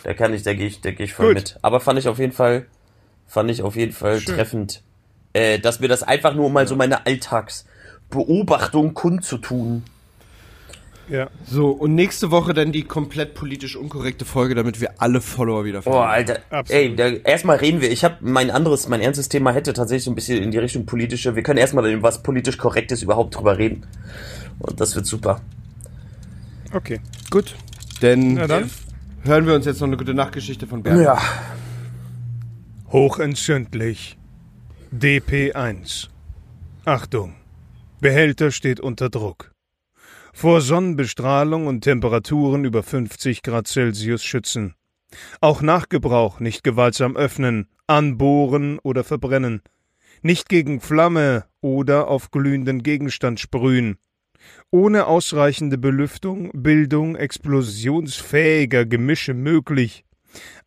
Da 0.04 0.14
kann 0.14 0.34
ich, 0.34 0.44
da 0.44 0.54
gehe 0.54 0.68
ich, 0.68 0.82
da 0.82 0.92
gehe 0.92 1.06
ich 1.06 1.14
voll 1.14 1.28
Gut. 1.28 1.36
mit. 1.36 1.58
Aber 1.62 1.80
fand 1.80 2.00
ich 2.00 2.08
auf 2.08 2.20
jeden 2.20 2.32
Fall, 2.34 2.66
fand 3.28 3.50
ich 3.50 3.64
auf 3.64 3.76
jeden 3.76 3.92
Fall 3.94 4.22
treffend, 4.22 4.84
äh, 5.34 5.60
dass 5.60 5.80
mir 5.80 5.88
das 5.88 6.04
einfach 6.04 6.36
nur 6.36 6.50
mal 6.50 6.68
so 6.68 6.76
meine 6.76 7.06
Alltagsbeobachtung 7.06 8.94
kundzutun. 8.94 9.84
Ja. 11.08 11.30
So, 11.46 11.70
und 11.70 11.94
nächste 11.94 12.32
Woche 12.32 12.56
dann 12.56 12.72
die 12.72 12.82
komplett 12.84 13.36
politisch 13.36 13.76
unkorrekte 13.76 14.26
Folge, 14.26 14.56
damit 14.56 14.82
wir 14.82 14.94
alle 14.98 15.22
Follower 15.22 15.64
wieder 15.64 15.80
Oh, 15.80 15.82
verlieren. 15.82 16.08
Alter. 16.10 16.40
Absolut. 16.50 16.72
Ey, 16.72 16.96
da, 16.96 17.08
erstmal 17.10 17.58
reden 17.58 17.80
wir. 17.82 17.92
Ich 17.92 18.04
habe 18.04 18.18
mein 18.22 18.50
anderes, 18.50 18.88
mein 18.88 19.02
ernstes 19.02 19.30
Thema 19.30 19.52
hätte 19.52 19.74
tatsächlich 19.74 20.04
so 20.06 20.12
ein 20.12 20.16
bisschen 20.16 20.42
in 20.42 20.50
die 20.50 20.58
Richtung 20.58 20.88
politische. 20.88 21.36
Wir 21.36 21.44
können 21.44 21.60
erstmal 21.60 21.86
über 21.92 22.02
was 22.02 22.24
politisch 22.24 22.58
korrektes 22.58 23.04
überhaupt 23.04 23.36
drüber 23.36 23.58
reden. 23.60 23.86
Und 24.58 24.80
das 24.82 24.96
wird 24.96 25.06
super. 25.06 25.42
Okay. 26.74 27.00
Gut. 27.30 27.56
Denn 28.02 28.38
hören 28.38 29.48
wir 29.48 29.56
uns 29.56 29.66
jetzt 29.66 29.80
noch 29.80 29.88
eine 29.88 29.98
gute 29.98 30.14
Nachtgeschichte 30.14 30.68
von 30.68 30.84
Bernd. 30.84 31.02
Ja. 31.02 31.20
Hochentzündlich. 32.92 34.18
DP1. 34.94 36.10
Achtung. 36.86 37.34
Behälter 38.00 38.52
steht 38.52 38.80
unter 38.80 39.10
Druck. 39.10 39.52
Vor 40.34 40.62
Sonnenbestrahlung 40.62 41.68
und 41.68 41.82
Temperaturen 41.82 42.66
über 42.66 42.84
50 42.84 43.42
Grad 43.42 43.68
Celsius 43.68 44.24
schützen. 44.24 44.76
Auch 45.42 45.62
nach 45.62 45.90
Gebrauch 45.90 46.40
nicht 46.40 46.64
gewaltsam 46.64 47.16
öffnen, 47.16 47.68
anbohren 47.88 48.80
oder 48.80 49.04
verbrennen. 49.04 49.62
Nicht 50.22 50.50
gegen 50.50 50.82
Flamme 50.82 51.46
oder 51.62 52.08
auf 52.08 52.32
glühenden 52.32 52.84
Gegenstand 52.84 53.40
sprühen. 53.40 53.98
Ohne 54.72 55.08
ausreichende 55.08 55.78
Belüftung, 55.78 56.52
Bildung 56.54 57.16
explosionsfähiger 57.16 58.86
Gemische 58.86 59.34
möglich. 59.34 60.06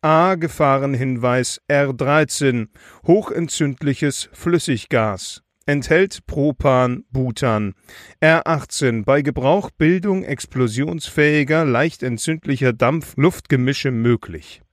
A. 0.01 0.35
Gefahrenhinweis 0.35 1.61
R13 1.69 2.67
hochentzündliches 3.05 4.29
Flüssiggas 4.33 5.43
enthält 5.69 6.25
Propan, 6.25 7.03
Butan. 7.11 7.75
R18 8.21 9.05
bei 9.05 9.21
Gebrauch 9.21 9.69
Bildung 9.69 10.23
explosionsfähiger, 10.23 11.63
leicht 11.63 12.01
entzündlicher 12.01 12.73
Dampf-Luftgemische 12.73 13.91
möglich. 13.91 14.63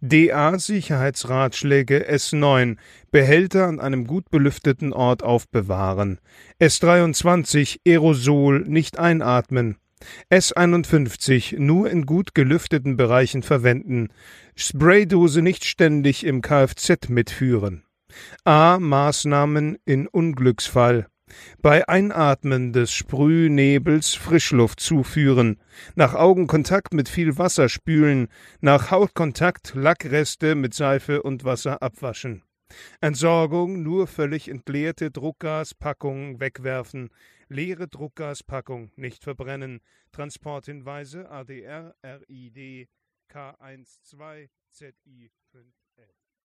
DA 0.00 0.58
Sicherheitsratschläge 0.58 2.08
S9 2.10 2.76
Behälter 3.10 3.66
an 3.66 3.80
einem 3.80 4.06
gut 4.06 4.30
belüfteten 4.30 4.92
Ort 4.92 5.22
aufbewahren. 5.22 6.18
S23 6.60 7.80
Aerosol 7.86 8.60
nicht 8.60 8.98
einatmen. 8.98 9.76
S51 10.30 11.58
nur 11.58 11.90
in 11.90 12.06
gut 12.06 12.34
gelüfteten 12.34 12.96
Bereichen 12.96 13.42
verwenden. 13.42 14.08
Spraydose 14.54 15.42
nicht 15.42 15.64
ständig 15.64 16.24
im 16.24 16.42
Kfz 16.42 17.08
mitführen. 17.08 17.84
A. 18.44 18.78
Maßnahmen 18.78 19.78
in 19.84 20.06
Unglücksfall. 20.06 21.06
Bei 21.66 21.88
Einatmen 21.88 22.72
des 22.72 22.92
Sprühnebels 22.92 24.14
Frischluft 24.14 24.78
zuführen. 24.78 25.58
Nach 25.96 26.14
Augenkontakt 26.14 26.94
mit 26.94 27.08
viel 27.08 27.38
Wasser 27.38 27.68
spülen. 27.68 28.28
Nach 28.60 28.92
Hautkontakt 28.92 29.74
Lackreste 29.74 30.54
mit 30.54 30.74
Seife 30.74 31.24
und 31.24 31.42
Wasser 31.42 31.82
abwaschen. 31.82 32.44
Entsorgung 33.00 33.82
nur 33.82 34.06
völlig 34.06 34.48
entleerte 34.48 35.10
Druckgaspackungen 35.10 36.38
wegwerfen. 36.38 37.10
Leere 37.48 37.88
Druckgaspackung 37.88 38.92
nicht 38.94 39.24
verbrennen. 39.24 39.80
Transporthinweise 40.12 41.28
ADR, 41.30 41.96
RID, 42.04 42.88
K12, 43.28 44.48
ZI 44.70 45.30